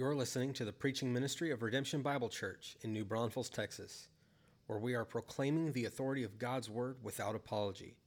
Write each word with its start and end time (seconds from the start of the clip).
You're 0.00 0.14
listening 0.14 0.54
to 0.54 0.64
the 0.64 0.72
preaching 0.72 1.12
ministry 1.12 1.50
of 1.50 1.62
Redemption 1.62 2.00
Bible 2.00 2.30
Church 2.30 2.74
in 2.80 2.90
New 2.90 3.04
Braunfels, 3.04 3.50
Texas, 3.50 4.08
where 4.66 4.78
we 4.78 4.94
are 4.94 5.04
proclaiming 5.04 5.72
the 5.72 5.84
authority 5.84 6.24
of 6.24 6.38
God's 6.38 6.70
Word 6.70 6.96
without 7.02 7.34
apology. 7.34 7.98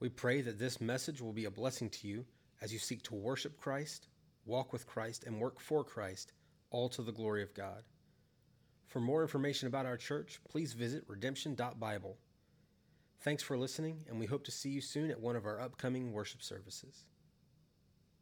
We 0.00 0.10
pray 0.10 0.42
that 0.42 0.58
this 0.58 0.82
message 0.82 1.22
will 1.22 1.32
be 1.32 1.46
a 1.46 1.50
blessing 1.50 1.88
to 1.88 2.06
you 2.06 2.26
as 2.60 2.74
you 2.74 2.78
seek 2.78 3.02
to 3.04 3.14
worship 3.14 3.56
Christ, 3.56 4.08
walk 4.44 4.70
with 4.70 4.86
Christ, 4.86 5.24
and 5.24 5.40
work 5.40 5.60
for 5.60 5.82
Christ, 5.82 6.34
all 6.68 6.90
to 6.90 7.00
the 7.00 7.10
glory 7.10 7.42
of 7.42 7.54
God. 7.54 7.84
For 8.86 9.00
more 9.00 9.22
information 9.22 9.66
about 9.66 9.86
our 9.86 9.96
church, 9.96 10.42
please 10.46 10.74
visit 10.74 11.04
redemption.bible. 11.08 12.18
Thanks 13.20 13.42
for 13.42 13.56
listening, 13.56 14.04
and 14.10 14.20
we 14.20 14.26
hope 14.26 14.44
to 14.44 14.52
see 14.52 14.68
you 14.68 14.82
soon 14.82 15.10
at 15.10 15.20
one 15.20 15.36
of 15.36 15.46
our 15.46 15.58
upcoming 15.58 16.12
worship 16.12 16.42
services. 16.42 17.06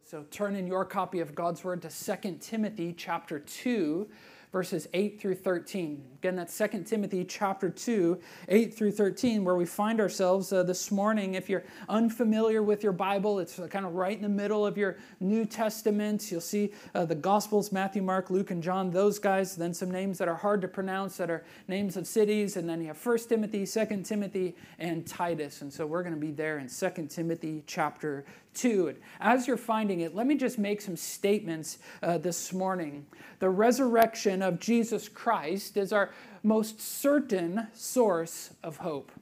So 0.09 0.25
turn 0.31 0.55
in 0.55 0.69
your 0.69 0.85
copy 0.85 1.19
of 1.19 1.35
God's 1.35 1.65
Word 1.65 1.83
to 1.83 1.89
2 1.89 2.39
Timothy 2.41 2.95
chapter 2.97 3.41
2 3.41 4.09
verses 4.57 4.89
8 4.95 5.21
through 5.21 5.35
13. 5.35 6.03
Again, 6.15 6.37
that's 6.37 6.57
2 6.57 6.85
Timothy 6.85 7.25
chapter 7.25 7.69
2, 7.69 8.19
8 8.49 8.75
through 8.75 8.93
13, 8.93 9.45
where 9.45 9.55
we 9.55 9.67
find 9.67 10.01
ourselves 10.01 10.51
uh, 10.51 10.63
this 10.63 10.91
morning. 10.91 11.35
If 11.35 11.51
you're 11.51 11.65
unfamiliar 11.91 12.63
with 12.63 12.83
your 12.83 12.93
Bible, 12.93 13.39
it's 13.39 13.61
kind 13.71 13.85
of 13.85 13.95
right 13.95 14.17
in 14.17 14.23
the 14.23 14.31
middle 14.31 14.65
of 14.65 14.79
your 14.79 14.97
New 15.21 15.45
Testament. 15.45 16.31
You'll 16.31 16.41
see 16.41 16.73
uh, 16.95 17.05
the 17.05 17.15
Gospels 17.15 17.71
Matthew, 17.71 18.01
Mark, 18.01 18.31
Luke, 18.31 18.51
and 18.51 18.63
John, 18.63 18.91
those 18.91 19.19
guys. 19.19 19.57
Then 19.57 19.75
some 19.75 19.91
names 19.91 20.17
that 20.17 20.29
are 20.29 20.35
hard 20.35 20.63
to 20.63 20.69
pronounce 20.69 21.19
that 21.19 21.31
are 21.31 21.45
names 21.69 21.99
of 21.99 22.07
cities. 22.07 22.57
And 22.57 22.67
then 22.67 22.81
you 22.81 22.87
have 22.87 23.05
1 23.05 23.19
Timothy, 23.29 23.67
2 23.67 24.03
Timothy, 24.05 24.57
and 24.79 25.07
Titus. 25.07 25.61
And 25.61 25.71
so 25.71 25.87
we're 25.87 26.03
going 26.03 26.15
to 26.15 26.21
be 26.21 26.33
there 26.33 26.59
in 26.59 26.69
2 26.69 27.09
Timothy 27.09 27.63
chapter 27.67 28.25
2. 28.57 28.97
As 29.21 29.47
you're 29.47 29.57
finding 29.57 30.01
it, 30.01 30.15
let 30.15 30.27
me 30.27 30.35
just 30.35 30.59
make 30.59 30.81
some 30.81 30.97
statements 30.97 31.79
uh, 32.03 32.19
this 32.19 32.53
morning. 32.53 33.07
The 33.39 33.51
resurrection 33.51 34.43
of 34.43 34.59
Jesus 34.59 35.09
Christ 35.09 35.77
is 35.77 35.93
our 35.93 36.11
most 36.43 36.81
certain 36.81 37.69
source 37.73 38.51
of 38.63 38.79
hope. 38.79 39.13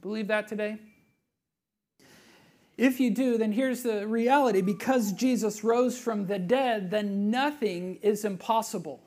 Believe 0.00 0.28
that 0.28 0.48
today? 0.48 0.78
If 2.76 2.98
you 2.98 3.10
do, 3.10 3.36
then 3.36 3.52
here's 3.52 3.82
the 3.82 4.08
reality 4.08 4.62
because 4.62 5.12
Jesus 5.12 5.62
rose 5.62 5.98
from 5.98 6.26
the 6.26 6.38
dead, 6.38 6.90
then 6.90 7.30
nothing 7.30 7.98
is 8.02 8.24
impossible 8.24 9.02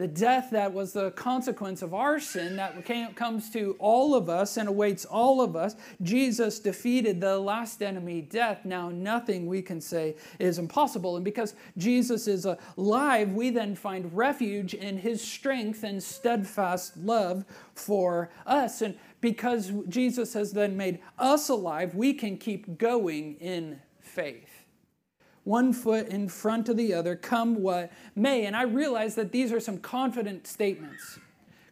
the 0.00 0.08
death 0.08 0.48
that 0.50 0.72
was 0.72 0.94
the 0.94 1.10
consequence 1.10 1.82
of 1.82 1.92
our 1.92 2.18
sin 2.18 2.56
that 2.56 2.86
came, 2.86 3.12
comes 3.12 3.50
to 3.50 3.76
all 3.78 4.14
of 4.14 4.30
us 4.30 4.56
and 4.56 4.66
awaits 4.66 5.04
all 5.04 5.42
of 5.42 5.54
us. 5.54 5.76
Jesus 6.00 6.58
defeated 6.58 7.20
the 7.20 7.38
last 7.38 7.82
enemy, 7.82 8.22
death. 8.22 8.64
Now, 8.64 8.88
nothing 8.88 9.44
we 9.44 9.60
can 9.60 9.78
say 9.78 10.16
is 10.38 10.58
impossible. 10.58 11.16
And 11.16 11.24
because 11.24 11.54
Jesus 11.76 12.26
is 12.28 12.46
alive, 12.78 13.32
we 13.32 13.50
then 13.50 13.74
find 13.74 14.10
refuge 14.16 14.72
in 14.72 14.96
his 14.96 15.20
strength 15.20 15.82
and 15.82 16.02
steadfast 16.02 16.96
love 16.96 17.44
for 17.74 18.30
us. 18.46 18.80
And 18.80 18.96
because 19.20 19.70
Jesus 19.86 20.32
has 20.32 20.52
then 20.52 20.78
made 20.78 21.00
us 21.18 21.50
alive, 21.50 21.94
we 21.94 22.14
can 22.14 22.38
keep 22.38 22.78
going 22.78 23.34
in 23.34 23.78
faith 24.00 24.49
one 25.44 25.72
foot 25.72 26.08
in 26.08 26.28
front 26.28 26.68
of 26.68 26.76
the 26.76 26.92
other, 26.92 27.16
come 27.16 27.62
what 27.62 27.90
may. 28.14 28.44
And 28.46 28.54
I 28.54 28.62
realize 28.62 29.14
that 29.14 29.32
these 29.32 29.52
are 29.52 29.60
some 29.60 29.78
confident 29.78 30.46
statements, 30.46 31.18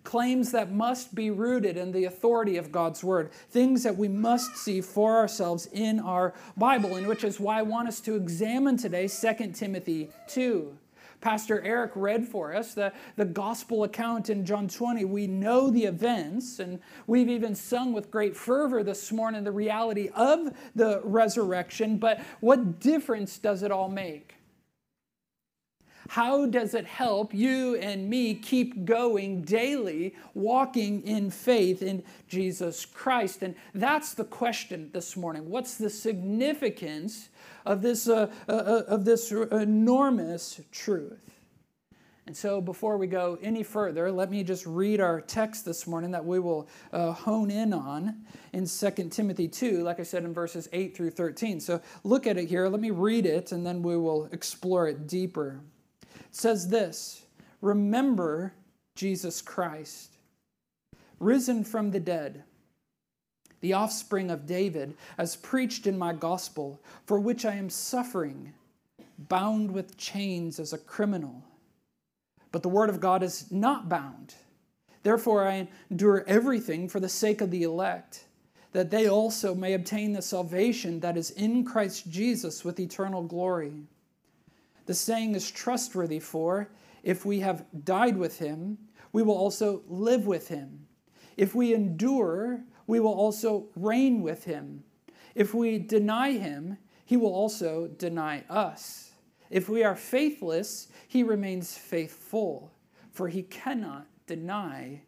claims 0.05 0.53
that 0.53 0.73
must 0.73 1.15
be 1.15 1.31
rooted 1.31 1.77
in 1.77 1.93
the 1.93 2.05
authority 2.05 2.57
of 2.57 2.73
God's 2.73 3.05
word, 3.05 3.31
things 3.51 3.83
that 3.83 3.97
we 3.97 4.09
must 4.09 4.57
see 4.57 4.81
for 4.81 5.17
ourselves 5.17 5.69
in 5.73 6.01
our 6.01 6.35
Bible, 6.57 6.97
and 6.97 7.07
which 7.07 7.25
is 7.25 7.39
why 7.39 7.59
I 7.59 7.63
want 7.63 7.89
us 7.89 8.01
to 8.01 8.17
examine 8.17 8.77
today 8.77 9.09
2 9.09 9.53
Timothy 9.53 10.11
2. 10.29 10.77
Pastor 11.21 11.61
Eric 11.63 11.93
read 11.95 12.27
for 12.27 12.55
us 12.55 12.75
the, 12.75 12.93
the 13.17 13.25
gospel 13.25 13.85
account 13.85 14.31
in 14.31 14.45
John 14.45 14.69
20. 14.69 15.05
We 15.05 15.27
know 15.27 15.71
the 15.71 15.85
events, 15.85 16.61
and 16.61 16.81
we've 17.07 17.29
even 17.29 17.55
sung 17.55 17.93
with 17.93 18.11
great 18.11 18.37
fervor 18.37 18.83
this 18.83 19.11
morning 19.11 19.45
the 19.45 19.53
reality 19.53 20.11
of 20.15 20.53
the 20.75 21.01
resurrection. 21.05 21.99
But 21.99 22.21
what 22.41 22.81
difference 22.81 23.39
does 23.39 23.63
it 23.63 23.71
all 23.71 23.89
make? 23.89 24.38
How 26.09 26.47
does 26.47 26.75
it 26.75 26.87
help 26.87 27.33
you 27.33 27.77
and 27.77 28.09
me 28.09 28.35
keep 28.35 28.85
going 28.85 29.43
daily, 29.43 30.17
walking 30.35 31.03
in 31.03 31.31
faith 31.31 31.83
in 31.83 32.03
Jesus 32.27 32.85
Christ? 32.85 33.43
And 33.43 33.55
that's 33.75 34.15
the 34.15 34.25
question 34.25 34.91
this 34.93 35.17
morning. 35.17 35.49
What's 35.49 35.77
the 35.77 35.91
significance 35.91 37.29
of 37.69 37.83
this, 37.83 38.09
uh, 38.09 38.31
uh, 38.49 38.53
uh, 38.53 38.83
of 38.89 39.05
this 39.05 39.31
enormous 39.31 40.61
truth. 40.73 41.35
And 42.27 42.37
so, 42.37 42.61
before 42.61 42.99
we 42.99 43.07
go 43.07 43.39
any 43.43 43.63
further, 43.63 44.11
let 44.11 44.31
me 44.31 44.43
just 44.43 44.67
read 44.67 45.01
our 45.01 45.21
text 45.21 45.65
this 45.65 45.87
morning 45.87 46.11
that 46.11 46.25
we 46.25 46.39
will 46.39 46.69
uh, 46.93 47.13
hone 47.13 47.51
in 47.51 47.73
on 47.73 48.17
in 48.53 48.67
2 48.67 48.91
Timothy 49.09 49.49
2, 49.49 49.83
like 49.83 49.99
I 49.99 50.03
said 50.03 50.25
in 50.25 50.35
verses 50.35 50.69
8 50.73 50.95
through 50.95 51.11
13. 51.11 51.61
So, 51.61 51.81
look 52.05 52.27
at 52.27 52.37
it 52.37 52.49
here. 52.49 52.69
Let 52.69 52.81
me 52.81 52.91
read 52.91 53.25
it, 53.25 53.53
and 53.53 53.65
then 53.65 53.83
we 53.83 53.97
will 53.97 54.29
explore 54.33 54.89
it 54.89 55.07
deeper. 55.07 55.61
Says 56.31 56.69
this 56.69 57.27
Remember 57.61 58.53
Jesus 58.95 59.43
Christ, 59.43 60.17
risen 61.19 61.65
from 61.65 61.91
the 61.91 62.01
dead 62.01 62.45
the 63.61 63.73
offspring 63.73 64.31
of 64.31 64.47
David, 64.47 64.95
as 65.17 65.37
preached 65.37 65.87
in 65.87 65.99
my 65.99 66.13
gospel, 66.13 66.81
for 67.07 67.19
which 67.19 67.45
I 67.45 67.55
am 67.55 67.71
suffering, 67.71 68.53
bound 69.19 69.71
with 69.71 69.97
chains 69.97 70.61
as 70.61 70.73
a 70.73 70.79
criminal. 70.79 71.43
But 72.53 72.63
the 72.63 72.69
word 72.69 72.89
of 72.89 73.01
God 73.01 73.23
is 73.23 73.51
not 73.51 73.89
bound. 73.89 74.35
Therefore, 75.03 75.47
I 75.47 75.69
endure 75.91 76.25
everything 76.27 76.89
for 76.89 77.01
the 77.01 77.09
sake 77.09 77.41
of 77.41 77.51
the 77.51 77.65
elect, 77.65 78.27
that 78.73 78.91
they 78.91 79.09
also 79.09 79.55
may 79.55 79.73
obtain 79.75 80.13
the 80.13 80.23
salvation 80.23 81.01
that 81.01 81.17
is 81.17 81.31
in 81.33 81.65
Christ 81.65 82.09
Jesus 82.11 82.65
with 82.65 82.79
eternal 82.79 83.23
glory. 83.23 83.89
The 84.89 84.95
saying 84.95 85.35
is 85.35 85.51
trustworthy, 85.51 86.19
for 86.19 86.71
if 87.03 87.27
we 87.27 87.41
have 87.41 87.67
died 87.85 88.17
with 88.17 88.39
him, 88.39 88.79
we 89.13 89.23
will 89.23 89.37
also 89.37 89.83
live 89.87 90.27
with 90.27 90.49
him. 90.49 90.87
If 91.37 91.55
we 91.55 91.75
endure, 91.75 92.65
we 92.87 92.99
will 92.99 93.13
also 93.13 93.67
reign 93.77 94.23
with 94.23 94.45
him. 94.45 94.83
If 95.35 95.53
we 95.53 95.79
deny 95.79 96.33
him, 96.33 96.79
he 97.05 97.19
will 97.19 97.35
also 97.35 97.89
deny 97.99 98.45
us. 98.49 99.13
If 99.51 99.69
we 99.69 99.85
are 99.85 99.95
faithless, 99.95 100.89
he 101.07 101.23
remains 101.23 101.77
faithful, 101.77 102.73
for 103.13 103.29
he 103.29 103.43
cannot 103.43 104.07
deny 104.27 105.03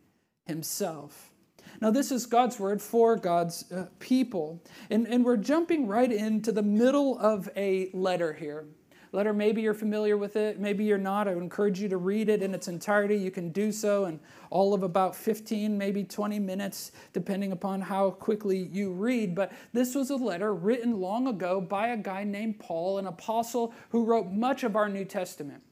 himself. 0.44 1.32
Now, 1.80 1.90
this 1.90 2.12
is 2.12 2.26
God's 2.26 2.60
word 2.60 2.82
for 2.82 3.16
God's 3.16 3.72
uh, 3.72 3.86
people. 3.98 4.62
And, 4.90 5.08
and 5.08 5.24
we're 5.24 5.38
jumping 5.38 5.86
right 5.86 6.12
into 6.12 6.52
the 6.52 6.62
middle 6.62 7.18
of 7.18 7.48
a 7.56 7.88
letter 7.94 8.34
here 8.34 8.66
letter. 9.12 9.32
Maybe 9.32 9.62
you're 9.62 9.74
familiar 9.74 10.16
with 10.16 10.36
it, 10.36 10.60
maybe 10.60 10.84
you're 10.84 10.98
not. 10.98 11.28
I 11.28 11.34
would 11.34 11.42
encourage 11.42 11.80
you 11.80 11.88
to 11.88 11.96
read 11.96 12.28
it 12.28 12.42
in 12.42 12.54
its 12.54 12.68
entirety. 12.68 13.16
You 13.16 13.30
can 13.30 13.50
do 13.50 13.72
so 13.72 14.04
in 14.06 14.20
all 14.50 14.74
of 14.74 14.82
about 14.82 15.14
15, 15.16 15.76
maybe 15.76 16.04
20 16.04 16.38
minutes, 16.38 16.92
depending 17.12 17.52
upon 17.52 17.80
how 17.80 18.10
quickly 18.10 18.68
you 18.72 18.92
read. 18.92 19.34
But 19.34 19.52
this 19.72 19.94
was 19.94 20.10
a 20.10 20.16
letter 20.16 20.54
written 20.54 21.00
long 21.00 21.26
ago 21.26 21.60
by 21.60 21.88
a 21.88 21.96
guy 21.96 22.24
named 22.24 22.58
Paul, 22.58 22.98
an 22.98 23.06
apostle 23.06 23.74
who 23.90 24.04
wrote 24.04 24.30
much 24.30 24.64
of 24.64 24.76
our 24.76 24.88
New 24.88 25.04
Testament. 25.04 25.62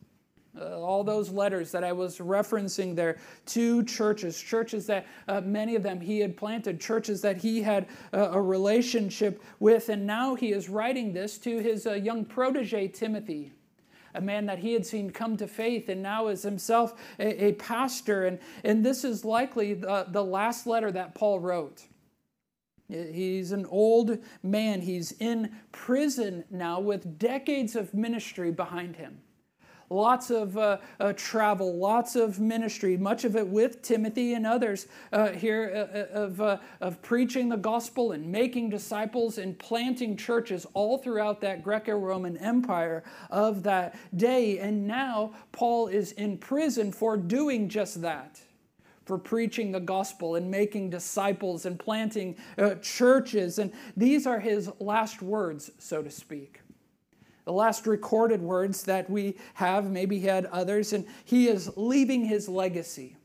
Uh, 0.57 0.81
all 0.81 1.05
those 1.05 1.31
letters 1.31 1.71
that 1.71 1.85
I 1.85 1.93
was 1.93 2.19
referencing 2.19 2.97
there 2.97 3.19
to 3.47 3.85
churches, 3.85 4.41
churches 4.41 4.87
that 4.87 5.07
uh, 5.29 5.41
many 5.43 5.77
of 5.77 5.83
them 5.83 6.01
he 6.01 6.21
had 6.21 6.37
planted, 6.37 6.81
churches 6.81 7.21
that 7.21 7.37
he 7.37 7.63
had 7.63 7.87
uh, 8.13 8.31
a 8.33 8.41
relationship 8.41 9.43
with. 9.61 9.89
And 9.89 10.07
now 10.07 10.35
he 10.35 10.53
is 10.53 10.69
writing 10.69 11.13
this 11.13 11.39
to 11.39 11.59
his 11.59 11.87
uh, 11.87 11.93
young 11.93 12.25
protege, 12.25 12.89
Timothy, 12.89 13.53
a 14.15 14.21
man 14.21 14.47
that 14.47 14.59
he 14.59 14.73
had 14.73 14.87
seen 14.87 15.11
come 15.11 15.37
to 15.37 15.47
faith 15.47 15.89
and 15.89 16.03
now 16.03 16.29
is 16.29 16.43
himself 16.43 16.95
a, 17.21 17.45
a 17.47 17.53
pastor. 17.53 18.27
And, 18.27 18.39
and 18.65 18.85
this 18.85 19.05
is 19.05 19.25
likely 19.25 19.75
the, 19.75 20.07
the 20.09 20.25
last 20.25 20.67
letter 20.67 20.91
that 20.93 21.15
Paul 21.15 21.41
wrote. 21.41 21.85
He's 22.89 23.53
an 23.53 23.67
old 23.67 24.19
man. 24.43 24.81
He's 24.81 25.13
in 25.13 25.53
prison 25.73 26.45
now 26.51 26.81
with 26.81 27.19
decades 27.19 27.77
of 27.77 27.93
ministry 27.93 28.51
behind 28.51 28.97
him 28.97 29.21
lots 29.91 30.31
of 30.31 30.57
uh, 30.57 30.79
uh, 31.01 31.13
travel, 31.15 31.77
lots 31.77 32.17
of 32.17 32.41
ministry, 32.41 32.97
much 32.97 33.25
of 33.25 33.37
it 33.37 33.47
with 33.47 33.83
Timothy 33.83 34.35
and 34.35 34.47
others 34.47 34.87
uh, 35.13 35.29
here 35.29 35.73
uh, 35.75 35.99
uh, 35.99 36.25
of, 36.25 36.61
of 36.81 37.03
preaching 37.03 37.49
the 37.49 37.57
gospel 37.57 38.13
and 38.13 38.31
making 38.31 38.71
disciples 38.71 39.39
and 39.39 39.59
planting 39.59 40.17
churches 40.17 40.67
all 40.75 40.99
throughout 40.99 41.41
that 41.41 41.63
Greco 41.63 41.97
Roman 41.97 42.37
Empire 42.39 43.03
of 43.31 43.63
that 43.63 43.97
day. 44.17 44.59
And 44.59 44.87
now 44.87 45.33
Paul 45.53 45.89
is 45.89 46.13
in 46.13 46.39
prison 46.39 46.93
for 46.93 47.17
doing 47.17 47.69
just 47.69 48.03
that 48.03 48.41
for 49.05 49.17
preaching 49.17 49.73
the 49.73 49.81
gospel 49.81 50.35
and 50.35 50.51
making 50.51 50.91
disciples 50.91 51.65
and 51.65 51.79
planting 51.79 52.37
uh, 52.59 52.75
churches. 52.83 53.59
And 53.59 53.73
these 53.97 54.27
are 54.27 54.39
his 54.39 54.71
last 54.81 55.23
words, 55.23 55.71
so 55.79 56.03
to 56.03 56.11
speak 56.11 56.58
the 57.49 57.55
last 57.55 57.87
recorded 57.87 58.43
words 58.43 58.83
that 58.83 59.09
we 59.09 59.35
have, 59.55 59.91
maybe 59.91 60.19
he 60.19 60.27
had 60.27 60.45
others, 60.53 60.93
and 60.93 61.07
he 61.25 61.49
is 61.49 61.71
leaving 61.77 62.27
his 62.27 62.47
legacy. 62.47 63.17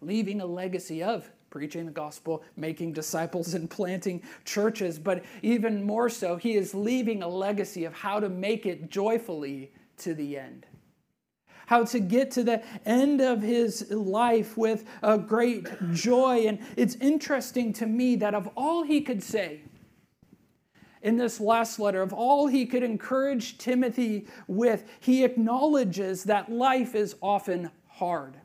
Leaving 0.00 0.40
a 0.40 0.46
legacy 0.46 1.02
of 1.02 1.30
preaching 1.50 1.84
the 1.84 1.92
gospel, 1.92 2.42
making 2.56 2.94
disciples, 2.94 3.52
and 3.52 3.68
planting 3.68 4.22
churches. 4.46 4.98
But 4.98 5.26
even 5.42 5.84
more 5.84 6.08
so, 6.08 6.36
he 6.36 6.54
is 6.54 6.74
leaving 6.74 7.22
a 7.22 7.28
legacy 7.28 7.84
of 7.84 7.92
how 7.92 8.18
to 8.18 8.30
make 8.30 8.64
it 8.64 8.88
joyfully 8.88 9.72
to 9.98 10.14
the 10.14 10.38
end. 10.38 10.64
How 11.66 11.84
to 11.84 12.00
get 12.00 12.30
to 12.30 12.42
the 12.42 12.62
end 12.86 13.20
of 13.20 13.42
his 13.42 13.90
life 13.90 14.56
with 14.56 14.86
a 15.02 15.18
great 15.18 15.66
joy. 15.92 16.46
And 16.46 16.60
it's 16.78 16.94
interesting 16.94 17.74
to 17.74 17.84
me 17.84 18.16
that 18.16 18.34
of 18.34 18.48
all 18.56 18.84
he 18.84 19.02
could 19.02 19.22
say, 19.22 19.60
in 21.02 21.16
this 21.16 21.40
last 21.40 21.78
letter, 21.78 22.02
of 22.02 22.12
all 22.12 22.46
he 22.46 22.64
could 22.66 22.82
encourage 22.82 23.58
Timothy 23.58 24.26
with, 24.46 24.84
he 25.00 25.24
acknowledges 25.24 26.24
that 26.24 26.50
life 26.50 26.94
is 26.94 27.16
often 27.20 27.70
hard. 27.88 28.36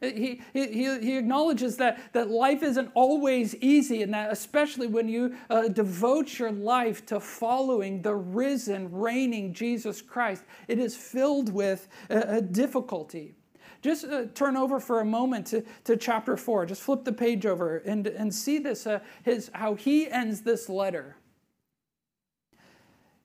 He, 0.00 0.40
he, 0.54 0.64
he 0.98 1.18
acknowledges 1.18 1.76
that, 1.76 2.14
that 2.14 2.30
life 2.30 2.62
isn't 2.62 2.90
always 2.94 3.54
easy, 3.56 4.02
and 4.02 4.14
that 4.14 4.32
especially 4.32 4.86
when 4.86 5.08
you 5.08 5.36
uh, 5.50 5.68
devote 5.68 6.38
your 6.38 6.52
life 6.52 7.04
to 7.06 7.20
following 7.20 8.00
the 8.00 8.14
risen, 8.14 8.90
reigning 8.90 9.52
Jesus 9.52 10.00
Christ, 10.00 10.44
it 10.68 10.78
is 10.78 10.96
filled 10.96 11.52
with 11.52 11.86
uh, 12.08 12.40
difficulty. 12.40 13.34
Just 13.82 14.04
uh, 14.04 14.26
turn 14.34 14.56
over 14.56 14.78
for 14.78 15.00
a 15.00 15.04
moment 15.04 15.46
to, 15.48 15.64
to 15.84 15.96
chapter 15.96 16.36
4. 16.36 16.66
Just 16.66 16.82
flip 16.82 17.04
the 17.04 17.12
page 17.12 17.46
over 17.46 17.78
and, 17.78 18.06
and 18.06 18.34
see 18.34 18.58
this, 18.58 18.86
uh, 18.86 19.00
his, 19.22 19.50
how 19.54 19.74
he 19.74 20.10
ends 20.10 20.42
this 20.42 20.68
letter. 20.68 21.16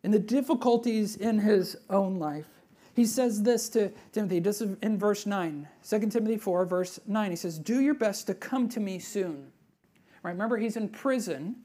And 0.04 0.14
the 0.14 0.20
difficulties 0.20 1.16
in 1.16 1.40
his 1.40 1.76
own 1.90 2.20
life. 2.20 2.48
He 2.96 3.06
says 3.06 3.44
this 3.44 3.68
to 3.70 3.92
Timothy, 4.14 4.38
is 4.38 4.62
in 4.62 4.98
verse 4.98 5.26
9, 5.26 5.68
2 5.88 6.00
Timothy 6.08 6.38
4, 6.38 6.66
verse 6.66 7.00
9. 7.06 7.30
He 7.30 7.36
says, 7.36 7.60
Do 7.60 7.82
your 7.82 7.94
best 7.94 8.28
to 8.28 8.34
come 8.34 8.70
to 8.70 8.80
me 8.80 9.00
soon. 9.00 9.52
Right? 10.24 10.32
Remember, 10.32 10.56
he's 10.58 10.78
in 10.78 10.88
prison. 10.88 11.58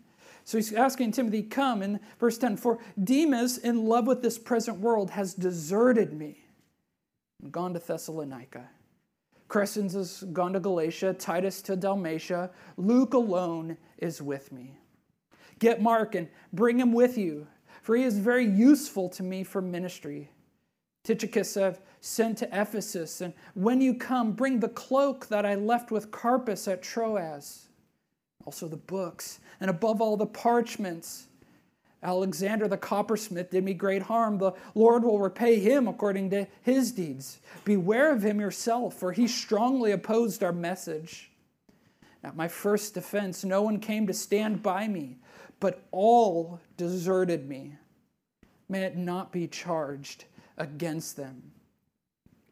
So 0.44 0.58
he's 0.58 0.72
asking 0.72 1.12
Timothy, 1.12 1.42
Come. 1.42 1.82
In 1.82 2.00
verse 2.18 2.36
10, 2.36 2.56
For 2.56 2.80
Demas, 3.02 3.58
in 3.58 3.86
love 3.86 4.08
with 4.08 4.22
this 4.22 4.38
present 4.38 4.80
world, 4.80 5.10
has 5.10 5.34
deserted 5.34 6.12
me 6.12 6.38
and 7.40 7.52
gone 7.52 7.74
to 7.74 7.78
Thessalonica. 7.78 8.68
Crescens 9.50 9.94
has 9.94 10.22
gone 10.32 10.52
to 10.52 10.60
Galatia, 10.60 11.12
Titus 11.12 11.60
to 11.62 11.74
Dalmatia. 11.74 12.50
Luke 12.76 13.14
alone 13.14 13.76
is 13.98 14.22
with 14.22 14.52
me. 14.52 14.78
Get 15.58 15.82
Mark 15.82 16.14
and 16.14 16.28
bring 16.52 16.78
him 16.78 16.92
with 16.92 17.18
you, 17.18 17.48
for 17.82 17.96
he 17.96 18.04
is 18.04 18.16
very 18.16 18.46
useful 18.46 19.08
to 19.10 19.24
me 19.24 19.42
for 19.42 19.60
ministry. 19.60 20.30
Tychicus 21.02 21.56
I've 21.56 21.80
sent 22.00 22.38
to 22.38 22.48
Ephesus, 22.52 23.20
and 23.20 23.34
when 23.54 23.80
you 23.80 23.94
come, 23.94 24.32
bring 24.32 24.60
the 24.60 24.68
cloak 24.68 25.26
that 25.26 25.44
I 25.44 25.56
left 25.56 25.90
with 25.90 26.12
Carpus 26.12 26.68
at 26.68 26.82
Troas, 26.82 27.68
also 28.46 28.68
the 28.68 28.76
books, 28.76 29.40
and 29.60 29.68
above 29.68 30.00
all 30.00 30.16
the 30.16 30.26
parchments. 30.26 31.26
Alexander 32.02 32.66
the 32.66 32.78
coppersmith 32.78 33.50
did 33.50 33.62
me 33.62 33.74
great 33.74 34.02
harm. 34.02 34.38
The 34.38 34.52
Lord 34.74 35.04
will 35.04 35.20
repay 35.20 35.60
him 35.60 35.86
according 35.86 36.30
to 36.30 36.46
his 36.62 36.92
deeds. 36.92 37.40
Beware 37.64 38.12
of 38.12 38.22
him 38.22 38.40
yourself, 38.40 38.94
for 38.94 39.12
he 39.12 39.28
strongly 39.28 39.92
opposed 39.92 40.42
our 40.42 40.52
message. 40.52 41.30
At 42.24 42.36
my 42.36 42.48
first 42.48 42.94
defense, 42.94 43.44
no 43.44 43.62
one 43.62 43.80
came 43.80 44.06
to 44.06 44.14
stand 44.14 44.62
by 44.62 44.88
me, 44.88 45.18
but 45.58 45.84
all 45.90 46.60
deserted 46.76 47.48
me. 47.48 47.74
May 48.68 48.82
it 48.84 48.96
not 48.96 49.32
be 49.32 49.46
charged 49.46 50.24
against 50.56 51.16
them. 51.16 51.52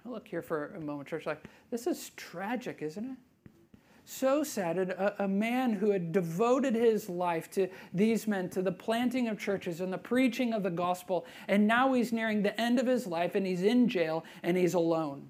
I'll 0.05 0.12
look 0.12 0.29
here 0.29 0.43
for 0.43 0.75
a 0.75 0.81
moment, 0.81 1.09
church. 1.09 1.27
Like, 1.27 1.44
this 1.71 1.87
is 1.87 2.11
tragic, 2.17 2.79
isn't 2.81 3.05
it? 3.05 3.17
So 4.10 4.43
sad. 4.43 4.78
A, 4.78 5.25
a, 5.25 5.28
man 5.28 5.75
who 5.75 5.90
had 5.90 6.12
devoted 6.12 6.75
his 6.75 7.10
life 7.10 7.50
to 7.50 7.69
these 7.93 8.26
men, 8.26 8.49
to 8.50 8.62
the 8.62 8.72
planting 8.72 9.28
of 9.28 9.38
churches 9.38 9.82
and 9.82 9.93
the 9.93 9.99
preaching 9.99 10.55
of 10.55 10.62
the 10.62 10.70
gospel, 10.70 11.26
and 11.46 11.66
now 11.66 11.93
he's 11.93 12.10
nearing 12.10 12.43
the 12.43 12.58
end 12.58 12.78
of 12.78 12.87
his 12.87 13.06
life 13.06 13.34
and 13.34 13.46
he's 13.46 13.62
in 13.62 13.87
jail 13.87 14.25
and 14.43 14.56
he's 14.56 14.72
alone. 14.72 15.28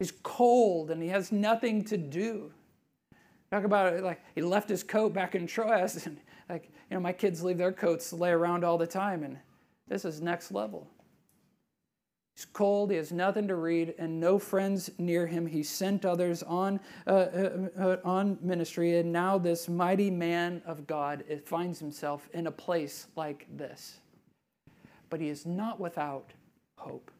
He's 0.00 0.10
cold 0.10 0.90
and 0.90 1.00
he 1.00 1.10
has 1.10 1.30
nothing 1.30 1.84
to 1.84 1.96
do. 1.96 2.50
Talk 3.52 3.62
about 3.62 3.94
it 3.94 4.02
like 4.02 4.20
he 4.34 4.42
left 4.42 4.68
his 4.68 4.82
coat 4.82 5.12
back 5.12 5.36
in 5.36 5.46
Troas, 5.46 6.06
and 6.06 6.18
like, 6.48 6.72
you 6.90 6.96
know, 6.96 7.00
my 7.00 7.12
kids 7.12 7.40
leave 7.40 7.58
their 7.58 7.72
coats 7.72 8.10
to 8.10 8.16
lay 8.16 8.30
around 8.30 8.64
all 8.64 8.78
the 8.78 8.86
time, 8.86 9.22
and 9.22 9.38
this 9.86 10.04
is 10.04 10.20
next 10.20 10.50
level. 10.50 10.88
He's 12.40 12.46
cold, 12.46 12.90
he 12.90 12.96
has 12.96 13.12
nothing 13.12 13.46
to 13.48 13.54
read, 13.54 13.94
and 13.98 14.18
no 14.18 14.38
friends 14.38 14.88
near 14.96 15.26
him. 15.26 15.46
He 15.46 15.62
sent 15.62 16.06
others 16.06 16.42
on, 16.42 16.80
uh, 17.06 17.10
uh, 17.10 17.68
uh, 17.78 17.96
on 18.02 18.38
ministry, 18.40 18.96
and 18.96 19.12
now 19.12 19.36
this 19.36 19.68
mighty 19.68 20.10
man 20.10 20.62
of 20.64 20.86
God 20.86 21.22
finds 21.44 21.78
himself 21.78 22.30
in 22.32 22.46
a 22.46 22.50
place 22.50 23.08
like 23.14 23.46
this. 23.54 23.98
But 25.10 25.20
he 25.20 25.28
is 25.28 25.44
not 25.44 25.78
without 25.78 26.32
hope. 26.78 27.10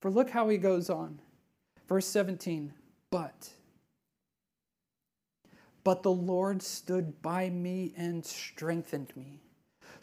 For 0.00 0.12
look 0.12 0.30
how 0.30 0.48
he 0.48 0.58
goes 0.58 0.90
on. 0.90 1.18
Verse 1.88 2.06
17, 2.06 2.72
but. 3.10 3.50
But 5.82 6.04
the 6.04 6.12
Lord 6.12 6.62
stood 6.62 7.20
by 7.20 7.50
me 7.50 7.94
and 7.96 8.24
strengthened 8.24 9.12
me 9.16 9.40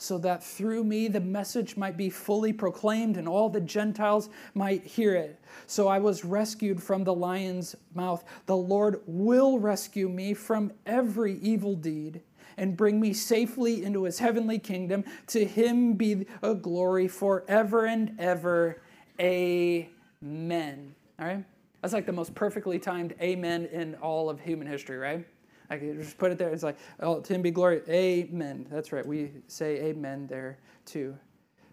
so 0.03 0.17
that 0.17 0.43
through 0.43 0.83
me 0.83 1.07
the 1.07 1.19
message 1.21 1.77
might 1.77 1.95
be 1.95 2.09
fully 2.09 2.51
proclaimed 2.51 3.15
and 3.15 3.27
all 3.27 3.49
the 3.49 3.61
Gentiles 3.61 4.29
might 4.53 4.83
hear 4.83 5.15
it. 5.15 5.39
So 5.65 5.87
I 5.87 5.99
was 5.99 6.25
rescued 6.25 6.83
from 6.83 7.05
the 7.05 7.13
lion's 7.13 7.75
mouth. 7.95 8.23
The 8.45 8.57
Lord 8.57 9.01
will 9.07 9.59
rescue 9.59 10.09
me 10.09 10.33
from 10.33 10.73
every 10.85 11.35
evil 11.39 11.75
deed 11.75 12.21
and 12.57 12.75
bring 12.75 12.99
me 12.99 13.13
safely 13.13 13.83
into 13.83 14.03
his 14.03 14.19
heavenly 14.19 14.59
kingdom. 14.59 15.05
To 15.27 15.45
him 15.45 15.93
be 15.93 16.27
a 16.41 16.53
glory 16.53 17.07
forever 17.07 17.85
and 17.85 18.13
ever. 18.19 18.81
Amen. 19.21 20.95
All 21.17 21.27
right? 21.27 21.45
That's 21.81 21.93
like 21.93 22.05
the 22.05 22.11
most 22.11 22.35
perfectly 22.35 22.77
timed 22.77 23.15
amen 23.21 23.69
in 23.71 23.95
all 23.95 24.29
of 24.29 24.41
human 24.41 24.67
history, 24.67 24.97
right? 24.97 25.25
I 25.73 25.77
can 25.79 25.99
just 26.01 26.17
put 26.17 26.31
it 26.31 26.37
there. 26.37 26.49
It's 26.49 26.63
like, 26.63 26.77
oh, 26.99 27.19
to 27.19 27.33
him 27.33 27.41
be 27.41 27.51
glory. 27.51 27.81
Amen. 27.89 28.67
That's 28.69 28.91
right. 28.91 29.05
We 29.05 29.31
say 29.47 29.77
amen 29.85 30.27
there 30.27 30.57
too. 30.85 31.17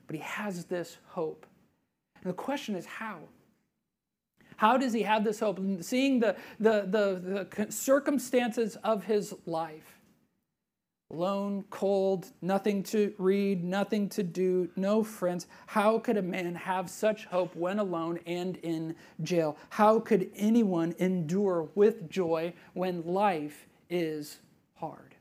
But 0.06 0.16
he 0.16 0.22
has 0.22 0.64
this 0.64 0.96
hope. 1.06 1.46
And 2.22 2.30
the 2.30 2.34
question 2.34 2.74
is 2.74 2.86
how? 2.86 3.18
How 4.56 4.76
does 4.76 4.92
he 4.92 5.02
have 5.02 5.22
this 5.24 5.40
hope? 5.40 5.60
Seeing 5.80 6.20
the, 6.20 6.36
the, 6.58 6.86
the, 6.86 7.46
the 7.56 7.72
circumstances 7.72 8.76
of 8.82 9.04
his 9.04 9.34
life 9.46 10.00
alone, 11.10 11.64
cold, 11.70 12.26
nothing 12.40 12.82
to 12.84 13.12
read, 13.18 13.64
nothing 13.64 14.08
to 14.08 14.22
do, 14.22 14.68
no 14.76 15.02
friends. 15.02 15.46
How 15.66 15.98
could 15.98 16.16
a 16.16 16.22
man 16.22 16.54
have 16.54 16.88
such 16.88 17.26
hope 17.26 17.54
when 17.56 17.78
alone 17.78 18.20
and 18.26 18.56
in 18.58 18.94
jail? 19.22 19.56
How 19.70 19.98
could 19.98 20.30
anyone 20.36 20.94
endure 20.98 21.68
with 21.74 22.08
joy 22.08 22.54
when 22.74 23.04
life 23.04 23.66
is 23.90 24.38
hard? 24.74 25.14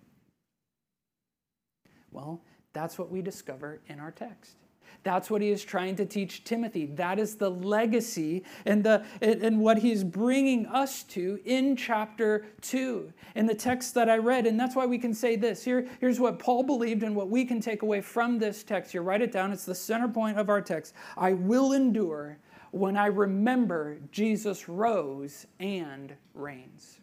Well, 2.11 2.41
that's 2.73 2.97
what 2.97 3.11
we 3.11 3.21
discover 3.21 3.81
in 3.88 3.99
our 3.99 4.11
text. 4.11 4.55
That's 5.03 5.29
what 5.29 5.41
he 5.41 5.49
is 5.49 5.63
trying 5.63 5.95
to 5.97 6.05
teach 6.05 6.43
Timothy. 6.43 6.85
That 6.85 7.19
is 7.19 7.35
the 7.35 7.49
legacy 7.49 8.43
and, 8.65 8.83
the, 8.83 9.05
and 9.21 9.59
what 9.59 9.77
he's 9.77 10.03
bringing 10.03 10.65
us 10.65 11.03
to 11.03 11.39
in 11.45 11.75
chapter 11.75 12.45
2, 12.61 13.13
in 13.35 13.45
the 13.45 13.55
text 13.55 13.93
that 13.93 14.09
I 14.09 14.17
read. 14.17 14.45
And 14.45 14.59
that's 14.59 14.75
why 14.75 14.85
we 14.85 14.97
can 14.97 15.13
say 15.13 15.35
this. 15.35 15.63
Here, 15.63 15.88
here's 16.01 16.19
what 16.19 16.38
Paul 16.38 16.63
believed 16.63 17.03
and 17.03 17.15
what 17.15 17.29
we 17.29 17.45
can 17.45 17.61
take 17.61 17.81
away 17.81 18.01
from 18.01 18.39
this 18.39 18.63
text. 18.63 18.93
You 18.93 19.01
write 19.01 19.21
it 19.21 19.31
down, 19.31 19.51
it's 19.51 19.65
the 19.65 19.75
center 19.75 20.07
point 20.07 20.38
of 20.38 20.49
our 20.49 20.61
text. 20.61 20.93
I 21.17 21.33
will 21.33 21.73
endure 21.73 22.38
when 22.71 22.97
I 22.97 23.07
remember 23.07 23.99
Jesus 24.11 24.67
rose 24.67 25.47
and 25.59 26.13
reigns. 26.33 26.99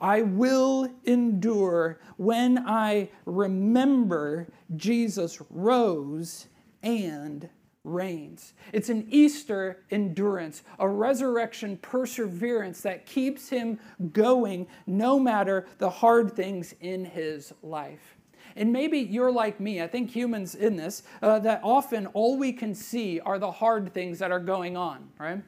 I 0.00 0.22
will 0.22 0.88
endure 1.04 2.00
when 2.16 2.58
I 2.66 3.10
remember 3.24 4.48
Jesus 4.76 5.40
rose 5.50 6.46
and 6.82 7.48
reigns. 7.86 8.52
It's 8.72 8.88
an 8.88 9.06
Easter 9.08 9.84
endurance, 9.90 10.62
a 10.78 10.88
resurrection 10.88 11.78
perseverance 11.78 12.80
that 12.82 13.06
keeps 13.06 13.48
him 13.48 13.78
going 14.12 14.66
no 14.86 15.18
matter 15.18 15.66
the 15.78 15.88
hard 15.88 16.32
things 16.34 16.74
in 16.80 17.04
his 17.04 17.54
life. 17.62 18.16
And 18.56 18.72
maybe 18.72 18.98
you're 18.98 19.30
like 19.30 19.60
me. 19.60 19.82
I 19.82 19.86
think 19.86 20.10
humans 20.10 20.54
in 20.54 20.76
this, 20.76 21.02
uh, 21.22 21.38
that 21.40 21.60
often 21.62 22.06
all 22.08 22.38
we 22.38 22.52
can 22.52 22.74
see 22.74 23.20
are 23.20 23.38
the 23.38 23.50
hard 23.50 23.92
things 23.92 24.18
that 24.18 24.32
are 24.32 24.40
going 24.40 24.76
on, 24.76 25.08
right? 25.18 25.42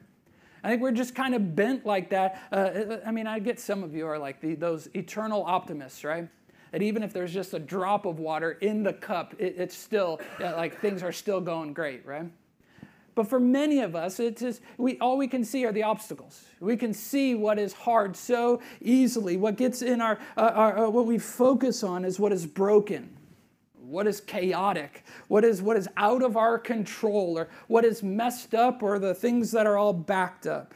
I 0.63 0.69
think 0.69 0.81
we're 0.81 0.91
just 0.91 1.15
kind 1.15 1.35
of 1.35 1.55
bent 1.55 1.85
like 1.85 2.09
that. 2.09 2.41
Uh, 2.51 2.97
I 3.05 3.11
mean, 3.11 3.27
I 3.27 3.39
get 3.39 3.59
some 3.59 3.83
of 3.83 3.93
you 3.93 4.07
are 4.07 4.19
like 4.19 4.41
the, 4.41 4.55
those 4.55 4.89
eternal 4.93 5.43
optimists, 5.43 6.03
right? 6.03 6.27
That 6.71 6.81
even 6.81 7.01
if 7.01 7.13
there's 7.13 7.33
just 7.33 7.53
a 7.53 7.59
drop 7.59 8.05
of 8.05 8.19
water 8.19 8.51
in 8.51 8.83
the 8.83 8.93
cup, 8.93 9.33
it, 9.39 9.55
it's 9.57 9.75
still 9.75 10.19
like 10.39 10.79
things 10.81 11.01
are 11.01 11.11
still 11.11 11.41
going 11.41 11.73
great, 11.73 12.05
right? 12.05 12.29
But 13.15 13.27
for 13.27 13.39
many 13.39 13.81
of 13.81 13.97
us, 13.97 14.19
it's 14.19 14.39
just, 14.39 14.61
we, 14.77 14.97
all 14.99 15.17
we 15.17 15.27
can 15.27 15.43
see 15.43 15.65
are 15.65 15.73
the 15.73 15.83
obstacles. 15.83 16.45
We 16.61 16.77
can 16.77 16.93
see 16.93 17.35
what 17.35 17.59
is 17.59 17.73
hard 17.73 18.15
so 18.15 18.61
easily. 18.81 19.35
What 19.35 19.57
gets 19.57 19.81
in 19.81 19.99
our, 19.99 20.19
uh, 20.37 20.51
our 20.55 20.85
uh, 20.85 20.89
what 20.89 21.05
we 21.05 21.17
focus 21.17 21.83
on 21.83 22.05
is 22.05 22.17
what 22.17 22.31
is 22.31 22.45
broken, 22.45 23.09
what 23.89 24.07
is 24.07 24.21
chaotic, 24.21 25.03
what 25.27 25.43
is, 25.43 25.61
what 25.61 25.77
is 25.77 25.87
out 25.97 26.21
of 26.21 26.37
our 26.37 26.57
control, 26.57 27.37
or 27.37 27.49
what 27.67 27.83
is 27.83 28.03
messed 28.03 28.53
up, 28.53 28.83
or 28.83 28.99
the 28.99 29.13
things 29.13 29.51
that 29.51 29.65
are 29.65 29.77
all 29.77 29.93
backed 29.93 30.47
up. 30.47 30.73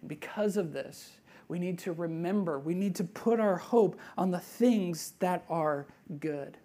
And 0.00 0.08
because 0.08 0.56
of 0.56 0.72
this, 0.72 1.12
we 1.48 1.58
need 1.58 1.78
to 1.80 1.92
remember, 1.92 2.58
we 2.58 2.74
need 2.74 2.94
to 2.96 3.04
put 3.04 3.40
our 3.40 3.56
hope 3.56 3.98
on 4.16 4.30
the 4.30 4.38
things 4.38 5.14
that 5.18 5.44
are 5.48 5.86
good 6.20 6.58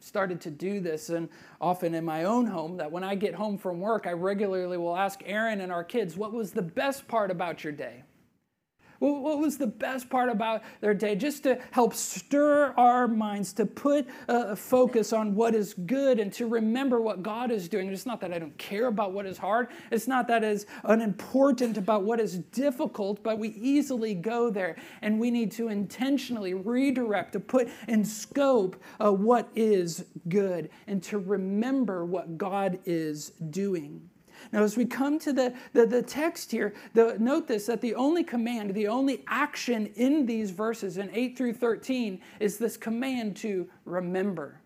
started 0.00 0.40
to 0.40 0.50
do 0.50 0.80
this 0.80 1.08
and 1.10 1.28
often 1.60 1.94
in 1.94 2.04
my 2.04 2.24
own 2.24 2.46
home 2.46 2.76
that 2.76 2.90
when 2.90 3.04
I 3.04 3.14
get 3.14 3.34
home 3.34 3.58
from 3.58 3.80
work, 3.80 4.06
I 4.06 4.12
regularly 4.12 4.76
will 4.76 4.96
ask 4.96 5.20
Aaron 5.24 5.60
and 5.60 5.72
our 5.72 5.84
kids, 5.84 6.16
what 6.16 6.32
was 6.32 6.52
the 6.52 6.62
best 6.62 7.08
part 7.08 7.30
about 7.30 7.64
your 7.64 7.72
day? 7.72 8.04
What 8.98 9.38
was 9.38 9.58
the 9.58 9.66
best 9.66 10.10
part 10.10 10.28
about 10.28 10.62
their 10.80 10.94
day? 10.94 11.14
Just 11.14 11.44
to 11.44 11.60
help 11.70 11.94
stir 11.94 12.74
our 12.76 13.06
minds, 13.06 13.52
to 13.54 13.66
put 13.66 14.08
a 14.26 14.56
focus 14.56 15.12
on 15.12 15.36
what 15.36 15.54
is 15.54 15.74
good 15.74 16.18
and 16.18 16.32
to 16.32 16.46
remember 16.46 17.00
what 17.00 17.22
God 17.22 17.52
is 17.52 17.68
doing. 17.68 17.88
It's 17.88 18.06
not 18.06 18.20
that 18.22 18.32
I 18.32 18.40
don't 18.40 18.56
care 18.58 18.86
about 18.86 19.12
what 19.12 19.24
is 19.24 19.38
hard, 19.38 19.68
it's 19.92 20.08
not 20.08 20.26
that 20.28 20.42
it's 20.42 20.66
unimportant 20.84 21.76
about 21.76 22.02
what 22.02 22.18
is 22.18 22.38
difficult, 22.38 23.22
but 23.22 23.38
we 23.38 23.50
easily 23.50 24.14
go 24.14 24.50
there 24.50 24.76
and 25.02 25.20
we 25.20 25.30
need 25.30 25.52
to 25.52 25.68
intentionally 25.68 26.54
redirect, 26.54 27.32
to 27.34 27.40
put 27.40 27.68
in 27.86 28.04
scope 28.04 28.82
uh, 29.00 29.12
what 29.12 29.48
is 29.54 30.06
good 30.28 30.70
and 30.86 31.02
to 31.04 31.18
remember 31.18 32.04
what 32.04 32.36
God 32.36 32.78
is 32.84 33.30
doing. 33.50 34.08
Now, 34.52 34.62
as 34.62 34.76
we 34.76 34.84
come 34.84 35.18
to 35.20 35.32
the, 35.32 35.54
the, 35.72 35.86
the 35.86 36.02
text 36.02 36.50
here, 36.50 36.74
the, 36.94 37.16
note 37.18 37.48
this 37.48 37.66
that 37.66 37.80
the 37.80 37.94
only 37.94 38.24
command, 38.24 38.74
the 38.74 38.88
only 38.88 39.24
action 39.26 39.86
in 39.96 40.26
these 40.26 40.50
verses 40.50 40.98
in 40.98 41.10
8 41.12 41.36
through 41.36 41.54
13 41.54 42.20
is 42.40 42.58
this 42.58 42.76
command 42.76 43.36
to 43.36 43.68
remember. 43.84 44.60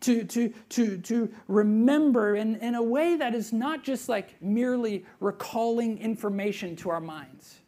To, 0.00 0.24
to, 0.24 0.52
to, 0.70 0.98
to 0.98 1.32
remember 1.46 2.34
in, 2.34 2.56
in 2.56 2.74
a 2.74 2.82
way 2.82 3.16
that 3.16 3.36
is 3.36 3.52
not 3.52 3.84
just 3.84 4.08
like 4.08 4.40
merely 4.42 5.04
recalling 5.20 5.98
information 5.98 6.74
to 6.76 6.90
our 6.90 7.00
minds 7.00 7.60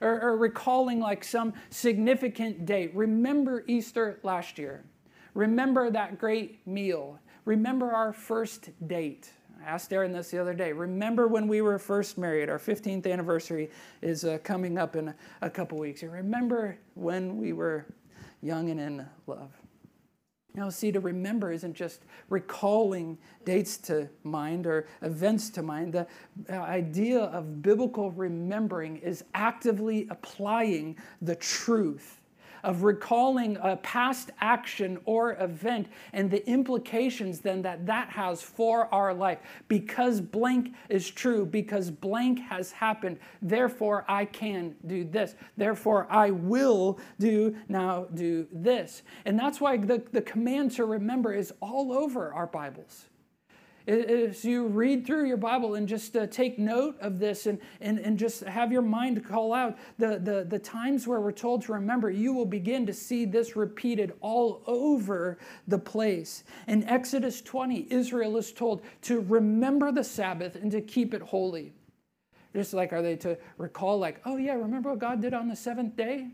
or, 0.00 0.20
or 0.20 0.36
recalling 0.36 1.00
like 1.00 1.24
some 1.24 1.54
significant 1.70 2.66
date. 2.66 2.94
Remember 2.94 3.64
Easter 3.66 4.20
last 4.22 4.58
year. 4.58 4.84
Remember 5.34 5.90
that 5.90 6.18
great 6.18 6.66
meal. 6.66 7.18
Remember 7.44 7.92
our 7.92 8.12
first 8.12 8.70
date 8.86 9.30
asked 9.64 9.92
Aaron 9.92 10.12
this 10.12 10.30
the 10.30 10.38
other 10.38 10.54
day. 10.54 10.72
Remember 10.72 11.28
when 11.28 11.48
we 11.48 11.60
were 11.60 11.78
first 11.78 12.18
married? 12.18 12.48
Our 12.48 12.58
15th 12.58 13.10
anniversary 13.10 13.70
is 14.02 14.24
uh, 14.24 14.38
coming 14.42 14.78
up 14.78 14.96
in 14.96 15.08
a, 15.08 15.14
a 15.42 15.50
couple 15.50 15.78
weeks. 15.78 16.02
And 16.02 16.12
remember 16.12 16.78
when 16.94 17.38
we 17.38 17.52
were 17.52 17.86
young 18.40 18.70
and 18.70 18.80
in 18.80 19.06
love. 19.26 19.50
Now, 20.54 20.70
see, 20.70 20.90
to 20.90 21.00
remember 21.00 21.52
isn't 21.52 21.74
just 21.74 22.02
recalling 22.30 23.18
dates 23.44 23.76
to 23.78 24.08
mind 24.24 24.66
or 24.66 24.88
events 25.02 25.50
to 25.50 25.62
mind. 25.62 25.92
The 25.92 26.06
uh, 26.50 26.62
idea 26.62 27.20
of 27.20 27.62
biblical 27.62 28.10
remembering 28.10 28.96
is 28.96 29.24
actively 29.34 30.08
applying 30.10 30.96
the 31.22 31.36
truth 31.36 32.17
of 32.62 32.82
recalling 32.82 33.56
a 33.62 33.76
past 33.76 34.30
action 34.40 34.98
or 35.04 35.32
event 35.42 35.88
and 36.12 36.30
the 36.30 36.46
implications 36.48 37.40
then 37.40 37.62
that 37.62 37.86
that 37.86 38.08
has 38.10 38.42
for 38.42 38.92
our 38.92 39.14
life. 39.14 39.38
Because 39.68 40.20
blank 40.20 40.74
is 40.88 41.10
true, 41.10 41.46
because 41.46 41.90
blank 41.90 42.38
has 42.40 42.72
happened, 42.72 43.18
therefore 43.42 44.04
I 44.08 44.24
can 44.24 44.74
do 44.86 45.04
this. 45.04 45.34
Therefore 45.56 46.06
I 46.10 46.30
will 46.30 46.98
do 47.18 47.56
now 47.68 48.06
do 48.14 48.46
this. 48.52 49.02
And 49.24 49.38
that's 49.38 49.60
why 49.60 49.76
the, 49.76 50.02
the 50.12 50.22
command 50.22 50.72
to 50.72 50.84
remember 50.84 51.32
is 51.32 51.52
all 51.60 51.92
over 51.92 52.32
our 52.32 52.46
Bibles 52.46 53.06
as 53.88 54.44
you 54.44 54.66
read 54.66 55.06
through 55.06 55.26
your 55.26 55.38
Bible 55.38 55.76
and 55.76 55.88
just 55.88 56.14
uh, 56.14 56.26
take 56.26 56.58
note 56.58 56.96
of 57.00 57.18
this 57.18 57.46
and, 57.46 57.58
and, 57.80 57.98
and 57.98 58.18
just 58.18 58.44
have 58.44 58.70
your 58.70 58.82
mind 58.82 59.24
call 59.24 59.54
out 59.54 59.78
the, 59.96 60.18
the, 60.18 60.44
the 60.48 60.58
times 60.58 61.06
where 61.06 61.20
we're 61.20 61.32
told 61.32 61.62
to 61.62 61.72
remember, 61.72 62.10
you 62.10 62.34
will 62.34 62.44
begin 62.46 62.84
to 62.84 62.92
see 62.92 63.24
this 63.24 63.56
repeated 63.56 64.12
all 64.20 64.62
over 64.66 65.38
the 65.68 65.78
place. 65.78 66.44
In 66.66 66.84
Exodus 66.84 67.40
20, 67.40 67.86
Israel 67.90 68.36
is 68.36 68.52
told 68.52 68.82
to 69.02 69.20
remember 69.20 69.90
the 69.90 70.04
Sabbath 70.04 70.56
and 70.56 70.70
to 70.70 70.82
keep 70.82 71.14
it 71.14 71.22
holy. 71.22 71.72
Just 72.54 72.74
like, 72.74 72.92
are 72.92 73.02
they 73.02 73.16
to 73.16 73.38
recall, 73.56 73.98
like, 73.98 74.20
oh, 74.26 74.36
yeah, 74.36 74.54
remember 74.54 74.90
what 74.90 74.98
God 74.98 75.22
did 75.22 75.32
on 75.32 75.48
the 75.48 75.56
seventh 75.56 75.96
day? 75.96 76.28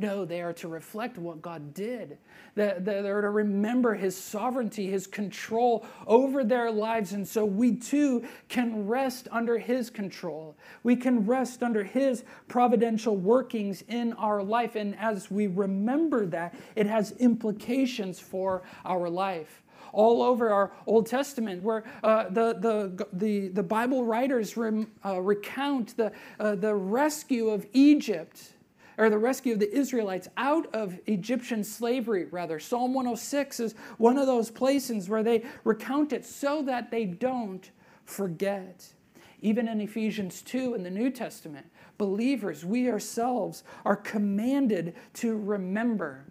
No, 0.00 0.24
they 0.24 0.40
are 0.42 0.52
to 0.54 0.68
reflect 0.68 1.18
what 1.18 1.42
God 1.42 1.74
did. 1.74 2.18
They're 2.54 3.20
to 3.20 3.30
remember 3.30 3.94
His 3.94 4.16
sovereignty, 4.16 4.86
His 4.86 5.08
control 5.08 5.84
over 6.06 6.44
their 6.44 6.70
lives. 6.70 7.12
And 7.12 7.26
so 7.26 7.44
we 7.44 7.74
too 7.74 8.24
can 8.48 8.86
rest 8.86 9.26
under 9.32 9.58
His 9.58 9.90
control. 9.90 10.56
We 10.84 10.94
can 10.94 11.26
rest 11.26 11.64
under 11.64 11.82
His 11.82 12.22
providential 12.46 13.16
workings 13.16 13.82
in 13.88 14.12
our 14.14 14.42
life. 14.42 14.76
And 14.76 14.96
as 14.98 15.32
we 15.32 15.48
remember 15.48 16.26
that, 16.26 16.54
it 16.76 16.86
has 16.86 17.12
implications 17.18 18.20
for 18.20 18.62
our 18.84 19.10
life 19.10 19.62
all 19.92 20.22
over 20.22 20.50
our 20.50 20.70
Old 20.86 21.06
Testament, 21.06 21.62
where 21.62 21.82
uh, 22.04 22.28
the, 22.28 22.54
the, 22.60 23.06
the, 23.14 23.48
the 23.48 23.62
Bible 23.62 24.04
writers 24.04 24.54
rem, 24.54 24.90
uh, 25.02 25.18
recount 25.18 25.96
the, 25.96 26.12
uh, 26.38 26.54
the 26.56 26.74
rescue 26.74 27.48
of 27.48 27.66
Egypt 27.72 28.52
or 28.98 29.08
the 29.08 29.18
rescue 29.18 29.52
of 29.52 29.60
the 29.60 29.74
Israelites 29.74 30.28
out 30.36 30.66
of 30.74 30.98
Egyptian 31.06 31.62
slavery, 31.62 32.26
rather. 32.26 32.58
Psalm 32.58 32.92
106 32.92 33.60
is 33.60 33.74
one 33.96 34.18
of 34.18 34.26
those 34.26 34.50
places 34.50 35.08
where 35.08 35.22
they 35.22 35.44
recount 35.64 36.12
it 36.12 36.26
so 36.26 36.62
that 36.62 36.90
they 36.90 37.04
don't 37.04 37.70
forget. 38.04 38.92
Even 39.40 39.68
in 39.68 39.80
Ephesians 39.80 40.42
2 40.42 40.74
in 40.74 40.82
the 40.82 40.90
New 40.90 41.10
Testament, 41.10 41.66
believers, 41.96 42.64
we 42.64 42.90
ourselves 42.90 43.62
are 43.84 43.96
commanded 43.96 44.94
to 45.14 45.38
remember 45.38 46.26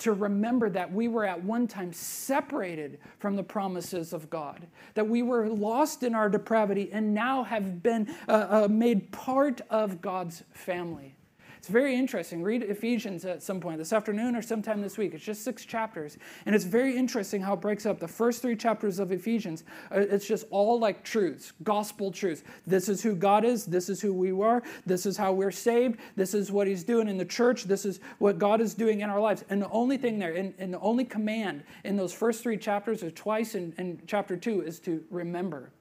to 0.00 0.12
remember 0.12 0.70
that 0.70 0.90
we 0.90 1.08
were 1.08 1.26
at 1.26 1.44
one 1.44 1.68
time 1.68 1.92
separated 1.92 2.98
from 3.18 3.36
the 3.36 3.42
promises 3.42 4.14
of 4.14 4.30
God, 4.30 4.66
that 4.94 5.06
we 5.06 5.22
were 5.22 5.48
lost 5.48 6.02
in 6.02 6.14
our 6.14 6.30
depravity 6.30 6.90
and 6.90 7.12
now 7.14 7.44
have 7.44 7.82
been 7.82 8.08
uh, 8.26 8.46
uh, 8.64 8.68
made 8.70 9.12
part 9.12 9.60
of 9.68 10.00
God's 10.00 10.42
family. 10.52 11.14
It's 11.60 11.68
very 11.68 11.94
interesting. 11.94 12.42
Read 12.42 12.62
Ephesians 12.62 13.26
at 13.26 13.42
some 13.42 13.60
point 13.60 13.76
this 13.76 13.92
afternoon 13.92 14.34
or 14.34 14.40
sometime 14.40 14.80
this 14.80 14.96
week. 14.96 15.12
It's 15.12 15.22
just 15.22 15.44
six 15.44 15.66
chapters. 15.66 16.16
And 16.46 16.54
it's 16.54 16.64
very 16.64 16.96
interesting 16.96 17.42
how 17.42 17.52
it 17.52 17.60
breaks 17.60 17.84
up. 17.84 18.00
The 18.00 18.08
first 18.08 18.40
three 18.40 18.56
chapters 18.56 18.98
of 18.98 19.12
Ephesians, 19.12 19.64
uh, 19.94 20.00
it's 20.00 20.26
just 20.26 20.46
all 20.50 20.80
like 20.80 21.04
truths, 21.04 21.52
gospel 21.62 22.10
truths. 22.12 22.44
This 22.66 22.88
is 22.88 23.02
who 23.02 23.14
God 23.14 23.44
is. 23.44 23.66
This 23.66 23.90
is 23.90 24.00
who 24.00 24.14
we 24.14 24.32
are. 24.32 24.62
This 24.86 25.04
is 25.04 25.18
how 25.18 25.34
we're 25.34 25.50
saved. 25.50 26.00
This 26.16 26.32
is 26.32 26.50
what 26.50 26.66
He's 26.66 26.82
doing 26.82 27.08
in 27.08 27.18
the 27.18 27.26
church. 27.26 27.64
This 27.64 27.84
is 27.84 28.00
what 28.20 28.38
God 28.38 28.62
is 28.62 28.72
doing 28.72 29.02
in 29.02 29.10
our 29.10 29.20
lives. 29.20 29.44
And 29.50 29.60
the 29.60 29.68
only 29.68 29.98
thing 29.98 30.18
there, 30.18 30.32
and, 30.32 30.54
and 30.58 30.72
the 30.72 30.80
only 30.80 31.04
command 31.04 31.64
in 31.84 31.94
those 31.94 32.14
first 32.14 32.42
three 32.42 32.56
chapters, 32.56 33.02
or 33.02 33.10
twice 33.10 33.54
in, 33.54 33.74
in 33.76 34.00
chapter 34.06 34.34
two, 34.34 34.62
is 34.62 34.80
to 34.80 35.04
remember. 35.10 35.72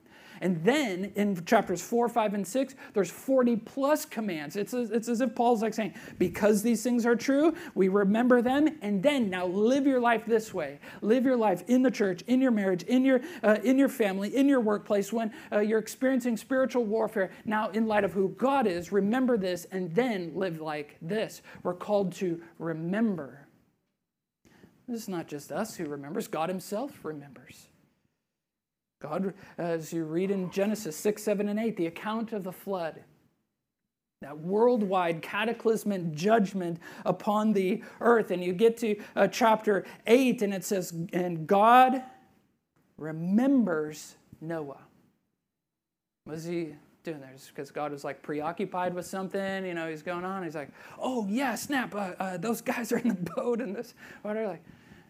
And 0.42 0.64
then 0.64 1.12
in 1.16 1.44
chapters 1.46 1.82
4, 1.82 2.10
5, 2.10 2.34
and 2.34 2.48
6, 2.48 2.76
there's 2.94 3.12
40 3.12 3.58
plus 3.58 4.06
commands. 4.06 4.56
It's, 4.56 4.74
as, 4.74 4.92
it's 4.92 5.10
as 5.10 5.22
if 5.22 5.36
Paul's 5.36 5.62
like 5.62 5.74
saying, 5.74 5.94
because 6.18 6.62
these 6.62 6.84
things 6.84 7.06
are 7.06 7.16
true, 7.16 7.56
we 7.76 7.88
remember 7.88 8.42
them, 8.42 8.78
and 8.82 9.02
then 9.04 9.30
now 9.30 9.46
live 9.46 9.86
your 9.86 10.00
life 10.00 10.26
this 10.26 10.54
way. 10.54 10.80
Live 11.02 11.26
your 11.26 11.38
life 11.38 11.64
in 11.68 11.82
the 11.82 11.92
church, 11.92 12.22
in 12.24 12.42
your 12.42 12.52
marriage, 12.52 12.84
in 12.84 13.04
your, 13.04 13.22
uh, 13.44 13.58
in 13.64 13.78
your 13.78 13.90
family, 13.90 14.36
in 14.36 14.48
your 14.48 14.60
workplace, 14.60 15.12
when 15.12 15.32
uh, 15.52 15.60
you're 15.60 15.80
experiencing 15.80 16.38
spiritual 16.38 16.86
warfare. 16.86 17.32
Now, 17.46 17.70
in 17.70 17.88
light 17.88 18.04
of 18.04 18.14
who 18.14 18.30
God 18.30 18.68
is, 18.68 18.92
remember 18.92 19.38
this, 19.38 19.66
and 19.72 19.94
then 19.94 20.32
live 20.36 20.62
like 20.62 20.98
this. 21.02 21.42
We're 21.64 21.74
called 21.74 22.14
to 22.14 22.42
remember. 22.58 23.48
This 24.88 25.04
is 25.04 25.08
not 25.08 25.28
just 25.28 25.52
us 25.52 25.76
who 25.76 25.86
remembers, 25.86 26.28
God 26.28 26.50
Himself 26.50 27.06
remembers. 27.06 27.69
God, 29.00 29.34
as 29.58 29.94
you 29.94 30.04
read 30.04 30.30
in 30.30 30.52
Genesis 30.52 30.96
6, 30.98 31.24
7, 31.24 31.48
and 31.48 31.60
8, 31.60 31.78
the 31.78 31.88
account 31.88 32.34
of 32.34 32.44
the 32.44 32.52
flood, 32.52 33.02
that 34.22 34.38
worldwide 34.38 35.22
cataclysmic 35.22 36.12
judgment 36.12 36.78
upon 37.06 37.54
the 37.54 37.82
earth. 38.02 38.32
And 38.32 38.44
you 38.44 38.52
get 38.52 38.78
to 38.80 38.98
uh, 39.16 39.28
chapter 39.28 39.86
8, 40.06 40.42
and 40.42 40.54
it 40.54 40.66
says, 40.66 40.94
And 41.14 41.48
God 41.48 42.04
remembers 42.98 44.16
Noah. 44.42 44.82
Was 46.26 46.44
he 46.44 46.76
doing 47.04 47.22
this 47.22 47.48
because 47.48 47.72
God 47.72 47.92
was 47.92 48.04
like 48.04 48.22
preoccupied 48.22 48.94
with 48.94 49.06
something, 49.06 49.66
you 49.66 49.74
know, 49.74 49.90
he's 49.90 50.02
going 50.02 50.26
on. 50.26 50.44
He's 50.44 50.56
like, 50.56 50.70
oh, 51.00 51.26
yeah, 51.30 51.56
snap, 51.56 51.96
uh, 51.96 52.12
uh, 52.20 52.38
those 52.38 52.62
guys 52.62 52.92
are 52.92 52.98
in 52.98 53.08
the 53.08 53.32
boat 53.36 53.62
and 53.62 53.76
this, 53.76 53.94
whatever. 54.22 54.48
Like, 54.48 54.64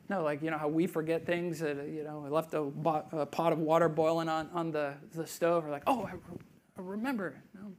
no, 0.09 0.23
like, 0.23 0.41
you 0.41 0.49
know, 0.49 0.57
how 0.57 0.67
we 0.67 0.87
forget 0.87 1.25
things 1.25 1.59
that, 1.59 1.77
you 1.87 2.03
know, 2.03 2.21
we 2.23 2.29
left 2.29 2.53
a, 2.55 2.61
a, 3.15 3.25
pot 3.27 3.53
of 3.53 3.59
water 3.59 3.87
boiling 3.87 4.27
on, 4.27 4.49
on 4.53 4.71
the, 4.71 4.95
the 5.13 5.27
stove. 5.27 5.63
We're 5.63 5.69
like, 5.69 5.83
oh, 5.85 6.03
I, 6.03 6.13
I 6.13 6.81
remember. 6.81 7.35
No. 7.53 7.71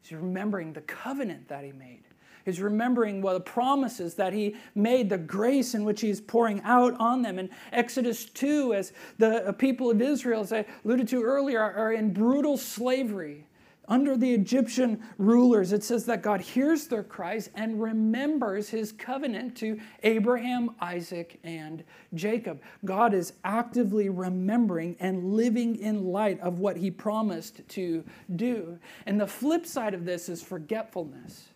He's 0.00 0.12
remembering 0.12 0.72
the 0.72 0.82
covenant 0.82 1.48
that 1.48 1.64
he 1.64 1.72
made. 1.72 2.04
He's 2.44 2.60
remembering 2.60 3.20
well, 3.20 3.34
the 3.34 3.40
promises 3.40 4.14
that 4.14 4.32
he 4.32 4.56
made, 4.74 5.10
the 5.10 5.18
grace 5.18 5.74
in 5.74 5.84
which 5.84 6.00
he's 6.00 6.20
pouring 6.20 6.60
out 6.62 6.98
on 6.98 7.22
them. 7.22 7.38
In 7.38 7.50
Exodus 7.72 8.24
2, 8.26 8.74
as 8.74 8.92
the 9.18 9.48
uh, 9.48 9.52
people 9.52 9.90
of 9.90 10.00
Israel, 10.00 10.40
as 10.40 10.52
I 10.52 10.64
alluded 10.84 11.08
to 11.08 11.22
earlier, 11.22 11.60
are 11.60 11.92
in 11.92 12.12
brutal 12.12 12.56
slavery 12.56 13.46
under 13.90 14.16
the 14.16 14.32
Egyptian 14.32 15.02
rulers, 15.18 15.72
it 15.72 15.82
says 15.82 16.06
that 16.06 16.22
God 16.22 16.40
hears 16.40 16.86
their 16.86 17.02
cries 17.02 17.50
and 17.56 17.82
remembers 17.82 18.70
his 18.70 18.92
covenant 18.92 19.56
to 19.56 19.80
Abraham, 20.04 20.76
Isaac, 20.80 21.40
and 21.42 21.82
Jacob. 22.14 22.62
God 22.84 23.12
is 23.12 23.32
actively 23.44 24.08
remembering 24.08 24.96
and 25.00 25.34
living 25.34 25.74
in 25.76 26.04
light 26.04 26.38
of 26.40 26.60
what 26.60 26.76
he 26.76 26.90
promised 26.90 27.68
to 27.70 28.04
do. 28.36 28.78
And 29.06 29.20
the 29.20 29.26
flip 29.26 29.66
side 29.66 29.92
of 29.92 30.04
this 30.04 30.28
is 30.28 30.40
forgetfulness. 30.40 31.48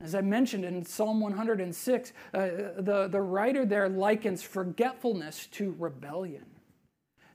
As 0.00 0.14
I 0.14 0.20
mentioned 0.20 0.64
in 0.64 0.84
Psalm 0.84 1.20
106, 1.20 2.12
uh, 2.34 2.38
the, 2.78 3.08
the 3.10 3.20
writer 3.20 3.64
there 3.64 3.88
likens 3.88 4.42
forgetfulness 4.42 5.46
to 5.52 5.74
rebellion 5.78 6.44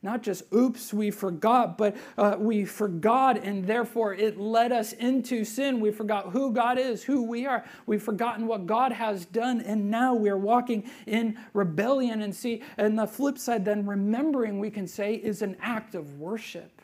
not 0.03 0.21
just 0.21 0.43
oops, 0.53 0.93
we 0.93 1.09
forgot, 1.09 1.77
but 1.77 1.95
uh, 2.17 2.35
we 2.37 2.65
forgot, 2.65 3.43
and 3.43 3.65
therefore 3.65 4.13
it 4.13 4.37
led 4.37 4.71
us 4.71 4.93
into 4.93 5.45
sin. 5.45 5.79
We 5.79 5.91
forgot 5.91 6.31
who 6.31 6.51
God 6.51 6.77
is, 6.77 7.03
who 7.03 7.23
we 7.23 7.45
are. 7.45 7.63
We've 7.85 8.03
forgotten 8.03 8.45
what 8.45 8.65
God 8.67 8.91
has 8.91 9.25
done, 9.25 9.61
and 9.61 9.89
now 9.89 10.13
we're 10.13 10.37
walking 10.37 10.89
in 11.07 11.37
rebellion. 11.53 12.21
And 12.21 12.35
see, 12.35 12.61
and 12.77 12.99
the 12.99 13.07
flip 13.07 13.37
side, 13.37 13.65
then 13.65 13.85
remembering, 13.85 14.59
we 14.59 14.69
can 14.69 14.87
say, 14.87 15.15
is 15.15 15.41
an 15.41 15.55
act 15.61 15.95
of 15.95 16.19
worship. 16.19 16.82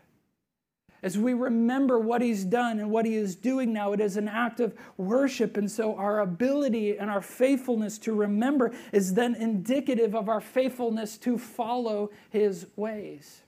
As 1.01 1.17
we 1.17 1.33
remember 1.33 1.97
what 1.97 2.21
he's 2.21 2.43
done 2.43 2.79
and 2.79 2.91
what 2.91 3.05
he 3.05 3.15
is 3.15 3.35
doing 3.35 3.71
now, 3.71 3.93
it 3.93 4.01
is 4.01 4.17
an 4.17 4.27
act 4.27 4.59
of 4.59 4.75
worship. 4.97 5.55
And 5.55 5.71
so 5.71 5.95
our 5.95 6.19
ability 6.19 6.97
and 6.97 7.09
our 7.09 7.21
faithfulness 7.21 7.97
to 7.99 8.13
remember 8.13 8.73
is 8.91 9.13
then 9.13 9.35
indicative 9.35 10.13
of 10.13 10.27
our 10.27 10.41
faithfulness 10.41 11.17
to 11.19 11.37
follow 11.37 12.11
his 12.29 12.67
ways. 12.75 13.43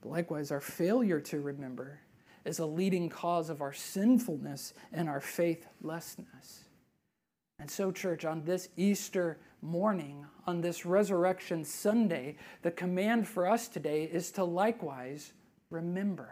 But 0.00 0.10
likewise, 0.10 0.52
our 0.52 0.60
failure 0.60 1.20
to 1.20 1.40
remember 1.40 2.00
is 2.44 2.60
a 2.60 2.66
leading 2.66 3.08
cause 3.08 3.50
of 3.50 3.60
our 3.60 3.72
sinfulness 3.72 4.72
and 4.92 5.08
our 5.08 5.20
faithlessness. 5.20 6.66
And 7.58 7.68
so, 7.68 7.90
church, 7.90 8.24
on 8.24 8.44
this 8.44 8.68
Easter 8.76 9.38
morning, 9.62 10.26
on 10.46 10.60
this 10.60 10.86
Resurrection 10.86 11.64
Sunday, 11.64 12.36
the 12.62 12.70
command 12.70 13.26
for 13.26 13.48
us 13.48 13.66
today 13.66 14.04
is 14.04 14.30
to 14.32 14.44
likewise 14.44 15.32
remember. 15.70 16.30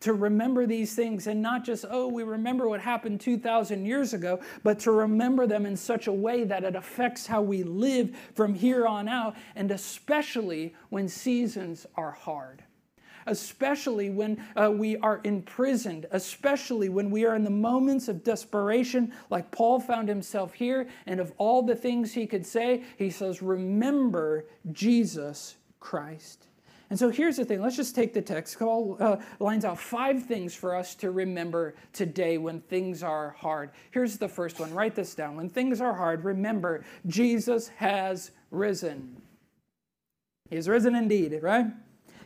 To 0.00 0.12
remember 0.12 0.66
these 0.66 0.94
things 0.94 1.26
and 1.26 1.40
not 1.40 1.64
just, 1.64 1.84
oh, 1.88 2.08
we 2.08 2.22
remember 2.22 2.68
what 2.68 2.80
happened 2.80 3.20
2,000 3.20 3.86
years 3.86 4.12
ago, 4.12 4.40
but 4.62 4.78
to 4.80 4.90
remember 4.90 5.46
them 5.46 5.64
in 5.64 5.76
such 5.76 6.06
a 6.06 6.12
way 6.12 6.44
that 6.44 6.64
it 6.64 6.76
affects 6.76 7.26
how 7.26 7.40
we 7.40 7.62
live 7.62 8.14
from 8.34 8.54
here 8.54 8.86
on 8.86 9.08
out, 9.08 9.36
and 9.54 9.70
especially 9.70 10.74
when 10.90 11.08
seasons 11.08 11.86
are 11.96 12.12
hard 12.12 12.62
especially 13.26 14.10
when 14.10 14.42
uh, 14.56 14.70
we 14.70 14.96
are 14.98 15.20
imprisoned, 15.24 16.06
especially 16.12 16.88
when 16.88 17.10
we 17.10 17.26
are 17.26 17.34
in 17.34 17.44
the 17.44 17.50
moments 17.50 18.08
of 18.08 18.24
desperation, 18.24 19.12
like 19.30 19.50
Paul 19.50 19.80
found 19.80 20.08
himself 20.08 20.54
here. 20.54 20.88
And 21.06 21.20
of 21.20 21.32
all 21.36 21.62
the 21.62 21.76
things 21.76 22.12
he 22.12 22.26
could 22.26 22.46
say, 22.46 22.84
he 22.96 23.10
says, 23.10 23.42
Remember 23.42 24.46
Jesus 24.72 25.56
Christ. 25.80 26.46
And 26.88 26.98
so 26.98 27.10
here's 27.10 27.36
the 27.36 27.44
thing. 27.44 27.60
Let's 27.60 27.76
just 27.76 27.94
take 27.94 28.14
the 28.14 28.22
text. 28.22 28.58
Paul 28.58 28.96
uh, 29.00 29.16
lines 29.40 29.64
out 29.64 29.78
five 29.78 30.24
things 30.24 30.54
for 30.54 30.76
us 30.76 30.94
to 30.96 31.10
remember 31.10 31.74
today 31.92 32.38
when 32.38 32.60
things 32.60 33.02
are 33.02 33.34
hard. 33.38 33.70
Here's 33.90 34.18
the 34.18 34.28
first 34.28 34.60
one. 34.60 34.72
Write 34.72 34.94
this 34.94 35.14
down. 35.14 35.36
When 35.36 35.48
things 35.48 35.80
are 35.80 35.94
hard, 35.94 36.24
remember 36.24 36.84
Jesus 37.06 37.68
has 37.76 38.30
risen. 38.50 39.20
He 40.48 40.56
is 40.56 40.68
risen 40.68 40.94
indeed, 40.94 41.36
right? 41.42 41.66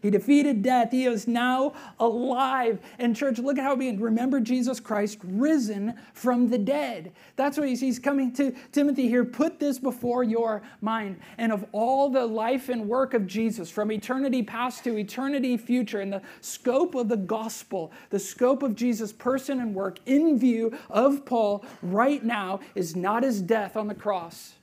He 0.01 0.11
defeated 0.11 0.63
death. 0.63 0.91
He 0.91 1.05
is 1.05 1.29
now 1.29 1.75
alive. 1.99 2.79
And, 2.99 3.15
church, 3.15 3.39
look 3.39 3.59
at 3.59 3.65
how 3.65 3.75
we 3.75 3.97
remember 3.97 4.41
Jesus 4.41 4.81
Christ 4.81 5.19
risen 5.23 5.95
from 6.15 6.49
the 6.49 6.59
dead. 6.59 7.13
That's 7.37 7.59
what 7.59 7.69
he's, 7.69 7.81
he's 7.81 7.99
coming 7.99 8.33
to 8.35 8.53
Timothy 8.73 9.09
here. 9.09 9.25
Put 9.25 9.59
this 9.59 9.79
before 9.79 10.25
your 10.25 10.63
mind. 10.81 11.21
And 11.39 11.53
of 11.53 11.65
all 11.73 12.09
the 12.09 12.25
life 12.27 12.69
and 12.69 12.89
work 12.89 13.15
of 13.15 13.27
Jesus, 13.27 13.71
from 13.71 13.93
eternity 13.93 14.43
past 14.43 14.85
to 14.85 14.97
eternity 14.97 15.57
future, 15.57 16.01
and 16.01 16.13
the 16.13 16.23
scope 16.41 16.95
of 16.95 17.09
the 17.09 17.17
gospel, 17.17 17.93
the 18.11 18.19
scope 18.19 18.63
of 18.63 18.75
Jesus' 18.75 19.13
person 19.13 19.61
and 19.61 19.75
work 19.75 19.99
in 20.07 20.39
view 20.39 20.77
of 20.89 21.25
Paul 21.25 21.65
right 21.83 22.25
now 22.25 22.61
is 22.75 22.97
not 22.97 23.23
his 23.23 23.43
death 23.43 23.77
on 23.77 23.89
the 23.89 23.95
cross 23.95 24.55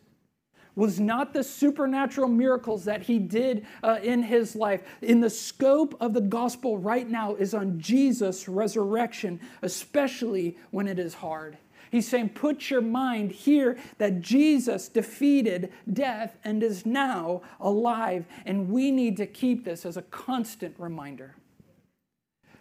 was 0.77 0.99
not 0.99 1.33
the 1.33 1.43
supernatural 1.43 2.29
miracles 2.29 2.85
that 2.85 3.01
he 3.01 3.17
did 3.17 3.65
uh, 3.83 3.97
in 4.01 4.21
his 4.21 4.55
life. 4.55 4.83
In 5.01 5.19
the 5.19 5.29
scope 5.29 5.97
of 5.99 6.13
the 6.13 6.21
gospel 6.21 6.77
right 6.77 7.09
now 7.09 7.35
is 7.35 7.53
on 7.55 7.79
Jesus' 7.79 8.47
resurrection, 8.47 9.39
especially 9.63 10.55
when 10.69 10.87
it 10.87 10.99
is 10.99 11.15
hard. 11.15 11.57
He's 11.89 12.07
saying, 12.07 12.29
put 12.29 12.69
your 12.69 12.81
mind 12.81 13.31
here 13.31 13.77
that 13.97 14.21
Jesus 14.21 14.87
defeated 14.87 15.71
death 15.91 16.37
and 16.43 16.61
is 16.61 16.85
now 16.85 17.41
alive. 17.59 18.25
And 18.45 18.69
we 18.69 18.91
need 18.91 19.17
to 19.17 19.25
keep 19.25 19.65
this 19.65 19.85
as 19.85 19.97
a 19.97 20.01
constant 20.03 20.75
reminder 20.77 21.35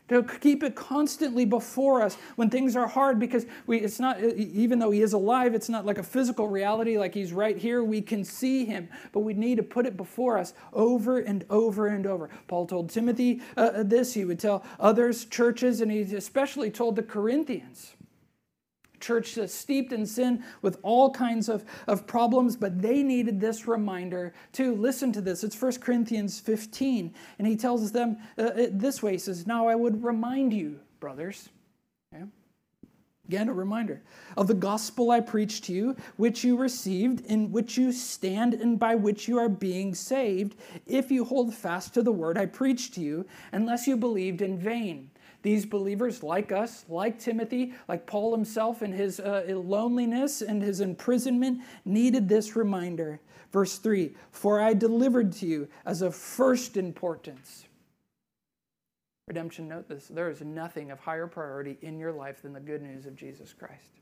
to 0.08 0.22
keep 0.22 0.62
it 0.62 0.74
constantly 0.74 1.44
before 1.44 2.02
us 2.02 2.16
when 2.36 2.48
things 2.48 2.76
are 2.76 2.86
hard 2.86 3.18
because 3.18 3.46
we 3.66 3.78
it's 3.78 3.98
not 3.98 4.20
even 4.22 4.78
though 4.78 4.90
he 4.90 5.02
is 5.02 5.12
alive 5.12 5.54
it's 5.54 5.68
not 5.68 5.84
like 5.84 5.98
a 5.98 6.02
physical 6.02 6.48
reality 6.48 6.98
like 6.98 7.14
he's 7.14 7.32
right 7.32 7.58
here 7.58 7.82
we 7.82 8.00
can 8.00 8.24
see 8.24 8.64
him. 8.64 8.88
But 9.12 9.20
we 9.20 9.34
need 9.34 9.56
to 9.56 9.62
put 9.62 9.86
it 9.86 9.96
before 9.96 10.38
us 10.38 10.54
over 10.72 11.18
and 11.18 11.44
over 11.50 11.88
and 11.88 12.06
over. 12.06 12.30
Paul 12.48 12.66
told 12.66 12.90
timothy 12.90 13.40
uh, 13.56 13.60
uh 13.60 13.82
this. 13.82 14.14
He 14.14 14.24
would 14.24 14.38
tell 14.38 14.64
others 14.78 15.24
churches 15.24 15.80
and 15.80 15.90
he 15.90 16.00
especially 16.02 16.70
told 16.70 16.96
the 16.96 17.02
corinthians 17.02 17.94
church 19.00 19.34
that's 19.34 19.54
steeped 19.54 19.92
in 19.92 20.06
sin 20.06 20.44
with 20.62 20.78
all 20.82 21.10
kinds 21.10 21.48
of, 21.48 21.64
of 21.86 22.06
problems, 22.06 22.56
but 22.56 22.80
they 22.80 23.02
needed 23.02 23.40
this 23.40 23.66
reminder 23.66 24.34
too. 24.52 24.74
Listen 24.74 25.12
to 25.12 25.20
this. 25.20 25.44
It's 25.44 25.60
1 25.60 25.80
Corinthians 25.80 26.40
15. 26.40 27.14
And 27.38 27.46
he 27.46 27.56
tells 27.56 27.92
them 27.92 28.18
uh, 28.38 28.50
this 28.70 29.02
way 29.02 29.12
He 29.12 29.18
says, 29.18 29.46
Now 29.46 29.68
I 29.68 29.74
would 29.74 30.02
remind 30.02 30.52
you, 30.52 30.80
brothers. 31.00 31.48
Okay? 32.14 32.24
Again, 33.28 33.48
a 33.48 33.52
reminder 33.52 34.02
of 34.36 34.46
the 34.46 34.54
gospel 34.54 35.10
I 35.10 35.18
preached 35.18 35.64
to 35.64 35.72
you, 35.72 35.96
which 36.16 36.44
you 36.44 36.56
received, 36.56 37.26
in 37.26 37.50
which 37.50 37.76
you 37.76 37.90
stand, 37.90 38.54
and 38.54 38.78
by 38.78 38.94
which 38.94 39.26
you 39.26 39.36
are 39.38 39.48
being 39.48 39.96
saved, 39.96 40.54
if 40.86 41.10
you 41.10 41.24
hold 41.24 41.52
fast 41.52 41.92
to 41.94 42.02
the 42.02 42.12
word 42.12 42.38
I 42.38 42.46
preached 42.46 42.94
to 42.94 43.00
you, 43.00 43.26
unless 43.50 43.88
you 43.88 43.96
believed 43.96 44.42
in 44.42 44.56
vain. 44.56 45.10
These 45.42 45.66
believers, 45.66 46.22
like 46.22 46.52
us, 46.52 46.84
like 46.88 47.18
Timothy, 47.18 47.74
like 47.88 48.06
Paul 48.06 48.34
himself 48.34 48.82
in 48.82 48.92
his 48.92 49.20
uh, 49.20 49.44
loneliness 49.48 50.42
and 50.42 50.62
his 50.62 50.80
imprisonment, 50.80 51.60
needed 51.84 52.28
this 52.28 52.56
reminder. 52.56 53.20
Verse 53.52 53.78
3 53.78 54.14
For 54.30 54.60
I 54.60 54.74
delivered 54.74 55.32
to 55.34 55.46
you 55.46 55.68
as 55.84 56.02
of 56.02 56.14
first 56.14 56.76
importance. 56.76 57.64
Redemption, 59.28 59.68
note 59.68 59.88
this 59.88 60.06
there 60.08 60.30
is 60.30 60.40
nothing 60.40 60.90
of 60.90 61.00
higher 61.00 61.26
priority 61.26 61.78
in 61.82 61.98
your 61.98 62.12
life 62.12 62.42
than 62.42 62.52
the 62.52 62.60
good 62.60 62.82
news 62.82 63.06
of 63.06 63.16
Jesus 63.16 63.52
Christ. 63.52 64.00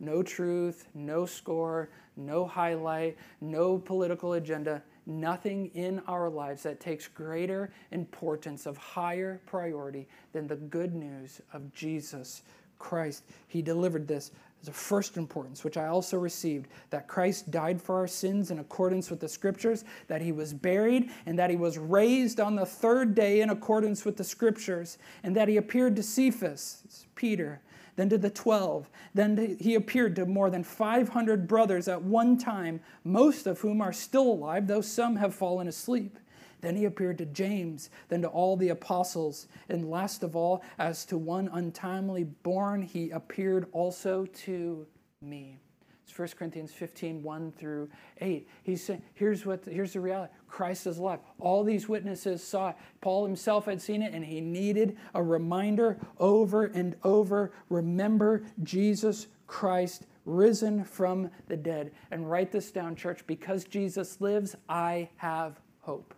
No 0.00 0.22
truth, 0.22 0.88
no 0.94 1.26
score, 1.26 1.90
no 2.16 2.46
highlight, 2.46 3.16
no 3.40 3.78
political 3.78 4.34
agenda 4.34 4.82
nothing 5.06 5.70
in 5.74 6.00
our 6.06 6.28
lives 6.30 6.62
that 6.62 6.80
takes 6.80 7.08
greater 7.08 7.72
importance 7.90 8.66
of 8.66 8.76
higher 8.76 9.40
priority 9.46 10.08
than 10.32 10.46
the 10.46 10.56
good 10.56 10.94
news 10.94 11.40
of 11.52 11.72
Jesus 11.72 12.42
Christ. 12.78 13.24
He 13.48 13.62
delivered 13.62 14.06
this 14.06 14.30
as 14.62 14.68
a 14.68 14.72
first 14.72 15.16
importance, 15.16 15.62
which 15.62 15.76
I 15.76 15.88
also 15.88 16.18
received 16.18 16.68
that 16.90 17.06
Christ 17.06 17.50
died 17.50 17.80
for 17.80 17.96
our 17.96 18.06
sins 18.06 18.50
in 18.50 18.58
accordance 18.58 19.10
with 19.10 19.20
the 19.20 19.28
scriptures, 19.28 19.84
that 20.08 20.22
he 20.22 20.32
was 20.32 20.54
buried, 20.54 21.10
and 21.26 21.38
that 21.38 21.50
he 21.50 21.56
was 21.56 21.76
raised 21.76 22.40
on 22.40 22.56
the 22.56 22.64
third 22.64 23.14
day 23.14 23.42
in 23.42 23.50
accordance 23.50 24.04
with 24.04 24.16
the 24.16 24.24
scriptures, 24.24 24.98
and 25.22 25.36
that 25.36 25.48
he 25.48 25.58
appeared 25.58 25.96
to 25.96 26.02
Cephas, 26.02 27.06
Peter, 27.14 27.60
then 27.96 28.08
to 28.08 28.18
the 28.18 28.30
12. 28.30 28.90
Then 29.14 29.56
he 29.60 29.74
appeared 29.74 30.16
to 30.16 30.26
more 30.26 30.50
than 30.50 30.64
500 30.64 31.46
brothers 31.46 31.88
at 31.88 32.02
one 32.02 32.38
time, 32.38 32.80
most 33.04 33.46
of 33.46 33.60
whom 33.60 33.80
are 33.80 33.92
still 33.92 34.30
alive, 34.32 34.66
though 34.66 34.80
some 34.80 35.16
have 35.16 35.34
fallen 35.34 35.68
asleep. 35.68 36.18
Then 36.60 36.76
he 36.76 36.86
appeared 36.86 37.18
to 37.18 37.26
James, 37.26 37.90
then 38.08 38.22
to 38.22 38.28
all 38.28 38.56
the 38.56 38.70
apostles. 38.70 39.48
And 39.68 39.90
last 39.90 40.22
of 40.22 40.34
all, 40.34 40.62
as 40.78 41.04
to 41.06 41.18
one 41.18 41.50
untimely 41.52 42.24
born, 42.24 42.82
he 42.82 43.10
appeared 43.10 43.66
also 43.72 44.24
to 44.24 44.86
me. 45.20 45.58
It's 46.06 46.18
1 46.18 46.28
Corinthians 46.38 46.72
15, 46.72 47.22
1 47.22 47.52
through 47.52 47.88
8. 48.20 48.48
He's 48.62 48.84
saying, 48.84 49.02
here's, 49.14 49.46
what, 49.46 49.64
here's 49.64 49.94
the 49.94 50.00
reality 50.00 50.32
Christ 50.46 50.86
is 50.86 50.98
alive. 50.98 51.20
All 51.38 51.64
these 51.64 51.88
witnesses 51.88 52.42
saw 52.42 52.70
it. 52.70 52.76
Paul 53.00 53.24
himself 53.24 53.64
had 53.64 53.80
seen 53.80 54.02
it, 54.02 54.12
and 54.12 54.24
he 54.24 54.40
needed 54.40 54.96
a 55.14 55.22
reminder 55.22 55.98
over 56.18 56.66
and 56.66 56.96
over 57.04 57.52
remember 57.68 58.44
Jesus 58.62 59.28
Christ 59.46 60.06
risen 60.24 60.84
from 60.84 61.30
the 61.48 61.56
dead. 61.56 61.92
And 62.10 62.30
write 62.30 62.52
this 62.52 62.70
down, 62.70 62.96
church 62.96 63.26
because 63.26 63.64
Jesus 63.64 64.20
lives, 64.20 64.56
I 64.68 65.08
have 65.16 65.60
hope. 65.80 66.14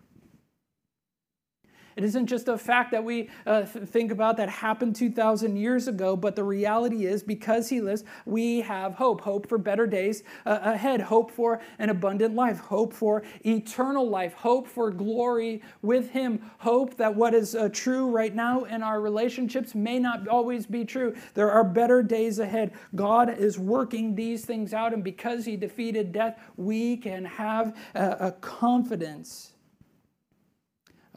It 1.96 2.04
isn't 2.04 2.26
just 2.26 2.46
a 2.48 2.58
fact 2.58 2.90
that 2.90 3.02
we 3.02 3.30
uh, 3.46 3.64
think 3.64 4.12
about 4.12 4.36
that 4.36 4.50
happened 4.50 4.94
2,000 4.96 5.56
years 5.56 5.88
ago, 5.88 6.14
but 6.14 6.36
the 6.36 6.44
reality 6.44 7.06
is 7.06 7.22
because 7.22 7.70
he 7.70 7.80
lives, 7.80 8.04
we 8.26 8.60
have 8.60 8.94
hope. 8.94 9.22
Hope 9.22 9.48
for 9.48 9.56
better 9.56 9.86
days 9.86 10.22
uh, 10.44 10.58
ahead, 10.62 11.00
hope 11.00 11.30
for 11.30 11.58
an 11.78 11.88
abundant 11.88 12.34
life, 12.34 12.58
hope 12.58 12.92
for 12.92 13.22
eternal 13.46 14.06
life, 14.06 14.34
hope 14.34 14.68
for 14.68 14.90
glory 14.90 15.62
with 15.80 16.10
him, 16.10 16.50
hope 16.58 16.98
that 16.98 17.14
what 17.14 17.32
is 17.32 17.54
uh, 17.54 17.70
true 17.72 18.10
right 18.10 18.34
now 18.34 18.64
in 18.64 18.82
our 18.82 19.00
relationships 19.00 19.74
may 19.74 19.98
not 19.98 20.28
always 20.28 20.66
be 20.66 20.84
true. 20.84 21.14
There 21.32 21.50
are 21.50 21.64
better 21.64 22.02
days 22.02 22.38
ahead. 22.38 22.72
God 22.94 23.38
is 23.38 23.58
working 23.58 24.14
these 24.14 24.44
things 24.44 24.74
out, 24.74 24.92
and 24.92 25.02
because 25.02 25.46
he 25.46 25.56
defeated 25.56 26.12
death, 26.12 26.38
we 26.58 26.98
can 26.98 27.24
have 27.24 27.74
a, 27.94 28.16
a 28.20 28.32
confidence 28.32 29.52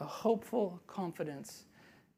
a 0.00 0.04
hopeful 0.04 0.80
confidence 0.86 1.64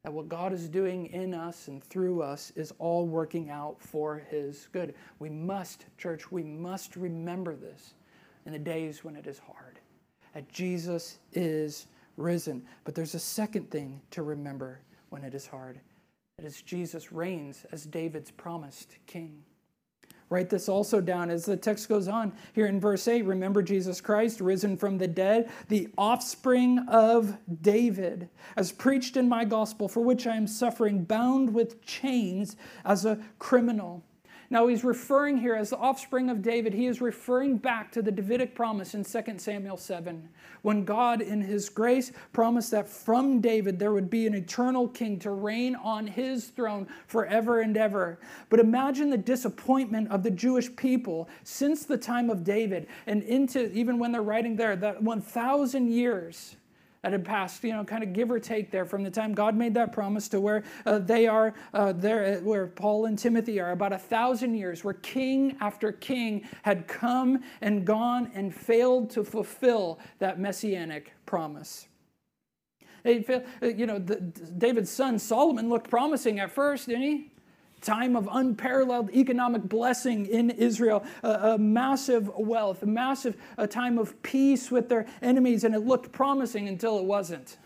that 0.03 0.11
what 0.11 0.27
God 0.27 0.51
is 0.51 0.67
doing 0.67 1.05
in 1.07 1.33
us 1.33 1.67
and 1.67 1.83
through 1.83 2.21
us 2.21 2.51
is 2.55 2.73
all 2.77 3.07
working 3.07 3.49
out 3.49 3.77
for 3.79 4.17
His 4.29 4.67
good. 4.71 4.95
We 5.19 5.29
must, 5.29 5.85
church, 5.97 6.31
we 6.31 6.43
must 6.43 6.95
remember 6.95 7.55
this 7.55 7.93
in 8.45 8.51
the 8.51 8.59
days 8.59 9.03
when 9.03 9.15
it 9.15 9.27
is 9.27 9.39
hard, 9.39 9.79
that 10.33 10.51
Jesus 10.51 11.19
is 11.31 11.87
risen. 12.17 12.65
But 12.83 12.95
there's 12.95 13.15
a 13.15 13.19
second 13.19 13.71
thing 13.71 14.01
to 14.11 14.23
remember 14.23 14.79
when 15.09 15.23
it 15.23 15.33
is 15.33 15.47
hard. 15.47 15.79
That 16.37 16.45
is, 16.45 16.61
Jesus 16.61 17.11
reigns 17.11 17.65
as 17.71 17.85
David's 17.85 18.31
promised 18.31 18.97
king. 19.05 19.43
Write 20.33 20.49
this 20.49 20.67
also 20.67 20.99
down 20.99 21.29
as 21.29 21.45
the 21.45 21.55
text 21.55 21.87
goes 21.87 22.07
on 22.07 22.33
here 22.53 22.65
in 22.65 22.79
verse 22.79 23.07
8. 23.07 23.23
Remember 23.23 23.61
Jesus 23.61 24.01
Christ, 24.01 24.41
risen 24.41 24.75
from 24.75 24.97
the 24.97 25.07
dead, 25.07 25.51
the 25.69 25.89
offspring 25.95 26.79
of 26.87 27.37
David, 27.61 28.29
as 28.55 28.71
preached 28.71 29.15
in 29.15 29.29
my 29.29 29.45
gospel, 29.45 29.87
for 29.87 30.01
which 30.01 30.25
I 30.25 30.35
am 30.35 30.47
suffering, 30.47 31.03
bound 31.03 31.53
with 31.53 31.85
chains 31.85 32.55
as 32.83 33.05
a 33.05 33.19
criminal. 33.37 34.03
Now, 34.53 34.67
he's 34.67 34.83
referring 34.83 35.37
here 35.37 35.55
as 35.55 35.71
the 35.71 35.77
offspring 35.77 36.29
of 36.29 36.43
David, 36.43 36.75
he 36.75 36.85
is 36.85 37.01
referring 37.01 37.57
back 37.57 37.91
to 37.93 38.03
the 38.03 38.11
Davidic 38.11 38.53
promise 38.53 38.93
in 38.93 39.03
2 39.03 39.39
Samuel 39.39 39.77
7, 39.77 40.29
when 40.61 40.85
God, 40.85 41.21
in 41.21 41.41
his 41.41 41.69
grace, 41.69 42.11
promised 42.33 42.69
that 42.69 42.87
from 42.87 43.41
David 43.41 43.79
there 43.79 43.93
would 43.93 44.11
be 44.11 44.27
an 44.27 44.35
eternal 44.35 44.87
king 44.89 45.17
to 45.21 45.31
reign 45.31 45.75
on 45.77 46.05
his 46.05 46.49
throne 46.49 46.87
forever 47.07 47.61
and 47.61 47.75
ever. 47.75 48.19
But 48.49 48.59
imagine 48.59 49.09
the 49.09 49.17
disappointment 49.17 50.11
of 50.11 50.21
the 50.21 50.29
Jewish 50.29 50.73
people 50.75 51.29
since 51.43 51.85
the 51.85 51.97
time 51.97 52.29
of 52.29 52.43
David 52.43 52.85
and 53.07 53.23
into 53.23 53.71
even 53.71 53.97
when 53.97 54.11
they're 54.11 54.21
writing 54.21 54.55
there, 54.55 54.75
that 54.75 55.01
1,000 55.01 55.91
years 55.91 56.57
that 57.03 57.11
had 57.11 57.25
passed, 57.25 57.63
you 57.63 57.73
know, 57.73 57.83
kind 57.83 58.01
of 58.01 58.13
give 58.13 58.31
or 58.31 58.39
take 58.39 58.71
there 58.71 58.85
from 58.85 59.03
the 59.03 59.11
time 59.11 59.33
God 59.33 59.55
made 59.55 59.73
that 59.73 59.91
promise 59.91 60.29
to 60.29 60.39
where 60.39 60.63
uh, 60.85 60.99
they 60.99 61.27
are 61.27 61.53
uh, 61.73 61.91
there, 61.91 62.37
uh, 62.37 62.41
where 62.41 62.67
Paul 62.67 63.05
and 63.05 63.19
Timothy 63.19 63.59
are, 63.59 63.71
about 63.71 63.91
a 63.91 63.97
thousand 63.97 64.55
years, 64.55 64.83
where 64.83 64.93
king 64.95 65.57
after 65.59 65.91
king 65.91 66.47
had 66.63 66.87
come 66.87 67.43
and 67.61 67.85
gone 67.85 68.31
and 68.33 68.55
failed 68.55 69.09
to 69.11 69.23
fulfill 69.23 69.99
that 70.19 70.39
messianic 70.39 71.11
promise. 71.25 71.87
They, 73.03 73.25
uh, 73.61 73.67
you 73.67 73.85
know, 73.85 73.99
the, 73.99 74.15
David's 74.15 74.89
son 74.89 75.19
Solomon 75.19 75.67
looked 75.67 75.89
promising 75.89 76.39
at 76.39 76.51
first, 76.51 76.87
didn't 76.87 77.03
he? 77.03 77.32
Time 77.83 78.15
of 78.15 78.27
unparalleled 78.31 79.11
economic 79.11 79.63
blessing 79.63 80.25
in 80.25 80.49
Israel, 80.49 81.03
a, 81.21 81.29
a 81.29 81.57
massive 81.57 82.29
wealth, 82.35 82.81
a 82.83 82.87
massive 82.87 83.35
a 83.57 83.67
time 83.67 83.97
of 83.97 84.21
peace 84.23 84.71
with 84.71 84.89
their 84.89 85.05
enemies, 85.21 85.63
and 85.63 85.75
it 85.75 85.79
looked 85.79 86.11
promising 86.11 86.67
until 86.67 86.97
it 86.97 87.05
wasn't. 87.05 87.57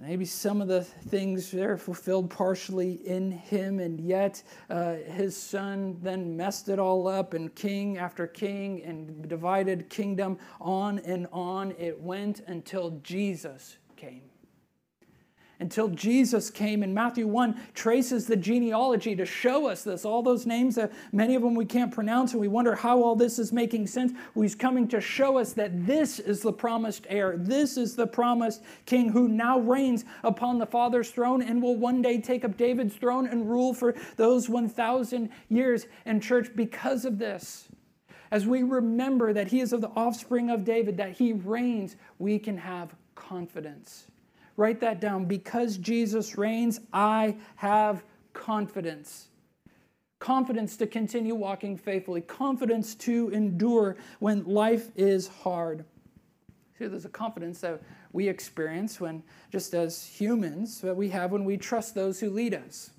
Maybe 0.00 0.24
some 0.24 0.60
of 0.62 0.68
the 0.68 0.84
things 0.84 1.50
there 1.50 1.76
fulfilled 1.76 2.30
partially 2.30 2.92
in 3.06 3.32
him, 3.32 3.80
and 3.80 3.98
yet 3.98 4.42
uh, 4.70 4.94
his 4.94 5.36
son 5.36 5.98
then 6.02 6.36
messed 6.36 6.68
it 6.68 6.78
all 6.78 7.08
up, 7.08 7.34
and 7.34 7.52
king 7.54 7.98
after 7.98 8.26
king, 8.26 8.82
and 8.84 9.28
divided 9.28 9.90
kingdom 9.90 10.38
on 10.60 11.00
and 11.00 11.26
on 11.32 11.72
it 11.78 12.00
went 12.00 12.42
until 12.46 12.90
Jesus 13.02 13.78
came 13.96 14.27
until 15.60 15.88
Jesus 15.88 16.50
came. 16.50 16.82
And 16.82 16.94
Matthew 16.94 17.26
1 17.26 17.60
traces 17.74 18.26
the 18.26 18.36
genealogy 18.36 19.16
to 19.16 19.26
show 19.26 19.66
us 19.66 19.82
this. 19.82 20.04
All 20.04 20.22
those 20.22 20.46
names, 20.46 20.76
that 20.76 20.92
many 21.12 21.34
of 21.34 21.42
them 21.42 21.54
we 21.54 21.64
can't 21.64 21.92
pronounce, 21.92 22.32
and 22.32 22.40
we 22.40 22.48
wonder 22.48 22.74
how 22.74 23.02
all 23.02 23.16
this 23.16 23.38
is 23.38 23.52
making 23.52 23.86
sense. 23.86 24.12
He's 24.34 24.54
coming 24.54 24.86
to 24.88 25.00
show 25.00 25.38
us 25.38 25.52
that 25.54 25.86
this 25.86 26.18
is 26.18 26.42
the 26.42 26.52
promised 26.52 27.06
heir. 27.08 27.36
This 27.36 27.76
is 27.76 27.96
the 27.96 28.06
promised 28.06 28.62
king 28.86 29.10
who 29.10 29.28
now 29.28 29.58
reigns 29.58 30.04
upon 30.22 30.58
the 30.58 30.66
Father's 30.66 31.10
throne 31.10 31.42
and 31.42 31.62
will 31.62 31.76
one 31.76 32.02
day 32.02 32.20
take 32.20 32.44
up 32.44 32.56
David's 32.56 32.94
throne 32.94 33.26
and 33.26 33.50
rule 33.50 33.74
for 33.74 33.94
those 34.16 34.48
1,000 34.48 35.28
years. 35.48 35.86
And, 36.06 36.22
church, 36.22 36.50
because 36.54 37.04
of 37.04 37.18
this, 37.18 37.68
as 38.30 38.46
we 38.46 38.62
remember 38.62 39.32
that 39.32 39.48
he 39.48 39.60
is 39.60 39.72
of 39.72 39.80
the 39.80 39.88
offspring 39.88 40.50
of 40.50 40.64
David, 40.64 40.96
that 40.98 41.12
he 41.12 41.32
reigns, 41.32 41.96
we 42.18 42.38
can 42.38 42.58
have 42.58 42.94
confidence. 43.14 44.06
Write 44.58 44.80
that 44.80 45.00
down. 45.00 45.24
Because 45.24 45.78
Jesus 45.78 46.36
reigns, 46.36 46.80
I 46.92 47.36
have 47.56 48.02
confidence. 48.34 49.28
Confidence 50.18 50.76
to 50.78 50.86
continue 50.86 51.36
walking 51.36 51.76
faithfully, 51.76 52.20
confidence 52.20 52.96
to 52.96 53.30
endure 53.30 53.96
when 54.18 54.44
life 54.44 54.90
is 54.96 55.28
hard. 55.28 55.84
See, 56.76 56.88
there's 56.88 57.04
a 57.04 57.08
confidence 57.08 57.60
that 57.60 57.80
we 58.12 58.28
experience 58.28 59.00
when, 59.00 59.22
just 59.52 59.74
as 59.74 60.04
humans, 60.04 60.80
that 60.80 60.96
we 60.96 61.08
have 61.10 61.30
when 61.30 61.44
we 61.44 61.56
trust 61.56 61.94
those 61.94 62.18
who 62.18 62.28
lead 62.28 62.52
us. 62.52 62.90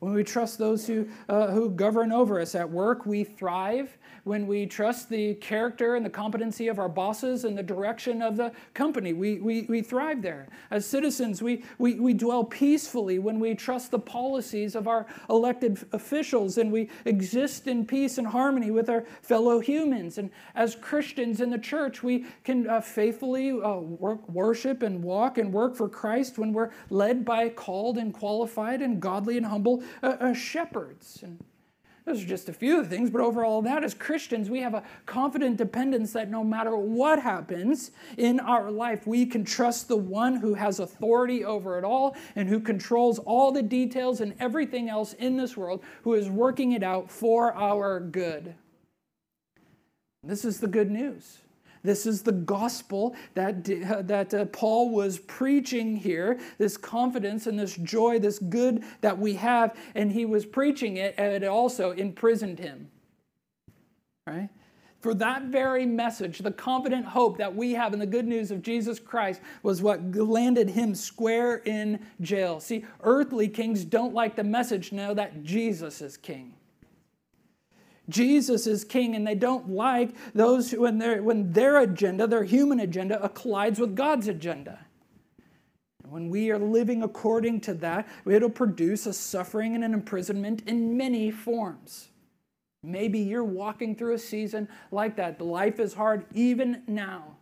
When 0.00 0.12
we 0.12 0.24
trust 0.24 0.58
those 0.58 0.86
who, 0.86 1.08
uh, 1.28 1.48
who 1.48 1.70
govern 1.70 2.12
over 2.12 2.38
us 2.38 2.54
at 2.54 2.70
work, 2.70 3.06
we 3.06 3.24
thrive 3.24 3.96
when 4.24 4.46
we 4.46 4.66
trust 4.66 5.08
the 5.08 5.34
character 5.36 5.94
and 5.94 6.04
the 6.04 6.10
competency 6.10 6.68
of 6.68 6.78
our 6.78 6.88
bosses 6.88 7.44
and 7.44 7.56
the 7.56 7.62
direction 7.62 8.20
of 8.20 8.36
the 8.36 8.52
company. 8.74 9.14
We, 9.14 9.38
we, 9.38 9.62
we 9.62 9.80
thrive 9.80 10.20
there. 10.20 10.48
As 10.70 10.84
citizens, 10.84 11.40
we, 11.40 11.64
we, 11.78 11.94
we 11.94 12.12
dwell 12.12 12.44
peacefully 12.44 13.18
when 13.18 13.40
we 13.40 13.54
trust 13.54 13.90
the 13.90 13.98
policies 13.98 14.74
of 14.74 14.86
our 14.86 15.06
elected 15.30 15.86
officials 15.92 16.58
and 16.58 16.70
we 16.70 16.90
exist 17.06 17.66
in 17.66 17.86
peace 17.86 18.18
and 18.18 18.26
harmony 18.26 18.70
with 18.70 18.90
our 18.90 19.04
fellow 19.22 19.60
humans. 19.60 20.18
And 20.18 20.30
as 20.54 20.74
Christians 20.74 21.40
in 21.40 21.48
the 21.48 21.58
church, 21.58 22.02
we 22.02 22.26
can 22.44 22.68
uh, 22.68 22.80
faithfully 22.80 23.52
uh, 23.52 23.76
work, 23.76 24.28
worship 24.28 24.82
and 24.82 25.02
walk 25.02 25.38
and 25.38 25.52
work 25.52 25.74
for 25.74 25.88
Christ 25.88 26.36
when 26.36 26.52
we're 26.52 26.70
led 26.90 27.24
by 27.24 27.48
called 27.48 27.96
and 27.96 28.12
qualified 28.12 28.82
and 28.82 29.00
godly 29.00 29.36
and 29.36 29.46
humble 29.46 29.82
uh, 30.02 30.16
uh 30.20 30.34
shepherds. 30.34 31.20
And 31.22 31.42
those 32.06 32.22
are 32.22 32.26
just 32.26 32.48
a 32.48 32.52
few 32.52 32.78
of 32.78 32.88
the 32.88 32.96
things, 32.96 33.10
but 33.10 33.20
overall, 33.20 33.60
that 33.62 33.82
as 33.82 33.92
Christians, 33.92 34.48
we 34.48 34.60
have 34.60 34.74
a 34.74 34.84
confident 35.06 35.56
dependence 35.56 36.12
that 36.12 36.30
no 36.30 36.44
matter 36.44 36.76
what 36.76 37.20
happens 37.20 37.90
in 38.16 38.38
our 38.38 38.70
life, 38.70 39.08
we 39.08 39.26
can 39.26 39.44
trust 39.44 39.88
the 39.88 39.96
one 39.96 40.36
who 40.36 40.54
has 40.54 40.78
authority 40.78 41.44
over 41.44 41.78
it 41.78 41.84
all 41.84 42.16
and 42.36 42.48
who 42.48 42.60
controls 42.60 43.18
all 43.18 43.50
the 43.50 43.62
details 43.62 44.20
and 44.20 44.34
everything 44.38 44.88
else 44.88 45.14
in 45.14 45.36
this 45.36 45.56
world, 45.56 45.82
who 46.04 46.14
is 46.14 46.30
working 46.30 46.72
it 46.72 46.84
out 46.84 47.10
for 47.10 47.52
our 47.54 47.98
good. 47.98 48.54
This 50.22 50.44
is 50.44 50.60
the 50.60 50.68
good 50.68 50.92
news. 50.92 51.38
This 51.82 52.06
is 52.06 52.22
the 52.22 52.32
gospel 52.32 53.14
that, 53.34 53.64
that 53.64 54.34
uh, 54.34 54.44
Paul 54.46 54.90
was 54.90 55.18
preaching 55.18 55.96
here 55.96 56.38
this 56.58 56.76
confidence 56.76 57.46
and 57.46 57.58
this 57.58 57.76
joy, 57.76 58.18
this 58.18 58.38
good 58.38 58.82
that 59.00 59.18
we 59.18 59.34
have. 59.34 59.76
And 59.94 60.10
he 60.10 60.24
was 60.24 60.44
preaching 60.44 60.96
it, 60.96 61.14
and 61.16 61.32
it 61.32 61.44
also 61.44 61.92
imprisoned 61.92 62.58
him. 62.58 62.90
Right? 64.26 64.48
For 65.00 65.14
that 65.14 65.44
very 65.44 65.86
message, 65.86 66.38
the 66.40 66.50
confident 66.50 67.06
hope 67.06 67.38
that 67.38 67.54
we 67.54 67.72
have 67.74 67.92
in 67.92 68.00
the 68.00 68.06
good 68.06 68.26
news 68.26 68.50
of 68.50 68.60
Jesus 68.62 68.98
Christ 68.98 69.40
was 69.62 69.80
what 69.80 70.02
landed 70.16 70.70
him 70.70 70.96
square 70.96 71.58
in 71.58 72.04
jail. 72.20 72.58
See, 72.58 72.84
earthly 73.04 73.46
kings 73.46 73.84
don't 73.84 74.14
like 74.14 74.34
the 74.34 74.42
message, 74.42 74.90
know 74.90 75.14
that 75.14 75.44
Jesus 75.44 76.00
is 76.00 76.16
king. 76.16 76.54
Jesus 78.08 78.66
is 78.66 78.84
king, 78.84 79.16
and 79.16 79.26
they 79.26 79.34
don't 79.34 79.70
like 79.70 80.10
those 80.34 80.70
who, 80.70 80.82
when, 80.82 81.00
when 81.24 81.52
their 81.52 81.78
agenda, 81.78 82.26
their 82.26 82.44
human 82.44 82.80
agenda, 82.80 83.28
collides 83.34 83.80
with 83.80 83.96
God's 83.96 84.28
agenda. 84.28 84.86
When 86.08 86.30
we 86.30 86.50
are 86.52 86.58
living 86.58 87.02
according 87.02 87.62
to 87.62 87.74
that, 87.74 88.08
it'll 88.24 88.48
produce 88.48 89.06
a 89.06 89.12
suffering 89.12 89.74
and 89.74 89.82
an 89.82 89.92
imprisonment 89.92 90.62
in 90.66 90.96
many 90.96 91.32
forms. 91.32 92.08
Maybe 92.82 93.18
you're 93.18 93.42
walking 93.42 93.96
through 93.96 94.14
a 94.14 94.18
season 94.18 94.68
like 94.92 95.16
that. 95.16 95.40
Life 95.40 95.80
is 95.80 95.94
hard 95.94 96.24
even 96.32 96.82
now 96.86 97.36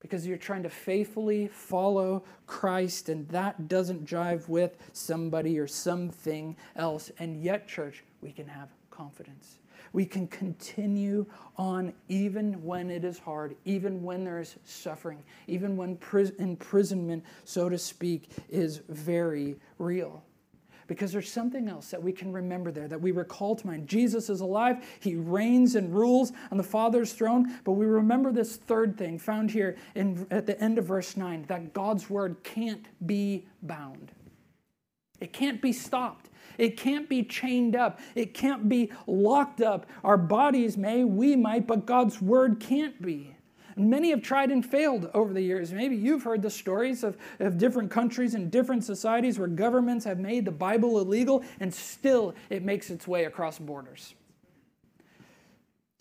because 0.00 0.26
you're 0.26 0.36
trying 0.36 0.62
to 0.62 0.70
faithfully 0.70 1.48
follow 1.48 2.22
Christ, 2.46 3.08
and 3.08 3.26
that 3.30 3.68
doesn't 3.68 4.04
jive 4.04 4.48
with 4.48 4.76
somebody 4.92 5.58
or 5.58 5.66
something 5.66 6.56
else. 6.76 7.10
And 7.18 7.42
yet, 7.42 7.66
church, 7.66 8.04
we 8.20 8.30
can 8.30 8.46
have 8.46 8.68
confidence. 8.90 9.56
We 9.94 10.04
can 10.04 10.26
continue 10.26 11.24
on 11.56 11.94
even 12.08 12.60
when 12.64 12.90
it 12.90 13.04
is 13.04 13.16
hard, 13.16 13.54
even 13.64 14.02
when 14.02 14.24
there 14.24 14.40
is 14.40 14.56
suffering, 14.64 15.22
even 15.46 15.76
when 15.76 15.96
imprisonment, 16.40 17.24
so 17.44 17.68
to 17.68 17.78
speak, 17.78 18.28
is 18.50 18.82
very 18.88 19.54
real. 19.78 20.24
Because 20.88 21.12
there's 21.12 21.30
something 21.30 21.68
else 21.68 21.92
that 21.92 22.02
we 22.02 22.10
can 22.10 22.32
remember 22.32 22.72
there, 22.72 22.88
that 22.88 23.00
we 23.00 23.12
recall 23.12 23.54
to 23.54 23.66
mind. 23.68 23.86
Jesus 23.86 24.28
is 24.28 24.40
alive, 24.40 24.84
he 24.98 25.14
reigns 25.14 25.76
and 25.76 25.94
rules 25.94 26.32
on 26.50 26.58
the 26.58 26.64
Father's 26.64 27.12
throne, 27.12 27.56
but 27.62 27.72
we 27.72 27.86
remember 27.86 28.32
this 28.32 28.56
third 28.56 28.98
thing 28.98 29.16
found 29.16 29.48
here 29.48 29.76
in, 29.94 30.26
at 30.32 30.44
the 30.44 30.60
end 30.60 30.76
of 30.76 30.86
verse 30.86 31.16
9 31.16 31.44
that 31.46 31.72
God's 31.72 32.10
word 32.10 32.42
can't 32.42 32.84
be 33.06 33.46
bound. 33.62 34.10
It 35.20 35.32
can't 35.32 35.60
be 35.60 35.72
stopped. 35.72 36.30
It 36.58 36.76
can't 36.76 37.08
be 37.08 37.22
chained 37.24 37.74
up. 37.74 38.00
It 38.14 38.34
can't 38.34 38.68
be 38.68 38.92
locked 39.06 39.60
up. 39.60 39.86
Our 40.02 40.16
bodies 40.16 40.76
may, 40.76 41.04
we 41.04 41.36
might, 41.36 41.66
but 41.66 41.86
God's 41.86 42.22
word 42.22 42.60
can't 42.60 43.00
be. 43.02 43.34
Many 43.76 44.10
have 44.10 44.22
tried 44.22 44.52
and 44.52 44.64
failed 44.64 45.10
over 45.14 45.32
the 45.32 45.40
years. 45.42 45.72
Maybe 45.72 45.96
you've 45.96 46.22
heard 46.22 46.42
the 46.42 46.50
stories 46.50 47.02
of, 47.02 47.16
of 47.40 47.58
different 47.58 47.90
countries 47.90 48.34
and 48.34 48.50
different 48.50 48.84
societies 48.84 49.36
where 49.38 49.48
governments 49.48 50.04
have 50.04 50.20
made 50.20 50.44
the 50.44 50.52
Bible 50.52 51.00
illegal 51.00 51.42
and 51.58 51.74
still 51.74 52.34
it 52.50 52.62
makes 52.62 52.90
its 52.90 53.08
way 53.08 53.24
across 53.24 53.58
borders 53.58 54.14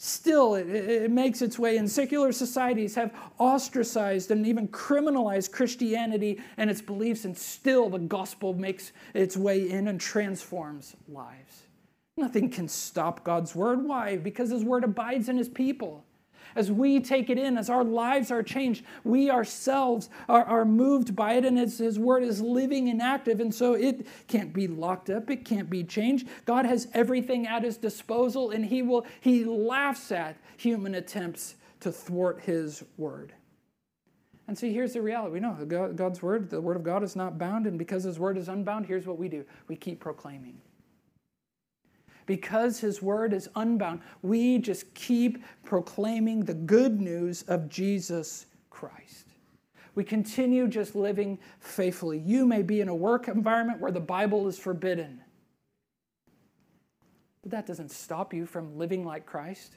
still 0.03 0.55
it, 0.55 0.67
it, 0.69 1.11
makes 1.11 1.41
its 1.41 1.57
way 1.57 1.77
in. 1.77 1.87
Secular 1.87 2.33
societies 2.33 2.93
have 2.95 3.13
ostracized 3.37 4.31
and 4.31 4.45
even 4.45 4.67
criminalized 4.67 5.51
christianity 5.51 6.41
and 6.57 6.69
its 6.69 6.81
beliefs 6.81 7.23
and 7.23 7.37
still 7.37 7.89
the 7.89 7.99
gospel 7.99 8.53
makes 8.53 8.91
its 9.13 9.37
way 9.37 9.69
in 9.69 9.87
and 9.87 10.01
transforms 10.01 10.95
lives. 11.07 11.63
Nothing 12.17 12.49
can 12.49 12.67
stop 12.67 13.23
god's 13.23 13.55
word. 13.55 13.83
Why? 13.83 14.17
Because 14.17 14.51
his 14.51 14.63
word 14.63 14.83
abides 14.83 15.29
in 15.29 15.37
his 15.37 15.49
people 15.49 16.03
as 16.55 16.71
we 16.71 16.99
take 16.99 17.29
it 17.29 17.37
in, 17.37 17.57
as 17.57 17.69
our 17.69 17.83
lives 17.83 18.31
are 18.31 18.43
changed, 18.43 18.83
we 19.03 19.29
ourselves 19.29 20.09
are, 20.29 20.43
are 20.45 20.65
moved 20.65 21.15
by 21.15 21.33
it, 21.33 21.45
and 21.45 21.57
His, 21.57 21.77
His 21.77 21.99
Word 21.99 22.23
is 22.23 22.41
living 22.41 22.89
and 22.89 23.01
active, 23.01 23.39
and 23.39 23.53
so 23.53 23.73
it 23.73 24.05
can't 24.27 24.53
be 24.53 24.67
locked 24.67 25.09
up, 25.09 25.29
it 25.29 25.45
can't 25.45 25.69
be 25.69 25.83
changed. 25.83 26.27
God 26.45 26.65
has 26.65 26.87
everything 26.93 27.47
at 27.47 27.63
His 27.63 27.77
disposal, 27.77 28.51
and 28.51 28.65
He 28.65 28.81
will 28.81 29.05
He 29.21 29.45
laughs 29.45 30.11
at 30.11 30.37
human 30.57 30.95
attempts 30.95 31.55
to 31.81 31.91
thwart 31.91 32.41
His 32.41 32.83
Word. 32.97 33.33
And 34.47 34.57
see, 34.57 34.73
here's 34.73 34.93
the 34.93 35.01
reality. 35.01 35.33
We 35.33 35.39
know 35.39 35.53
God's 35.95 36.21
Word, 36.21 36.49
the 36.49 36.59
Word 36.59 36.75
of 36.75 36.83
God 36.83 37.03
is 37.03 37.15
not 37.15 37.37
bound, 37.37 37.65
and 37.65 37.77
because 37.77 38.03
His 38.03 38.19
Word 38.19 38.37
is 38.37 38.49
unbound, 38.49 38.85
here's 38.85 39.07
what 39.07 39.17
we 39.17 39.29
do 39.29 39.45
we 39.67 39.75
keep 39.75 39.99
proclaiming 39.99 40.57
because 42.25 42.79
his 42.79 43.01
word 43.01 43.33
is 43.33 43.49
unbound, 43.55 44.01
we 44.21 44.57
just 44.57 44.93
keep 44.93 45.43
proclaiming 45.63 46.45
the 46.45 46.53
good 46.53 47.01
news 47.01 47.43
of 47.43 47.69
Jesus 47.69 48.45
Christ. 48.69 49.27
We 49.95 50.03
continue 50.03 50.67
just 50.67 50.95
living 50.95 51.37
faithfully. 51.59 52.17
You 52.19 52.45
may 52.45 52.63
be 52.63 52.81
in 52.81 52.89
a 52.89 52.95
work 52.95 53.27
environment 53.27 53.79
where 53.79 53.91
the 53.91 53.99
Bible 53.99 54.47
is 54.47 54.57
forbidden, 54.57 55.21
but 57.43 57.51
that 57.51 57.67
doesn't 57.67 57.91
stop 57.91 58.33
you 58.33 58.45
from 58.45 58.77
living 58.77 59.05
like 59.05 59.25
Christ, 59.25 59.75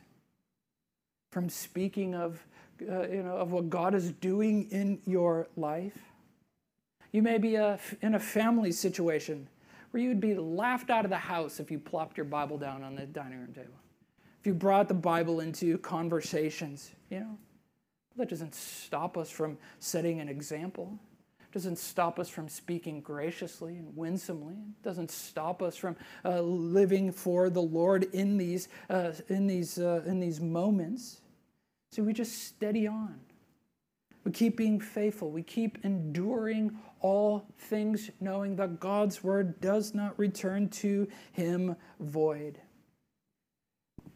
from 1.33 1.49
speaking 1.49 2.15
of, 2.15 2.47
uh, 2.89 3.09
you 3.09 3.23
know, 3.23 3.37
of 3.37 3.53
what 3.53 3.69
God 3.69 3.95
is 3.95 4.13
doing 4.13 4.71
in 4.71 5.01
your 5.05 5.49
life. 5.57 5.99
You 7.13 7.23
may 7.23 7.39
be 7.39 7.57
a, 7.57 7.79
in 8.01 8.15
a 8.15 8.21
family 8.21 8.73
situation 8.73 9.49
where 9.91 10.03
you'd 10.03 10.21
be 10.21 10.35
laughed 10.35 10.91
out 10.91 11.05
of 11.05 11.11
the 11.11 11.17
house 11.17 11.61
if 11.61 11.71
you 11.71 11.79
plopped 11.79 12.17
your 12.17 12.27
Bible 12.27 12.59
down 12.59 12.83
on 12.83 12.95
the 12.95 13.07
dining 13.07 13.39
room 13.39 13.53
table. 13.53 13.79
If 14.41 14.47
you 14.47 14.55
brought 14.55 14.89
the 14.89 14.95
Bible 14.95 15.41
into 15.41 15.79
conversations, 15.79 16.91
you 17.11 17.21
know, 17.21 17.39
that 18.17 18.29
doesn't 18.29 18.55
stop 18.55 19.17
us 19.19 19.31
from 19.31 19.59
setting 19.79 20.21
an 20.21 20.29
example. 20.29 20.99
It 21.41 21.53
doesn't 21.53 21.79
stop 21.79 22.19
us 22.19 22.29
from 22.29 22.49
speaking 22.49 23.01
graciously 23.01 23.77
and 23.77 23.95
winsomely. 23.97 24.55
It 24.55 24.83
doesn't 24.83 25.11
stop 25.11 25.63
us 25.63 25.77
from 25.77 25.97
uh, 26.25 26.41
living 26.41 27.13
for 27.13 27.51
the 27.51 27.63
Lord 27.63 28.05
in 28.13 28.37
these, 28.37 28.69
uh, 28.91 29.13
in, 29.29 29.47
these, 29.47 29.79
uh, 29.79 30.03
in 30.07 30.21
these 30.21 30.41
moments. 30.41 31.21
So 31.93 32.03
we 32.03 32.13
just 32.13 32.47
steady 32.47 32.87
on. 32.87 33.21
We 34.27 34.33
keep 34.33 34.57
being 34.57 34.81
faithful. 34.81 35.31
We 35.31 35.45
keep 35.45 35.79
enduring 35.85 36.77
all 37.01 37.47
things, 37.59 38.11
knowing 38.19 38.57
that 38.57 38.81
God's 38.81 39.23
word 39.23 39.61
does 39.61 39.95
not 39.95 40.19
return 40.19 40.69
to 40.71 41.07
him 41.31 41.77
void. 42.01 42.59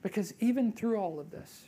Because 0.02 0.34
even 0.40 0.72
through 0.72 0.98
all 0.98 1.20
of 1.20 1.30
this, 1.30 1.62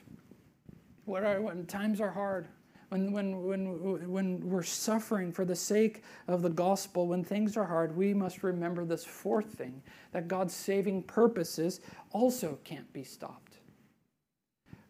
when 1.04 1.66
times 1.66 2.00
are 2.00 2.10
hard, 2.10 2.48
when, 2.88 3.12
when, 3.12 3.44
when, 3.44 4.10
when 4.10 4.40
we're 4.40 4.64
suffering 4.64 5.30
for 5.30 5.44
the 5.44 5.54
sake 5.54 6.02
of 6.26 6.42
the 6.42 6.50
gospel, 6.50 7.06
when 7.06 7.22
things 7.22 7.56
are 7.56 7.64
hard, 7.64 7.96
we 7.96 8.12
must 8.12 8.42
remember 8.42 8.84
this 8.84 9.04
fourth 9.04 9.52
thing 9.52 9.80
that 10.10 10.26
God's 10.26 10.52
saving 10.52 11.04
purposes 11.04 11.78
also 12.10 12.58
can't 12.64 12.92
be 12.92 13.04
stopped. 13.04 13.51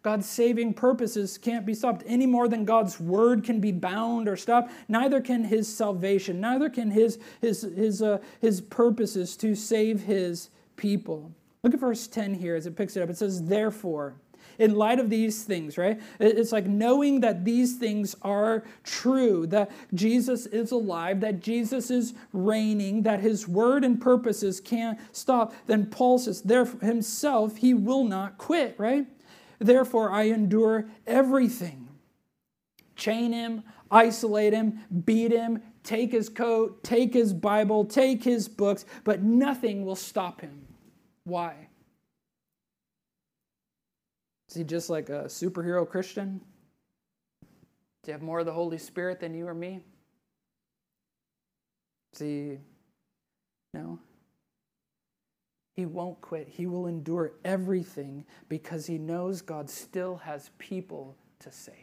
God's 0.03 0.29
saving 0.29 0.75
purposes 0.75 1.39
can't 1.39 1.65
be 1.65 1.75
stopped 1.75 2.03
any 2.07 2.27
more 2.27 2.49
than 2.49 2.65
God's 2.65 2.99
word 2.99 3.45
can 3.45 3.61
be 3.61 3.71
bound 3.71 4.29
or 4.29 4.37
stopped. 4.37 4.73
Neither 4.89 5.21
can 5.21 5.45
his 5.45 5.73
salvation, 5.73 6.41
neither 6.41 6.69
can 6.69 6.91
his, 6.91 7.19
his, 7.41 7.63
his, 7.63 8.03
uh, 8.03 8.19
his 8.41 8.61
purposes 8.61 9.37
to 9.37 9.55
save 9.55 10.03
his 10.03 10.51
people. 10.77 11.33
Look 11.63 11.75
at 11.75 11.81
verse 11.81 12.09
10 12.09 12.35
here 12.35 12.57
as 12.57 12.67
it 12.67 12.77
picks 12.77 12.97
it 12.97 13.03
up. 13.03 13.11
It 13.11 13.17
says, 13.17 13.45
Therefore, 13.45 14.17
in 14.59 14.75
light 14.75 14.99
of 14.99 15.09
these 15.09 15.45
things, 15.45 15.79
right? 15.79 16.01
It's 16.19 16.53
like 16.53 16.67
knowing 16.67 17.21
that 17.21 17.45
these 17.45 17.77
things 17.77 18.17
are 18.23 18.65
true, 18.85 19.47
that 19.49 19.71
Jesus 19.95 20.47
is 20.47 20.73
alive, 20.73 21.21
that 21.21 21.41
Jesus 21.41 21.91
is 21.91 22.15
reigning, 22.33 23.03
that 23.03 23.21
his 23.21 23.47
word 23.49 23.85
and 23.85 24.01
purposes 24.01 24.61
can't 24.61 24.99
stop, 25.13 25.55
then 25.67 25.87
Paul 25.87 26.19
says, 26.19 26.43
therefore, 26.43 26.81
himself, 26.81 27.57
he 27.57 27.75
will 27.75 28.05
not 28.05 28.39
quit, 28.39 28.75
right? 28.79 29.07
Therefore, 29.63 30.11
I 30.11 30.25
endure 30.25 30.87
everything. 31.07 31.89
Chain 32.97 33.33
him, 33.33 33.63
isolate 33.91 34.53
him, 34.53 34.81
beat 35.05 35.31
him, 35.31 35.63
take 35.85 36.13
his 36.13 36.29
coat, 36.29 36.83
take 36.83 37.15
his 37.15 37.33
Bible, 37.33 37.85
take 37.85 38.25
his 38.25 38.49
books, 38.49 38.85
but 39.05 39.23
nothing 39.23 39.85
will 39.85 39.97
stop 39.97 40.41
him. 40.41 40.67
Why? 41.25 41.69
Is 44.49 44.57
he 44.57 44.65
just 44.65 44.91
like 44.91 45.09
a 45.09 45.25
superhero 45.25 45.89
Christian? 45.89 46.41
Do 48.03 48.09
you 48.09 48.13
have 48.13 48.23
more 48.23 48.41
of 48.41 48.47
the 48.47 48.53
Holy 48.53 48.79
Spirit 48.79 49.21
than 49.21 49.33
you 49.33 49.47
or 49.47 49.55
me? 49.55 49.85
Is 52.15 52.19
he. 52.19 52.59
No. 53.73 53.99
He 55.73 55.87
won't 55.87 56.21
quit. 56.21 56.49
He 56.49 56.67
will 56.67 56.87
endure 56.87 57.33
everything 57.45 58.25
because 58.49 58.87
he 58.87 58.99
knows 58.99 59.41
God 59.41 59.71
still 59.71 60.17
has 60.17 60.51
people 60.59 61.17
to 61.41 61.51
save. 61.51 61.82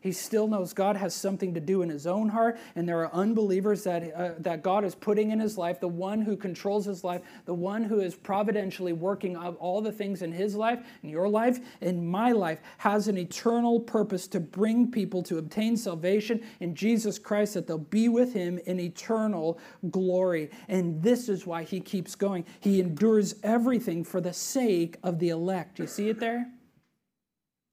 He 0.00 0.12
still 0.12 0.46
knows 0.46 0.72
God 0.72 0.96
has 0.96 1.12
something 1.12 1.54
to 1.54 1.60
do 1.60 1.82
in 1.82 1.88
his 1.88 2.06
own 2.06 2.28
heart, 2.28 2.58
and 2.76 2.88
there 2.88 3.00
are 3.00 3.12
unbelievers 3.12 3.82
that, 3.82 4.14
uh, 4.14 4.30
that 4.38 4.62
God 4.62 4.84
is 4.84 4.94
putting 4.94 5.32
in 5.32 5.40
his 5.40 5.58
life, 5.58 5.80
the 5.80 5.88
one 5.88 6.22
who 6.22 6.36
controls 6.36 6.86
his 6.86 7.02
life, 7.02 7.22
the 7.46 7.54
one 7.54 7.82
who 7.82 8.00
is 8.00 8.14
providentially 8.14 8.92
working 8.92 9.34
out 9.34 9.56
all 9.58 9.80
the 9.80 9.90
things 9.90 10.22
in 10.22 10.30
his 10.30 10.54
life, 10.54 10.78
in 11.02 11.08
your 11.08 11.28
life, 11.28 11.58
in 11.80 12.06
my 12.06 12.30
life, 12.30 12.60
has 12.78 13.08
an 13.08 13.18
eternal 13.18 13.80
purpose 13.80 14.28
to 14.28 14.38
bring 14.38 14.90
people 14.90 15.22
to 15.24 15.38
obtain 15.38 15.76
salvation 15.76 16.40
in 16.60 16.76
Jesus 16.76 17.18
Christ, 17.18 17.54
that 17.54 17.66
they'll 17.66 17.78
be 17.78 18.08
with 18.08 18.32
him 18.32 18.58
in 18.66 18.78
eternal 18.78 19.58
glory. 19.90 20.50
And 20.68 21.02
this 21.02 21.28
is 21.28 21.44
why 21.44 21.64
he 21.64 21.80
keeps 21.80 22.14
going. 22.14 22.44
He 22.60 22.80
endures 22.80 23.34
everything 23.42 24.04
for 24.04 24.20
the 24.20 24.32
sake 24.32 24.96
of 25.02 25.18
the 25.18 25.30
elect. 25.30 25.80
You 25.80 25.88
see 25.88 26.08
it 26.08 26.20
there? 26.20 26.52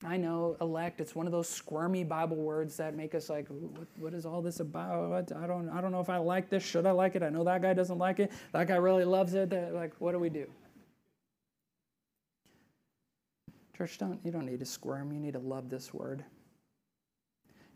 I 0.06 0.18
know 0.18 0.56
elect, 0.62 1.02
it's 1.02 1.16
one 1.16 1.26
of 1.26 1.32
those 1.32 1.50
squirmy 1.50 2.04
Bible 2.04 2.38
words 2.38 2.78
that 2.78 2.96
make 2.96 3.16
us 3.16 3.30
like, 3.30 3.48
what, 3.48 3.88
what 3.98 4.14
is 4.14 4.26
all 4.26 4.42
this 4.42 4.60
about? 4.60 5.32
I 5.32 5.48
don't, 5.48 5.70
I 5.70 5.82
don't 5.82 5.92
know 5.92 6.00
if 6.00 6.10
I 6.10 6.18
like 6.18 6.50
this. 6.50 6.64
Should 6.64 6.86
I 6.86 6.92
like 6.92 7.16
it? 7.16 7.24
I 7.24 7.30
know 7.30 7.44
that 7.44 7.62
guy 7.62 7.74
doesn't 7.74 7.98
like 7.98 8.20
it. 8.20 8.32
That 8.52 8.68
guy 8.68 8.76
really 8.76 9.06
loves 9.06 9.34
it. 9.34 9.52
Like, 9.74 9.94
what 10.00 10.12
do 10.12 10.20
we 10.20 10.30
do? 10.30 10.46
Church, 13.76 13.98
don't 13.98 14.20
you 14.24 14.32
don't 14.32 14.46
need 14.46 14.60
to 14.60 14.66
squirm. 14.66 15.12
You 15.12 15.20
need 15.20 15.34
to 15.34 15.40
love 15.40 15.70
this 15.70 15.94
word. 15.94 16.24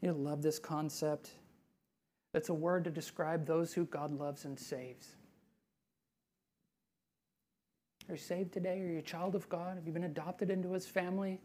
You 0.02 0.10
need 0.10 0.15
to 0.15 0.22
love 0.22 0.42
this 0.42 0.60
concept. 0.60 1.32
It's 2.34 2.50
a 2.50 2.54
word 2.54 2.84
to 2.86 2.89
describe 2.89 3.46
those 3.46 3.74
who 3.74 3.86
God 3.86 4.12
loves 4.12 4.46
and 4.46 4.58
saves. 4.58 5.15
Are 8.08 8.13
you 8.13 8.18
saved 8.18 8.54
today? 8.54 8.82
Are 8.82 8.88
you 8.88 9.00
a 9.00 9.04
child 9.04 9.36
of 9.36 9.48
God? 9.50 9.76
Have 9.76 9.86
you 9.86 9.94
been 9.94 10.06
adopted 10.06 10.50
into 10.50 10.72
his 10.72 10.88
family? 10.88 11.39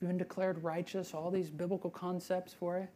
Have 0.00 0.08
been 0.08 0.18
declared 0.18 0.62
righteous? 0.62 1.14
All 1.14 1.30
these 1.30 1.50
biblical 1.50 1.90
concepts 1.90 2.52
for 2.52 2.78
it. 2.78 2.88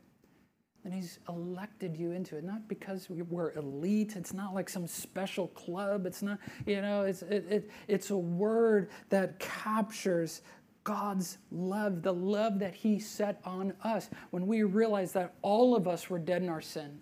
And 0.85 0.93
he's 0.93 1.19
elected 1.29 1.97
you 1.97 2.12
into 2.12 2.37
it, 2.37 2.45
not 2.45 2.69
because 2.69 3.09
we're 3.09 3.53
elite. 3.53 4.17
It's 4.17 4.35
not 4.35 4.55
like 4.55 4.69
some 4.69 4.87
special 4.87 5.49
club. 5.49 6.05
It's 6.05 6.21
not, 6.21 6.38
you 6.67 6.83
know, 6.83 7.03
it's, 7.03 7.23
it, 7.23 7.47
it, 7.49 7.71
it's 7.88 8.11
a 8.11 8.17
word 8.17 8.90
that 9.09 9.38
captures 9.38 10.43
God's 10.83 11.38
love, 11.51 12.03
the 12.03 12.12
love 12.12 12.59
that 12.59 12.75
he 12.75 12.99
set 12.99 13.40
on 13.47 13.73
us 13.83 14.11
when 14.31 14.47
we 14.47 14.62
realized 14.62 15.14
that 15.14 15.35
all 15.40 15.75
of 15.75 15.88
us 15.88 16.11
were 16.11 16.19
dead 16.19 16.43
in 16.43 16.51
our 16.51 16.61
sin 16.61 17.01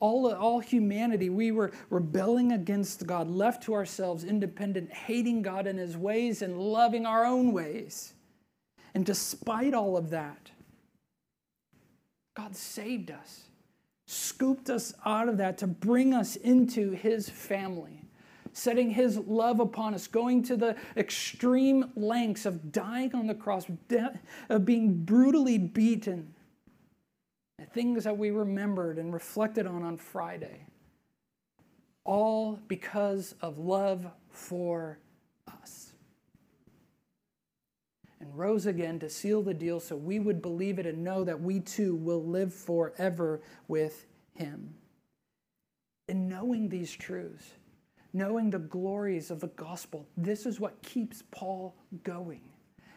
all, 0.00 0.32
all 0.34 0.60
humanity, 0.60 1.30
we 1.30 1.52
were 1.52 1.72
rebelling 1.90 2.52
against 2.52 3.06
God, 3.06 3.30
left 3.30 3.62
to 3.64 3.74
ourselves, 3.74 4.24
independent, 4.24 4.92
hating 4.92 5.42
God 5.42 5.66
and 5.66 5.78
his 5.78 5.96
ways 5.96 6.42
and 6.42 6.58
loving 6.58 7.06
our 7.06 7.24
own 7.24 7.52
ways. 7.52 8.14
And 8.96 9.04
despite 9.04 9.74
all 9.74 9.98
of 9.98 10.08
that, 10.08 10.50
God 12.34 12.56
saved 12.56 13.10
us, 13.10 13.42
scooped 14.06 14.70
us 14.70 14.94
out 15.04 15.28
of 15.28 15.36
that 15.36 15.58
to 15.58 15.66
bring 15.66 16.14
us 16.14 16.36
into 16.36 16.92
his 16.92 17.28
family, 17.28 18.00
setting 18.54 18.88
his 18.88 19.18
love 19.18 19.60
upon 19.60 19.92
us, 19.92 20.06
going 20.06 20.42
to 20.44 20.56
the 20.56 20.76
extreme 20.96 21.92
lengths 21.94 22.46
of 22.46 22.72
dying 22.72 23.14
on 23.14 23.26
the 23.26 23.34
cross, 23.34 23.66
of 24.48 24.64
being 24.64 25.04
brutally 25.04 25.58
beaten 25.58 26.34
The 27.58 27.66
things 27.66 28.04
that 28.04 28.16
we 28.16 28.30
remembered 28.30 28.96
and 28.96 29.12
reflected 29.12 29.66
on 29.66 29.82
on 29.82 29.98
Friday. 29.98 30.64
All 32.06 32.58
because 32.66 33.34
of 33.42 33.58
love 33.58 34.06
for 34.30 34.98
us. 35.62 35.92
And 38.26 38.36
rose 38.36 38.66
again 38.66 38.98
to 39.00 39.08
seal 39.08 39.40
the 39.42 39.54
deal 39.54 39.78
so 39.78 39.94
we 39.94 40.18
would 40.18 40.42
believe 40.42 40.78
it 40.78 40.86
and 40.86 41.04
know 41.04 41.22
that 41.22 41.40
we 41.40 41.60
too 41.60 41.94
will 41.94 42.24
live 42.24 42.52
forever 42.52 43.40
with 43.68 44.06
him. 44.34 44.74
In 46.08 46.28
knowing 46.28 46.68
these 46.68 46.92
truths, 46.92 47.52
knowing 48.12 48.50
the 48.50 48.58
glories 48.58 49.30
of 49.30 49.40
the 49.40 49.48
gospel, 49.48 50.08
this 50.16 50.44
is 50.44 50.58
what 50.58 50.82
keeps 50.82 51.22
Paul 51.30 51.76
going. 52.02 52.40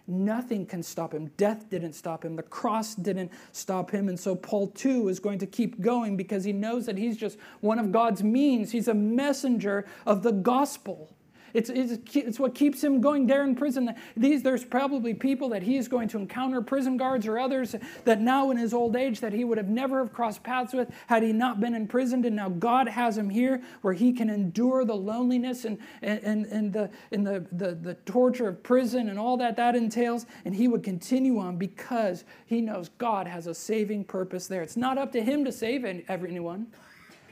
Nothing 0.07 0.65
can 0.65 0.81
stop 0.81 1.13
him. 1.13 1.27
Death 1.37 1.69
didn't 1.69 1.93
stop 1.93 2.25
him. 2.25 2.35
The 2.35 2.41
cross 2.41 2.95
didn't 2.95 3.31
stop 3.51 3.91
him. 3.91 4.09
And 4.09 4.19
so 4.19 4.35
Paul, 4.35 4.67
too, 4.69 5.09
is 5.09 5.19
going 5.19 5.37
to 5.39 5.45
keep 5.45 5.79
going 5.79 6.17
because 6.17 6.43
he 6.43 6.53
knows 6.53 6.87
that 6.87 6.97
he's 6.97 7.17
just 7.17 7.37
one 7.61 7.77
of 7.77 7.91
God's 7.91 8.23
means. 8.23 8.71
He's 8.71 8.87
a 8.87 8.95
messenger 8.95 9.85
of 10.07 10.23
the 10.23 10.31
gospel. 10.31 11.15
It's, 11.53 11.69
it's, 11.69 12.15
it's 12.15 12.39
what 12.39 12.55
keeps 12.55 12.83
him 12.83 13.01
going 13.01 13.27
there 13.27 13.43
in 13.43 13.55
prison. 13.55 13.93
These, 14.15 14.43
there's 14.43 14.63
probably 14.63 15.13
people 15.13 15.49
that 15.49 15.63
he 15.63 15.77
is 15.77 15.87
going 15.87 16.07
to 16.09 16.17
encounter, 16.17 16.61
prison 16.61 16.97
guards 16.97 17.27
or 17.27 17.39
others, 17.39 17.75
that 18.05 18.21
now 18.21 18.51
in 18.51 18.57
his 18.57 18.73
old 18.73 18.95
age 18.95 19.19
that 19.21 19.33
he 19.33 19.43
would 19.43 19.57
have 19.57 19.69
never 19.69 19.99
have 19.99 20.13
crossed 20.13 20.43
paths 20.43 20.73
with 20.73 20.89
had 21.07 21.23
he 21.23 21.33
not 21.33 21.59
been 21.59 21.73
imprisoned. 21.73 22.25
And 22.25 22.35
now 22.35 22.49
God 22.49 22.87
has 22.87 23.17
him 23.17 23.29
here 23.29 23.61
where 23.81 23.93
he 23.93 24.13
can 24.13 24.29
endure 24.29 24.85
the 24.85 24.95
loneliness 24.95 25.65
and, 25.65 25.77
and, 26.01 26.45
and, 26.45 26.73
the, 26.73 26.89
and 27.11 27.25
the, 27.25 27.45
the, 27.51 27.75
the 27.75 27.93
torture 28.05 28.47
of 28.47 28.61
prison 28.63 29.09
and 29.09 29.19
all 29.19 29.37
that 29.37 29.55
that 29.57 29.75
entails. 29.75 30.25
And 30.45 30.55
he 30.55 30.67
would 30.67 30.83
continue 30.83 31.39
on 31.39 31.57
because 31.57 32.23
he 32.45 32.61
knows 32.61 32.89
God 32.97 33.27
has 33.27 33.47
a 33.47 33.53
saving 33.53 34.05
purpose 34.05 34.47
there. 34.47 34.61
It's 34.61 34.77
not 34.77 34.97
up 34.97 35.11
to 35.13 35.23
him 35.23 35.45
to 35.45 35.51
save 35.51 35.85
anyone. 35.85 36.67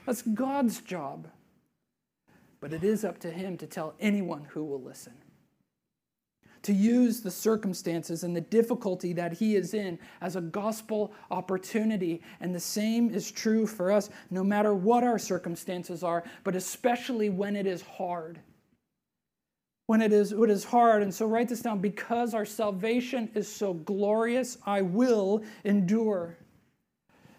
That's 0.06 0.22
God's 0.22 0.82
job 0.82 1.28
but 2.60 2.74
it 2.74 2.84
is 2.84 3.04
up 3.06 3.20
to 3.20 3.32
him 3.32 3.58
to 3.58 3.68
tell 3.68 3.94
anyone 4.00 4.46
who 4.46 4.64
will 4.64 4.82
listen. 4.82 5.14
To 6.64 6.74
use 6.74 7.22
the 7.22 7.32
circumstances 7.32 8.24
and 8.24 8.36
the 8.36 8.42
difficulty 8.42 9.14
that 9.14 9.34
he 9.34 9.56
is 9.56 9.74
in 9.74 10.00
as 10.22 10.36
a 10.36 10.42
gospel 10.42 11.14
opportunity. 11.32 12.22
And 12.42 12.54
the 12.54 12.60
same 12.60 13.10
is 13.10 13.32
true 13.32 13.66
for 13.68 13.92
us, 13.92 14.10
no 14.32 14.44
matter 14.44 14.74
what 14.74 15.04
our 15.04 15.20
circumstances 15.20 16.04
are, 16.04 16.24
but 16.44 16.56
especially 16.56 17.30
when 17.30 17.56
it 17.56 17.68
is 17.68 17.82
hard. 17.82 18.40
When 19.86 20.02
it 20.02 20.12
is, 20.12 20.34
it 20.34 20.50
is 20.50 20.66
hard. 20.66 21.04
And 21.04 21.14
so 21.14 21.26
write 21.26 21.48
this 21.48 21.62
down 21.62 21.80
because 21.80 22.34
our 22.34 22.46
salvation 22.46 23.30
is 23.34 23.48
so 23.48 23.74
glorious, 23.74 24.58
I 24.66 24.82
will 24.82 25.44
endure 25.64 26.38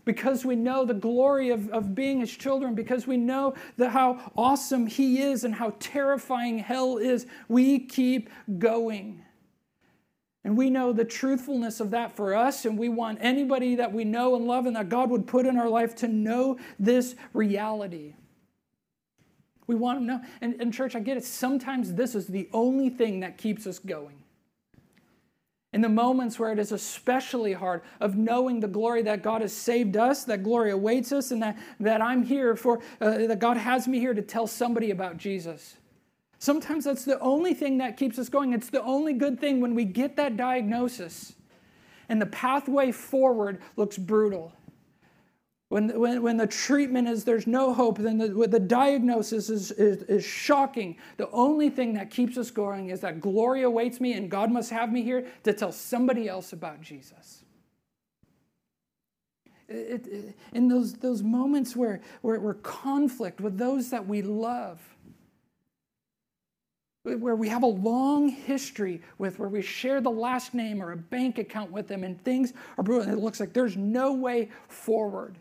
because 0.08 0.42
we 0.42 0.56
know 0.56 0.86
the 0.86 0.94
glory 0.94 1.50
of, 1.50 1.68
of 1.68 1.94
being 1.94 2.20
his 2.20 2.34
children, 2.34 2.74
because 2.74 3.06
we 3.06 3.18
know 3.18 3.52
the, 3.76 3.90
how 3.90 4.32
awesome 4.34 4.86
he 4.86 5.20
is 5.20 5.44
and 5.44 5.54
how 5.54 5.74
terrifying 5.80 6.58
hell 6.58 6.96
is, 6.96 7.26
we 7.46 7.78
keep 7.78 8.30
going. 8.58 9.22
And 10.44 10.56
we 10.56 10.70
know 10.70 10.94
the 10.94 11.04
truthfulness 11.04 11.78
of 11.78 11.90
that 11.90 12.16
for 12.16 12.34
us, 12.34 12.64
and 12.64 12.78
we 12.78 12.88
want 12.88 13.18
anybody 13.20 13.74
that 13.74 13.92
we 13.92 14.04
know 14.04 14.34
and 14.34 14.46
love 14.46 14.64
and 14.64 14.76
that 14.76 14.88
God 14.88 15.10
would 15.10 15.26
put 15.26 15.44
in 15.44 15.58
our 15.58 15.68
life 15.68 15.94
to 15.96 16.08
know 16.08 16.56
this 16.78 17.14
reality. 17.34 18.14
We 19.66 19.74
want 19.74 19.98
to 19.98 20.04
know. 20.06 20.22
And, 20.40 20.58
and 20.58 20.72
church, 20.72 20.96
I 20.96 21.00
get 21.00 21.18
it. 21.18 21.24
Sometimes 21.26 21.92
this 21.92 22.14
is 22.14 22.28
the 22.28 22.48
only 22.54 22.88
thing 22.88 23.20
that 23.20 23.36
keeps 23.36 23.66
us 23.66 23.78
going 23.78 24.22
in 25.72 25.82
the 25.82 25.88
moments 25.88 26.38
where 26.38 26.52
it 26.52 26.58
is 26.58 26.72
especially 26.72 27.52
hard 27.52 27.82
of 28.00 28.16
knowing 28.16 28.60
the 28.60 28.68
glory 28.68 29.02
that 29.02 29.22
god 29.22 29.42
has 29.42 29.52
saved 29.52 29.96
us 29.96 30.24
that 30.24 30.42
glory 30.42 30.70
awaits 30.70 31.12
us 31.12 31.30
and 31.30 31.42
that, 31.42 31.58
that 31.78 32.00
i'm 32.00 32.22
here 32.22 32.56
for 32.56 32.80
uh, 33.00 33.18
that 33.26 33.38
god 33.38 33.56
has 33.56 33.86
me 33.86 33.98
here 33.98 34.14
to 34.14 34.22
tell 34.22 34.46
somebody 34.46 34.90
about 34.90 35.16
jesus. 35.16 35.76
Sometimes 36.38 36.84
that's 36.84 37.04
the 37.04 37.18
only 37.18 37.52
thing 37.52 37.78
that 37.78 37.96
keeps 37.96 38.18
us 38.18 38.28
going. 38.28 38.52
It's 38.52 38.70
the 38.70 38.82
only 38.82 39.12
good 39.12 39.40
thing 39.40 39.60
when 39.60 39.74
we 39.74 39.84
get 39.84 40.16
that 40.16 40.36
diagnosis. 40.36 41.34
And 42.08 42.22
the 42.22 42.26
pathway 42.26 42.92
forward 42.92 43.60
looks 43.76 43.98
brutal 43.98 44.52
when, 45.68 46.00
when, 46.00 46.22
when 46.22 46.36
the 46.38 46.46
treatment 46.46 47.08
is 47.08 47.24
there's 47.24 47.46
no 47.46 47.74
hope, 47.74 47.98
then 47.98 48.16
the, 48.16 48.28
the 48.48 48.60
diagnosis 48.60 49.50
is, 49.50 49.70
is, 49.72 50.02
is 50.02 50.24
shocking. 50.24 50.96
The 51.18 51.30
only 51.30 51.68
thing 51.68 51.92
that 51.94 52.10
keeps 52.10 52.38
us 52.38 52.50
going 52.50 52.88
is 52.88 53.00
that 53.00 53.20
glory 53.20 53.62
awaits 53.64 54.00
me 54.00 54.14
and 54.14 54.30
God 54.30 54.50
must 54.50 54.70
have 54.70 54.90
me 54.90 55.02
here 55.02 55.26
to 55.44 55.52
tell 55.52 55.72
somebody 55.72 56.26
else 56.26 56.54
about 56.54 56.80
Jesus. 56.80 57.44
It, 59.68 60.06
it, 60.06 60.38
in 60.54 60.68
those, 60.68 60.94
those 60.94 61.22
moments 61.22 61.76
where, 61.76 62.00
where 62.22 62.40
we're 62.40 62.54
conflict 62.54 63.42
with 63.42 63.58
those 63.58 63.90
that 63.90 64.06
we 64.06 64.22
love, 64.22 64.80
where 67.02 67.36
we 67.36 67.50
have 67.50 67.62
a 67.62 67.66
long 67.66 68.30
history 68.30 69.02
with, 69.18 69.38
where 69.38 69.50
we 69.50 69.60
share 69.60 70.00
the 70.00 70.10
last 70.10 70.54
name 70.54 70.82
or 70.82 70.92
a 70.92 70.96
bank 70.96 71.36
account 71.36 71.70
with 71.70 71.88
them, 71.88 72.04
and 72.04 72.22
things 72.24 72.54
are 72.78 72.84
brutal, 72.84 73.06
and 73.08 73.12
it 73.12 73.22
looks 73.22 73.40
like 73.40 73.52
there's 73.52 73.76
no 73.76 74.14
way 74.14 74.48
forward. 74.68 75.36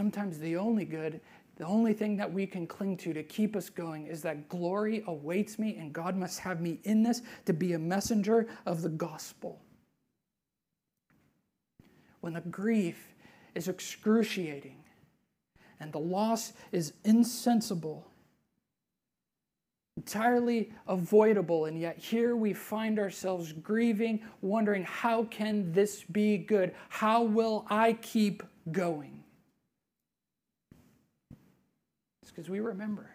Sometimes 0.00 0.38
the 0.38 0.56
only 0.56 0.86
good, 0.86 1.20
the 1.56 1.66
only 1.66 1.92
thing 1.92 2.16
that 2.16 2.32
we 2.32 2.46
can 2.46 2.66
cling 2.66 2.96
to 2.96 3.12
to 3.12 3.22
keep 3.22 3.54
us 3.54 3.68
going 3.68 4.06
is 4.06 4.22
that 4.22 4.48
glory 4.48 5.04
awaits 5.06 5.58
me 5.58 5.76
and 5.76 5.92
God 5.92 6.16
must 6.16 6.38
have 6.38 6.62
me 6.62 6.80
in 6.84 7.02
this 7.02 7.20
to 7.44 7.52
be 7.52 7.74
a 7.74 7.78
messenger 7.78 8.48
of 8.64 8.80
the 8.80 8.88
gospel. 8.88 9.60
When 12.22 12.32
the 12.32 12.40
grief 12.40 13.08
is 13.54 13.68
excruciating 13.68 14.82
and 15.80 15.92
the 15.92 15.98
loss 15.98 16.54
is 16.72 16.94
insensible, 17.04 18.06
entirely 19.98 20.72
avoidable 20.88 21.66
and 21.66 21.78
yet 21.78 21.98
here 21.98 22.36
we 22.36 22.54
find 22.54 22.98
ourselves 22.98 23.52
grieving 23.52 24.22
wondering 24.40 24.82
how 24.84 25.24
can 25.24 25.70
this 25.72 26.04
be 26.04 26.38
good 26.38 26.74
how 26.88 27.22
will 27.22 27.66
i 27.68 27.92
keep 27.92 28.42
going 28.72 29.19
because 32.30 32.48
we 32.48 32.60
remember 32.60 33.10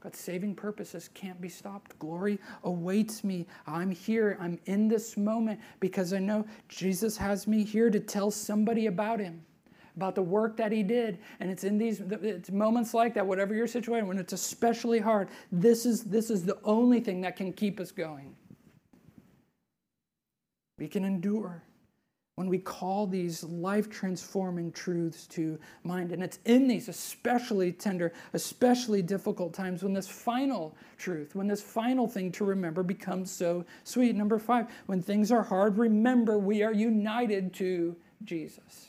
God's 0.00 0.20
saving 0.20 0.54
purposes 0.54 1.10
can't 1.12 1.40
be 1.40 1.48
stopped. 1.48 1.98
Glory 1.98 2.38
awaits 2.62 3.24
me. 3.24 3.46
I'm 3.66 3.90
here. 3.90 4.36
I'm 4.40 4.58
in 4.66 4.86
this 4.86 5.16
moment 5.16 5.60
because 5.80 6.12
I 6.12 6.20
know 6.20 6.46
Jesus 6.68 7.16
has 7.16 7.48
me 7.48 7.64
here 7.64 7.90
to 7.90 7.98
tell 7.98 8.30
somebody 8.30 8.86
about 8.86 9.18
him, 9.18 9.44
about 9.96 10.14
the 10.14 10.22
work 10.22 10.56
that 10.58 10.70
he 10.70 10.84
did. 10.84 11.18
And 11.40 11.50
it's 11.50 11.64
in 11.64 11.78
these 11.78 12.00
it's 12.00 12.50
moments 12.50 12.94
like 12.94 13.12
that, 13.14 13.26
whatever 13.26 13.54
your 13.54 13.66
situation, 13.66 14.06
when 14.06 14.18
it's 14.18 14.32
especially 14.32 15.00
hard, 15.00 15.30
this 15.50 15.84
is, 15.84 16.04
this 16.04 16.30
is 16.30 16.44
the 16.44 16.58
only 16.62 17.00
thing 17.00 17.20
that 17.22 17.34
can 17.34 17.52
keep 17.52 17.80
us 17.80 17.90
going. 17.90 18.36
We 20.78 20.86
can 20.86 21.04
endure. 21.04 21.64
When 22.38 22.48
we 22.48 22.58
call 22.58 23.04
these 23.04 23.42
life 23.42 23.90
transforming 23.90 24.70
truths 24.70 25.26
to 25.26 25.58
mind. 25.82 26.12
And 26.12 26.22
it's 26.22 26.38
in 26.44 26.68
these 26.68 26.88
especially 26.88 27.72
tender, 27.72 28.12
especially 28.32 29.02
difficult 29.02 29.52
times 29.52 29.82
when 29.82 29.92
this 29.92 30.06
final 30.06 30.76
truth, 30.98 31.34
when 31.34 31.48
this 31.48 31.60
final 31.60 32.06
thing 32.06 32.30
to 32.30 32.44
remember 32.44 32.84
becomes 32.84 33.32
so 33.32 33.64
sweet. 33.82 34.14
Number 34.14 34.38
five, 34.38 34.68
when 34.86 35.02
things 35.02 35.32
are 35.32 35.42
hard, 35.42 35.78
remember 35.78 36.38
we 36.38 36.62
are 36.62 36.72
united 36.72 37.52
to 37.54 37.96
Jesus. 38.22 38.87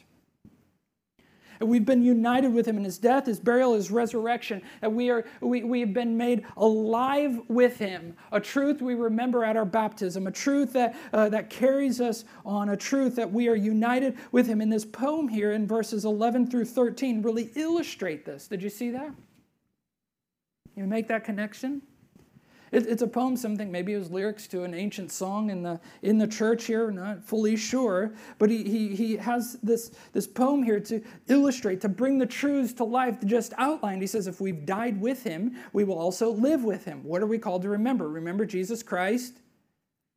And 1.60 1.68
we've 1.68 1.86
been 1.86 2.04
united 2.04 2.54
with 2.54 2.66
him 2.66 2.78
in 2.78 2.84
his 2.84 2.98
death, 2.98 3.26
his 3.26 3.40
burial, 3.40 3.74
his 3.74 3.92
resurrection. 3.92 4.62
And 4.82 4.96
we, 4.96 5.10
are, 5.10 5.26
we, 5.42 5.64
we 5.64 5.82
have 5.82 5.94
been 5.94 6.16
made 6.16 6.46
alive 6.56 7.40
with 7.50 7.78
him. 7.78 8.16
A 8.32 8.40
truth 8.40 8.82
we 8.82 8.96
remember 8.96 9.44
at 9.44 9.58
our 9.58 9.66
baptism, 9.66 10.28
a 10.28 10.32
truth 10.32 10.72
that, 10.74 10.96
uh, 11.12 11.28
that 11.30 11.50
carries 11.50 12.00
us 12.00 12.24
on, 12.46 12.70
a 12.70 12.78
truth 12.78 13.16
that 13.18 13.32
we 13.32 13.50
are 13.50 13.56
united 13.56 14.18
with 14.32 14.48
him. 14.48 14.62
In 14.62 14.70
this 14.70 14.86
poem 14.86 15.28
here 15.28 15.52
in 15.52 15.68
verses 15.68 16.06
11 16.06 16.50
through 16.50 16.66
13 16.66 17.22
really 17.22 17.52
illustrate 17.56 18.26
this. 18.26 18.48
Did 18.48 18.64
you 18.64 18.70
see 18.70 18.92
that? 18.92 19.12
You 20.76 20.86
make 20.86 21.10
that 21.10 21.26
connection? 21.26 21.82
It, 22.72 22.88
it's 22.88 23.02
a 23.02 23.08
poem, 23.08 23.36
something, 23.36 23.72
maybe 23.72 23.94
it 23.94 23.98
was 23.98 24.12
lyrics 24.12 24.48
to 24.48 24.64
an 24.64 24.74
ancient 24.74 25.12
song 25.12 25.50
in 25.50 25.64
the, 25.64 25.80
in 26.02 26.18
the 26.18 26.28
church 26.28 26.66
here, 26.66 26.92
not 26.92 27.24
fully 27.24 27.56
sure. 27.56 28.14
But 28.38 28.50
he, 28.50 28.64
he, 28.64 28.96
he 28.96 29.18
has 29.18 29.58
this, 29.64 29.92
this 30.14 30.28
poem 30.28 30.64
here 30.64 30.80
to 30.82 31.02
illustrate, 31.28 31.82
to 31.82 31.90
bring 31.90 32.18
the 32.18 32.26
truths 32.26 32.74
to 32.74 32.84
life, 32.84 33.18
just 33.26 33.54
outlined. 33.58 34.02
He 34.02 34.08
says, 34.08 34.28
if 34.28 34.40
we've 34.40 34.66
died 34.66 35.00
with 35.00 35.24
him, 35.24 35.56
we 35.74 35.84
will 35.84 35.98
also 35.98 36.32
live 36.32 36.64
with 36.64 36.86
him. 36.86 37.04
What 37.04 37.22
are 37.22 37.28
we 37.28 37.38
called 37.38 37.62
to 37.64 37.70
remember? 37.70 38.08
Remember 38.10 38.46
Jesus 38.46 38.84
Christ, 38.84 39.40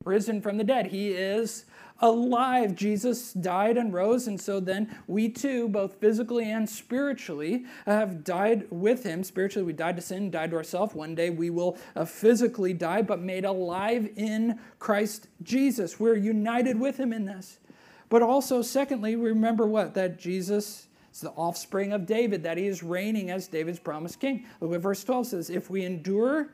risen 0.05 0.41
from 0.41 0.59
the 0.59 0.65
dead. 0.65 0.87
He 0.87 1.11
is 1.11 1.65
alive. 2.03 2.75
Jesus 2.75 3.33
died 3.33 3.77
and 3.77 3.95
rose, 3.95 4.27
and 4.27 4.39
so 4.39 4.61
then 4.61 4.95
we 5.07 5.29
too, 5.29 5.69
both 5.69 5.95
physically 5.95 6.51
and 6.51 6.69
spiritually, 6.69 7.65
have 7.87 8.25
died 8.25 8.67
with 8.71 9.05
him. 9.05 9.23
Spiritually, 9.23 9.65
we 9.65 9.73
died 9.73 9.97
to 9.97 10.03
sin, 10.03 10.31
died 10.31 10.51
to 10.51 10.57
ourselves. 10.57 10.95
One 10.95 11.15
day 11.15 11.31
we 11.31 11.49
will 11.49 11.79
uh, 11.95 12.05
physically 12.05 12.75
die, 12.75 13.03
but 13.03 13.21
made 13.21 13.45
alive 13.45 14.11
in 14.17 14.59
Christ 14.81 15.29
Jesus. 15.43 16.01
We're 16.01 16.17
united 16.17 16.79
with 16.79 16.99
him 16.99 17.13
in 17.13 17.25
this. 17.25 17.61
But 18.09 18.21
also, 18.21 18.61
secondly, 18.61 19.17
remember 19.17 19.67
what? 19.67 19.95
That 19.95 20.19
Jesus 20.19 20.89
is 21.15 21.21
the 21.21 21.31
offspring 21.31 21.93
of 21.93 22.05
David, 22.05 22.43
that 22.43 22.59
he 22.59 22.67
is 22.67 22.83
reigning 22.83 23.31
as 23.31 23.47
David's 23.47 23.79
promised 23.79 24.21
king. 24.21 24.45
Look 24.61 24.71
what 24.71 24.81
verse 24.81 25.05
12 25.05 25.29
says 25.29 25.51
If 25.51 25.71
we 25.71 25.85
endure, 25.85 26.49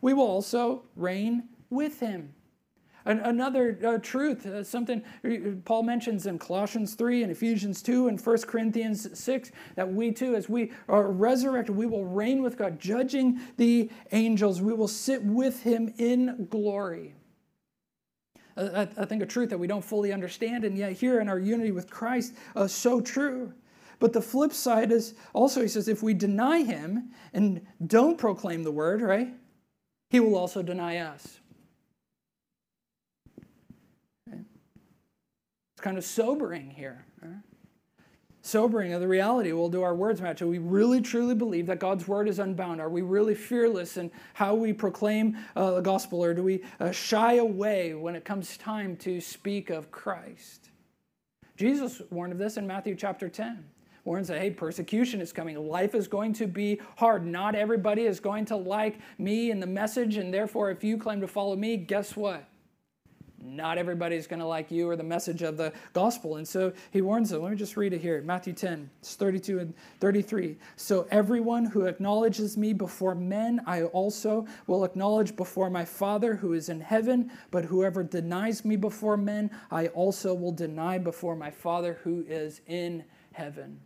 we 0.00 0.12
will 0.12 0.26
also 0.26 0.82
reign 0.96 1.44
with 1.70 2.00
him. 2.00 2.34
Another 3.08 3.78
uh, 3.86 3.96
truth, 4.02 4.44
uh, 4.44 4.62
something 4.62 5.02
Paul 5.64 5.82
mentions 5.82 6.26
in 6.26 6.38
Colossians 6.38 6.94
3 6.94 7.22
and 7.22 7.32
Ephesians 7.32 7.80
2 7.80 8.08
and 8.08 8.20
1 8.20 8.38
Corinthians 8.42 9.18
6, 9.18 9.50
that 9.76 9.90
we 9.90 10.12
too, 10.12 10.34
as 10.34 10.50
we 10.50 10.72
are 10.90 11.10
resurrected, 11.10 11.74
we 11.74 11.86
will 11.86 12.04
reign 12.04 12.42
with 12.42 12.58
God, 12.58 12.78
judging 12.78 13.40
the 13.56 13.90
angels. 14.12 14.60
We 14.60 14.74
will 14.74 14.88
sit 14.88 15.24
with 15.24 15.62
him 15.62 15.94
in 15.96 16.48
glory. 16.50 17.14
I, 18.58 18.86
I 18.98 19.06
think 19.06 19.22
a 19.22 19.26
truth 19.26 19.48
that 19.48 19.58
we 19.58 19.66
don't 19.66 19.84
fully 19.84 20.12
understand, 20.12 20.64
and 20.64 20.76
yet 20.76 20.92
here 20.92 21.20
in 21.20 21.30
our 21.30 21.38
unity 21.38 21.70
with 21.70 21.88
Christ, 21.88 22.34
uh, 22.54 22.66
so 22.66 23.00
true. 23.00 23.54
But 24.00 24.12
the 24.12 24.20
flip 24.20 24.52
side 24.52 24.92
is 24.92 25.14
also, 25.32 25.62
he 25.62 25.68
says, 25.68 25.88
if 25.88 26.02
we 26.02 26.12
deny 26.12 26.62
him 26.62 27.10
and 27.32 27.66
don't 27.86 28.18
proclaim 28.18 28.64
the 28.64 28.70
word, 28.70 29.00
right, 29.00 29.32
he 30.10 30.20
will 30.20 30.36
also 30.36 30.62
deny 30.62 30.98
us. 30.98 31.40
It's 35.78 35.84
kind 35.84 35.96
of 35.96 36.04
sobering 36.04 36.70
here. 36.70 37.04
Right? 37.22 37.36
Sobering 38.42 38.94
of 38.94 39.00
the 39.00 39.06
reality. 39.06 39.52
Well, 39.52 39.68
do 39.68 39.82
our 39.82 39.94
words 39.94 40.20
match? 40.20 40.40
Do 40.40 40.48
we 40.48 40.58
really 40.58 41.00
truly 41.00 41.36
believe 41.36 41.66
that 41.66 41.78
God's 41.78 42.08
word 42.08 42.28
is 42.28 42.40
unbound? 42.40 42.80
Are 42.80 42.88
we 42.88 43.02
really 43.02 43.36
fearless 43.36 43.96
in 43.96 44.10
how 44.34 44.56
we 44.56 44.72
proclaim 44.72 45.38
uh, 45.54 45.74
the 45.74 45.80
gospel? 45.80 46.24
Or 46.24 46.34
do 46.34 46.42
we 46.42 46.64
uh, 46.80 46.90
shy 46.90 47.34
away 47.34 47.94
when 47.94 48.16
it 48.16 48.24
comes 48.24 48.56
time 48.56 48.96
to 48.96 49.20
speak 49.20 49.70
of 49.70 49.92
Christ? 49.92 50.70
Jesus 51.56 52.02
warned 52.10 52.32
of 52.32 52.40
this 52.40 52.56
in 52.56 52.66
Matthew 52.66 52.96
chapter 52.96 53.28
10 53.28 53.64
warns 54.02 54.26
that, 54.26 54.40
hey, 54.40 54.50
persecution 54.50 55.20
is 55.20 55.32
coming. 55.32 55.56
Life 55.68 55.94
is 55.94 56.08
going 56.08 56.32
to 56.32 56.48
be 56.48 56.80
hard. 56.96 57.24
Not 57.24 57.54
everybody 57.54 58.02
is 58.02 58.18
going 58.18 58.46
to 58.46 58.56
like 58.56 58.98
me 59.16 59.52
and 59.52 59.62
the 59.62 59.66
message. 59.68 60.16
And 60.16 60.34
therefore, 60.34 60.72
if 60.72 60.82
you 60.82 60.98
claim 60.98 61.20
to 61.20 61.28
follow 61.28 61.54
me, 61.54 61.76
guess 61.76 62.16
what? 62.16 62.47
Not 63.42 63.78
everybody's 63.78 64.26
going 64.26 64.40
to 64.40 64.46
like 64.46 64.70
you 64.70 64.88
or 64.88 64.96
the 64.96 65.02
message 65.02 65.42
of 65.42 65.56
the 65.56 65.72
gospel. 65.92 66.36
And 66.36 66.46
so 66.46 66.72
he 66.90 67.02
warns 67.02 67.30
them. 67.30 67.42
Let 67.42 67.50
me 67.50 67.56
just 67.56 67.76
read 67.76 67.92
it 67.92 68.00
here 68.00 68.20
Matthew 68.22 68.52
10, 68.52 68.90
it's 69.00 69.14
32 69.14 69.60
and 69.60 69.74
33. 70.00 70.56
So 70.76 71.06
everyone 71.10 71.64
who 71.64 71.86
acknowledges 71.86 72.56
me 72.56 72.72
before 72.72 73.14
men, 73.14 73.60
I 73.66 73.84
also 73.84 74.46
will 74.66 74.84
acknowledge 74.84 75.36
before 75.36 75.70
my 75.70 75.84
Father 75.84 76.34
who 76.34 76.52
is 76.52 76.68
in 76.68 76.80
heaven. 76.80 77.30
But 77.50 77.64
whoever 77.64 78.02
denies 78.02 78.64
me 78.64 78.76
before 78.76 79.16
men, 79.16 79.50
I 79.70 79.88
also 79.88 80.34
will 80.34 80.52
deny 80.52 80.98
before 80.98 81.36
my 81.36 81.50
Father 81.50 81.98
who 82.02 82.24
is 82.28 82.60
in 82.66 83.04
heaven. 83.32 83.80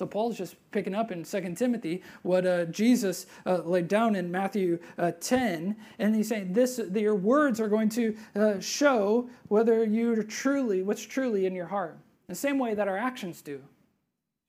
So 0.00 0.06
Paul's 0.06 0.38
just 0.38 0.56
picking 0.70 0.94
up 0.94 1.12
in 1.12 1.24
2 1.24 1.54
Timothy 1.54 2.02
what 2.22 2.46
uh, 2.46 2.64
Jesus 2.64 3.26
uh, 3.44 3.58
laid 3.58 3.86
down 3.86 4.16
in 4.16 4.30
Matthew 4.30 4.78
uh, 4.96 5.12
10, 5.20 5.76
and 5.98 6.16
he's 6.16 6.28
saying 6.28 6.54
this: 6.54 6.80
your 6.94 7.14
words 7.14 7.60
are 7.60 7.68
going 7.68 7.90
to 7.90 8.16
uh, 8.34 8.60
show 8.60 9.28
whether 9.48 9.84
you're 9.84 10.22
truly 10.22 10.82
what's 10.82 11.02
truly 11.02 11.44
in 11.44 11.54
your 11.54 11.66
heart. 11.66 11.98
The 12.28 12.34
same 12.34 12.58
way 12.58 12.72
that 12.72 12.88
our 12.88 12.96
actions 12.96 13.42
do. 13.42 13.60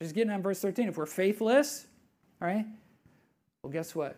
Just 0.02 0.16
getting 0.16 0.32
on 0.32 0.42
verse 0.42 0.62
13. 0.62 0.88
If 0.88 0.96
we're 0.96 1.06
faithless, 1.06 1.88
all 2.42 2.48
right, 2.48 2.66
well, 3.62 3.74
guess 3.74 3.94
what? 3.94 4.16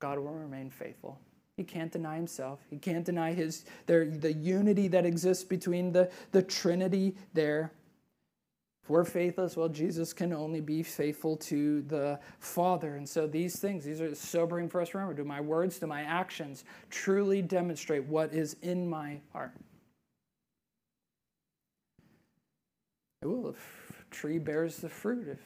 God 0.00 0.18
will 0.18 0.34
remain 0.34 0.68
faithful. 0.68 1.18
He 1.56 1.64
can't 1.64 1.90
deny 1.90 2.16
himself. 2.16 2.60
He 2.68 2.76
can't 2.76 3.06
deny 3.06 3.32
his 3.32 3.64
there 3.86 4.04
the 4.04 4.34
unity 4.34 4.86
that 4.88 5.06
exists 5.06 5.44
between 5.44 5.92
the, 5.92 6.10
the 6.32 6.42
Trinity 6.42 7.16
there. 7.32 7.72
We're 8.88 9.04
faithless, 9.04 9.56
well, 9.56 9.68
Jesus 9.68 10.14
can 10.14 10.32
only 10.32 10.60
be 10.60 10.82
faithful 10.82 11.36
to 11.36 11.82
the 11.82 12.18
Father. 12.38 12.96
And 12.96 13.06
so 13.06 13.26
these 13.26 13.58
things, 13.58 13.84
these 13.84 14.00
are 14.00 14.14
sobering 14.14 14.68
for 14.68 14.80
us 14.80 14.90
to 14.90 14.98
remember. 14.98 15.22
Do 15.22 15.28
my 15.28 15.40
words, 15.40 15.78
do 15.78 15.86
my 15.86 16.02
actions 16.02 16.64
truly 16.90 17.42
demonstrate 17.42 18.04
what 18.04 18.32
is 18.32 18.56
in 18.62 18.88
my 18.88 19.20
heart? 19.32 19.52
Well, 23.22 23.50
if 23.50 24.04
tree 24.10 24.38
bears 24.38 24.78
the 24.78 24.88
fruit, 24.88 25.28
if 25.28 25.38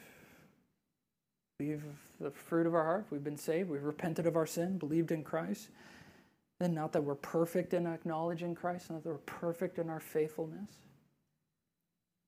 we've 1.59 1.83
the 2.21 2.31
fruit 2.31 2.65
of 2.65 2.73
our 2.73 2.83
heart, 2.83 3.05
we've 3.09 3.23
been 3.23 3.35
saved, 3.35 3.69
we've 3.69 3.83
repented 3.83 4.25
of 4.25 4.37
our 4.37 4.45
sin, 4.45 4.77
believed 4.77 5.11
in 5.11 5.23
Christ, 5.23 5.67
then 6.61 6.73
not 6.73 6.93
that 6.93 7.03
we're 7.03 7.15
perfect 7.15 7.73
in 7.73 7.85
acknowledging 7.87 8.55
Christ, 8.55 8.89
not 8.89 9.03
that 9.03 9.09
we're 9.09 9.17
perfect 9.17 9.79
in 9.79 9.89
our 9.89 9.99
faithfulness 9.99 10.69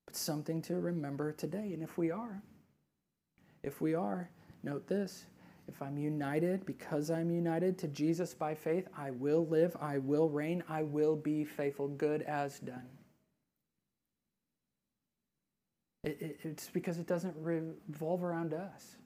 but 0.06 0.16
something 0.16 0.62
to 0.62 0.76
remember 0.76 1.32
today. 1.32 1.72
And 1.72 1.82
if 1.82 1.98
we 1.98 2.10
are, 2.10 2.42
if 3.62 3.80
we 3.80 3.94
are, 3.94 4.30
note 4.62 4.86
this 4.86 5.26
if 5.68 5.82
I'm 5.82 5.98
united, 5.98 6.64
because 6.64 7.10
I'm 7.10 7.30
united 7.30 7.76
to 7.78 7.88
Jesus 7.88 8.32
by 8.34 8.54
faith, 8.54 8.86
I 8.96 9.10
will 9.10 9.46
live, 9.46 9.76
I 9.80 9.98
will 9.98 10.28
reign, 10.28 10.62
I 10.68 10.84
will 10.84 11.16
be 11.16 11.44
faithful, 11.44 11.88
good 11.88 12.22
as 12.22 12.60
done. 12.60 12.86
It, 16.04 16.18
it, 16.20 16.38
it's 16.44 16.68
because 16.68 16.98
it 16.98 17.08
doesn't 17.08 17.34
revolve 17.36 18.22
around 18.22 18.54
us. 18.54 18.96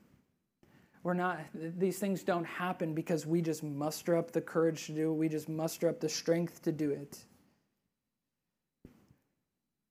We're 1.02 1.14
not, 1.14 1.40
these 1.54 1.98
things 1.98 2.22
don't 2.22 2.44
happen 2.44 2.92
because 2.92 3.24
we 3.24 3.40
just 3.40 3.62
muster 3.62 4.14
up 4.14 4.32
the 4.32 4.42
courage 4.42 4.84
to 4.86 4.92
do 4.92 5.10
it, 5.10 5.14
we 5.14 5.30
just 5.30 5.48
muster 5.48 5.88
up 5.88 5.98
the 5.98 6.10
strength 6.10 6.60
to 6.62 6.72
do 6.72 6.90
it 6.90 7.24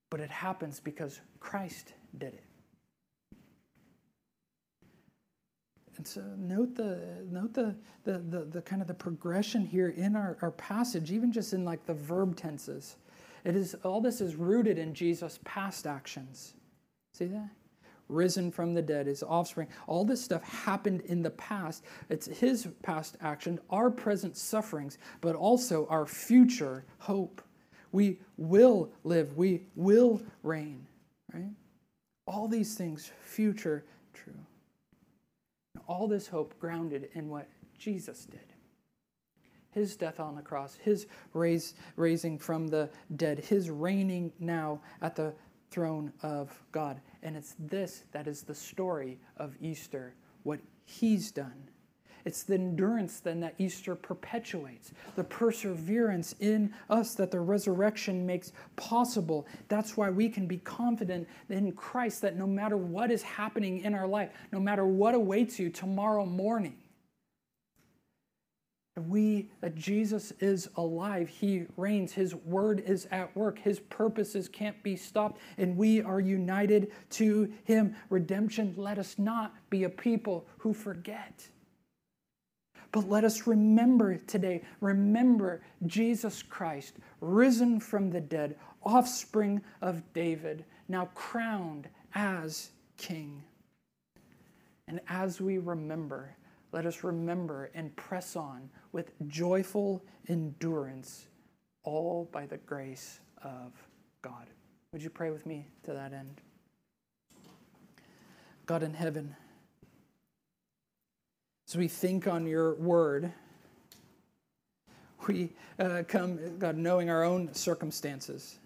but 0.09 0.19
it 0.19 0.29
happens 0.29 0.79
because 0.79 1.21
Christ 1.39 1.93
did 2.17 2.33
it. 2.33 2.43
And 5.99 6.07
so 6.07 6.23
note 6.37 6.75
the 6.75 7.25
note 7.29 7.53
the, 7.53 7.75
the, 8.05 8.19
the, 8.19 8.45
the, 8.45 8.61
kind 8.61 8.81
of 8.81 8.87
the 8.87 8.93
progression 8.93 9.65
here 9.65 9.89
in 9.89 10.15
our, 10.15 10.37
our 10.41 10.51
passage, 10.51 11.11
even 11.11 11.29
just 11.29 11.51
in 11.51 11.65
like 11.65 11.85
the 11.85 11.93
verb 11.93 12.37
tenses. 12.37 12.95
It 13.43 13.53
is 13.53 13.75
all 13.83 13.99
this 13.99 14.21
is 14.21 14.35
rooted 14.35 14.77
in 14.77 14.93
Jesus' 14.93 15.39
past 15.43 15.85
actions. 15.85 16.53
See 17.13 17.25
that? 17.25 17.49
Risen 18.07 18.49
from 18.49 18.73
the 18.73 18.81
dead, 18.81 19.07
his 19.07 19.23
offspring. 19.23 19.67
All 19.87 20.05
this 20.05 20.23
stuff 20.23 20.41
happened 20.41 21.01
in 21.01 21.21
the 21.21 21.31
past. 21.31 21.83
It's 22.09 22.27
his 22.27 22.69
past 22.81 23.17
action, 23.19 23.59
our 23.69 23.91
present 23.91 24.37
sufferings, 24.37 24.97
but 25.19 25.35
also 25.35 25.85
our 25.89 26.05
future 26.05 26.85
hope. 26.97 27.41
We 27.91 28.19
will 28.37 28.89
live. 29.03 29.35
We 29.37 29.63
will 29.75 30.21
reign, 30.43 30.85
right? 31.33 31.51
All 32.27 32.47
these 32.47 32.75
things, 32.75 33.11
future 33.21 33.83
true. 34.13 34.33
All 35.87 36.07
this 36.07 36.27
hope 36.27 36.53
grounded 36.59 37.09
in 37.13 37.29
what 37.29 37.47
Jesus 37.77 38.25
did. 38.25 38.39
his 39.71 39.95
death 39.95 40.19
on 40.19 40.35
the 40.35 40.41
cross, 40.41 40.77
his 40.81 41.07
raise, 41.33 41.73
raising 41.95 42.37
from 42.37 42.67
the 42.67 42.89
dead, 43.15 43.39
his 43.39 43.69
reigning 43.69 44.31
now 44.39 44.81
at 45.01 45.15
the 45.15 45.33
throne 45.71 46.11
of 46.23 46.61
God. 46.71 46.99
And 47.21 47.35
it's 47.35 47.55
this 47.59 48.03
that 48.11 48.27
is 48.27 48.41
the 48.41 48.55
story 48.55 49.19
of 49.37 49.55
Easter, 49.61 50.13
what 50.43 50.59
he's 50.85 51.31
done. 51.31 51.68
It's 52.29 52.43
the 52.43 52.53
endurance 52.53 53.21
then 53.21 53.39
that 53.39 53.55
Easter 53.57 53.95
perpetuates, 53.95 54.91
the 55.15 55.23
perseverance 55.23 56.35
in 56.39 56.71
us 56.87 57.15
that 57.15 57.31
the 57.31 57.39
resurrection 57.39 58.23
makes 58.23 58.51
possible. 58.75 59.47
That's 59.67 59.97
why 59.97 60.11
we 60.11 60.29
can 60.29 60.45
be 60.45 60.59
confident 60.59 61.27
in 61.49 61.71
Christ 61.71 62.21
that 62.21 62.37
no 62.37 62.45
matter 62.45 62.77
what 62.77 63.09
is 63.09 63.23
happening 63.23 63.79
in 63.79 63.95
our 63.95 64.05
life, 64.05 64.29
no 64.51 64.59
matter 64.59 64.85
what 64.85 65.15
awaits 65.15 65.57
you 65.57 65.71
tomorrow 65.71 66.23
morning, 66.23 66.77
we 69.07 69.49
that 69.61 69.73
Jesus 69.73 70.31
is 70.39 70.69
alive, 70.77 71.29
he 71.29 71.65
reigns, 71.77 72.13
his 72.13 72.35
word 72.35 72.83
is 72.85 73.07
at 73.09 73.35
work, 73.35 73.57
his 73.57 73.79
purposes 73.79 74.47
can't 74.47 74.83
be 74.83 74.95
stopped, 74.95 75.39
and 75.57 75.75
we 75.75 76.03
are 76.03 76.19
united 76.19 76.91
to 77.09 77.51
him. 77.63 77.95
Redemption, 78.11 78.75
let 78.77 78.99
us 78.99 79.17
not 79.17 79.55
be 79.71 79.85
a 79.85 79.89
people 79.89 80.45
who 80.59 80.75
forget. 80.75 81.49
But 82.91 83.07
let 83.07 83.23
us 83.23 83.45
remember 83.45 84.17
today, 84.17 84.63
remember 84.81 85.61
Jesus 85.85 86.41
Christ, 86.41 86.95
risen 87.21 87.79
from 87.79 88.09
the 88.09 88.21
dead, 88.21 88.55
offspring 88.83 89.61
of 89.81 90.01
David, 90.13 90.65
now 90.87 91.09
crowned 91.13 91.87
as 92.15 92.71
king. 92.97 93.43
And 94.87 94.99
as 95.07 95.39
we 95.39 95.59
remember, 95.59 96.35
let 96.71 96.85
us 96.85 97.03
remember 97.03 97.69
and 97.75 97.95
press 97.95 98.35
on 98.35 98.69
with 98.91 99.11
joyful 99.27 100.03
endurance, 100.27 101.27
all 101.83 102.27
by 102.31 102.47
the 102.47 102.57
grace 102.57 103.19
of 103.43 103.71
God. 104.23 104.47
Would 104.93 105.03
you 105.03 105.11
pray 105.11 105.29
with 105.29 105.45
me 105.45 105.67
to 105.83 105.93
that 105.93 106.13
end? 106.13 106.41
God 108.65 108.81
in 108.81 108.93
heaven, 108.93 109.35
as 111.69 111.77
we 111.77 111.87
think 111.87 112.25
on 112.25 112.47
your 112.47 112.73
word, 112.75 113.31
we 115.27 115.51
uh, 115.77 116.01
come, 116.07 116.57
God, 116.57 116.75
knowing 116.75 117.11
our 117.11 117.23
own 117.23 117.53
circumstances, 117.53 118.57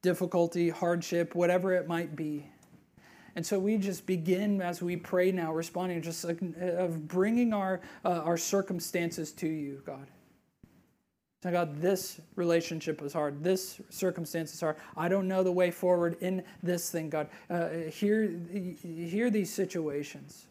difficulty, 0.00 0.70
hardship, 0.70 1.34
whatever 1.34 1.74
it 1.74 1.86
might 1.86 2.16
be. 2.16 2.46
And 3.36 3.44
so 3.44 3.58
we 3.58 3.76
just 3.76 4.06
begin 4.06 4.62
as 4.62 4.80
we 4.80 4.96
pray 4.96 5.30
now, 5.30 5.52
responding 5.52 6.00
just 6.00 6.24
like, 6.24 6.40
of 6.58 7.06
bringing 7.06 7.52
our, 7.52 7.82
uh, 8.02 8.22
our 8.24 8.38
circumstances 8.38 9.32
to 9.32 9.46
you, 9.46 9.82
God. 9.84 10.06
So 11.42 11.50
God, 11.50 11.82
this 11.82 12.18
relationship 12.36 13.02
is 13.02 13.12
hard. 13.12 13.44
This 13.44 13.78
circumstance 13.90 14.54
is 14.54 14.60
hard. 14.60 14.76
I 14.96 15.08
don't 15.08 15.28
know 15.28 15.42
the 15.42 15.52
way 15.52 15.70
forward 15.70 16.16
in 16.22 16.44
this 16.62 16.90
thing, 16.90 17.10
God. 17.10 17.28
Uh, 17.50 17.68
hear, 17.90 18.40
hear 18.82 19.28
these 19.28 19.52
situations. 19.52 20.46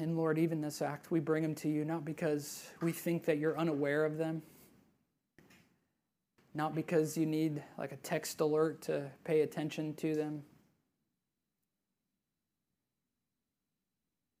And 0.00 0.16
Lord, 0.16 0.38
even 0.38 0.62
this 0.62 0.80
act, 0.80 1.10
we 1.10 1.20
bring 1.20 1.42
them 1.42 1.54
to 1.56 1.68
you 1.68 1.84
not 1.84 2.06
because 2.06 2.70
we 2.80 2.90
think 2.90 3.26
that 3.26 3.36
you're 3.36 3.58
unaware 3.58 4.06
of 4.06 4.16
them, 4.16 4.40
not 6.54 6.74
because 6.74 7.18
you 7.18 7.26
need 7.26 7.62
like 7.76 7.92
a 7.92 7.96
text 7.96 8.40
alert 8.40 8.80
to 8.82 9.10
pay 9.24 9.42
attention 9.42 9.92
to 9.96 10.14
them, 10.14 10.42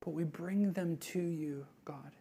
but 0.02 0.12
we 0.12 0.24
bring 0.24 0.72
them 0.72 0.96
to 0.96 1.20
you, 1.20 1.66
God, 1.84 2.12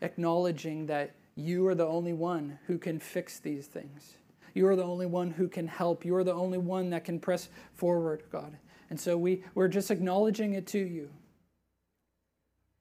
acknowledging 0.00 0.86
that 0.86 1.16
you 1.34 1.66
are 1.66 1.74
the 1.74 1.86
only 1.86 2.12
one 2.12 2.56
who 2.68 2.78
can 2.78 3.00
fix 3.00 3.40
these 3.40 3.66
things. 3.66 4.14
You 4.54 4.68
are 4.68 4.76
the 4.76 4.84
only 4.84 5.06
one 5.06 5.32
who 5.32 5.48
can 5.48 5.66
help. 5.66 6.04
You 6.04 6.14
are 6.14 6.24
the 6.24 6.34
only 6.34 6.58
one 6.58 6.90
that 6.90 7.04
can 7.04 7.18
press 7.18 7.48
forward, 7.74 8.22
God. 8.30 8.56
And 8.90 9.00
so 9.00 9.18
we, 9.18 9.42
we're 9.56 9.66
just 9.66 9.90
acknowledging 9.90 10.54
it 10.54 10.68
to 10.68 10.78
you. 10.78 11.10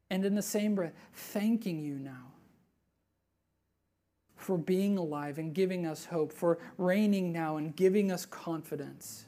And 0.10 0.26
in 0.26 0.36
the 0.36 0.42
same 0.42 0.76
breath, 0.76 0.94
thanking 1.14 1.80
you 1.80 1.96
now 1.96 2.32
for 4.36 4.58
being 4.58 4.98
alive 4.98 5.38
and 5.38 5.54
giving 5.54 5.86
us 5.86 6.06
hope, 6.06 6.32
for 6.32 6.58
reigning 6.78 7.34
now 7.34 7.58
and 7.58 7.76
giving 7.76 8.12
us 8.12 8.26
confidence. 8.26 9.26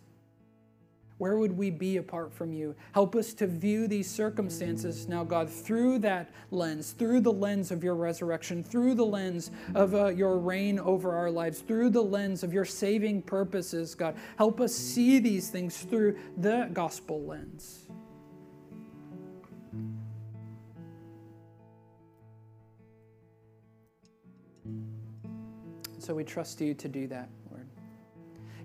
Where 1.17 1.35
would 1.37 1.57
we 1.57 1.69
be 1.69 1.97
apart 1.97 2.31
from 2.31 2.53
you? 2.53 2.73
Help 2.93 3.13
us 3.13 3.33
to 3.33 3.47
view 3.47 3.89
these 3.89 4.09
circumstances 4.09 5.09
now, 5.09 5.25
God, 5.25 5.49
through 5.49 5.99
that 5.99 6.29
lens, 6.49 6.91
through 6.91 7.19
the 7.19 7.33
lens 7.33 7.71
of 7.71 7.83
your 7.83 7.95
resurrection, 7.95 8.63
through 8.63 8.95
the 8.95 9.05
lens 9.05 9.51
of 9.75 9.93
uh, 9.93 10.07
your 10.07 10.37
reign 10.37 10.79
over 10.79 11.13
our 11.13 11.29
lives, 11.29 11.59
through 11.59 11.89
the 11.89 12.01
lens 12.01 12.41
of 12.41 12.53
your 12.53 12.63
saving 12.63 13.21
purposes, 13.21 13.95
God. 13.95 14.15
Help 14.37 14.61
us 14.61 14.73
see 14.73 15.19
these 15.19 15.49
things 15.49 15.79
through 15.79 16.17
the 16.37 16.69
gospel 16.71 17.21
lens. 17.23 17.88
So 26.09 26.15
we 26.15 26.23
trust 26.23 26.59
you 26.59 26.73
to 26.73 26.87
do 26.87 27.05
that, 27.09 27.29
Lord. 27.51 27.67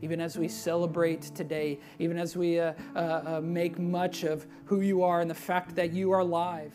Even 0.00 0.18
as 0.18 0.38
we 0.38 0.48
celebrate 0.48 1.20
today, 1.20 1.78
even 1.98 2.16
as 2.16 2.38
we 2.38 2.58
uh, 2.58 2.72
uh, 2.96 2.98
uh, 2.98 3.40
make 3.42 3.78
much 3.78 4.24
of 4.24 4.46
who 4.64 4.80
you 4.80 5.02
are 5.02 5.20
and 5.20 5.28
the 5.28 5.34
fact 5.34 5.76
that 5.76 5.92
you 5.92 6.10
are 6.12 6.20
alive, 6.20 6.72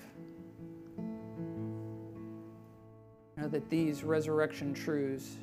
know 3.35 3.47
that 3.47 3.67
these 3.71 4.03
resurrection 4.03 4.71
truths 4.71 5.37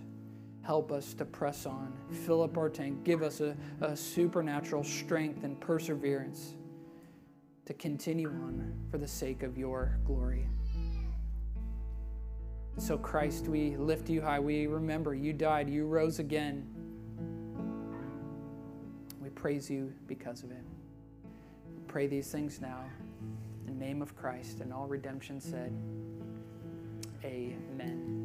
help 0.62 0.92
us 0.92 1.12
to 1.14 1.24
press 1.24 1.66
on, 1.66 1.92
fill 2.24 2.40
up 2.40 2.56
our 2.56 2.68
tank, 2.68 3.02
give 3.02 3.20
us 3.20 3.40
a, 3.40 3.56
a 3.80 3.96
supernatural 3.96 4.84
strength 4.84 5.42
and 5.42 5.60
perseverance 5.60 6.54
to 7.64 7.74
continue 7.74 8.28
on 8.28 8.72
for 8.92 8.98
the 8.98 9.08
sake 9.08 9.42
of 9.42 9.58
your 9.58 9.98
glory. 10.06 10.46
So, 12.78 12.98
Christ, 12.98 13.48
we 13.48 13.74
lift 13.76 14.10
you 14.10 14.20
high. 14.20 14.38
We 14.38 14.66
remember 14.66 15.14
you 15.14 15.32
died, 15.32 15.70
you 15.70 15.86
rose 15.86 16.18
again. 16.18 16.66
We 19.20 19.30
praise 19.30 19.70
you 19.70 19.92
because 20.06 20.42
of 20.42 20.50
it. 20.50 20.62
We 21.24 21.82
pray 21.88 22.06
these 22.06 22.30
things 22.30 22.60
now. 22.60 22.84
In 23.66 23.78
the 23.78 23.84
name 23.84 24.02
of 24.02 24.14
Christ 24.14 24.60
and 24.60 24.72
all 24.72 24.86
redemption 24.86 25.40
said, 25.40 25.72
Amen. 27.24 28.15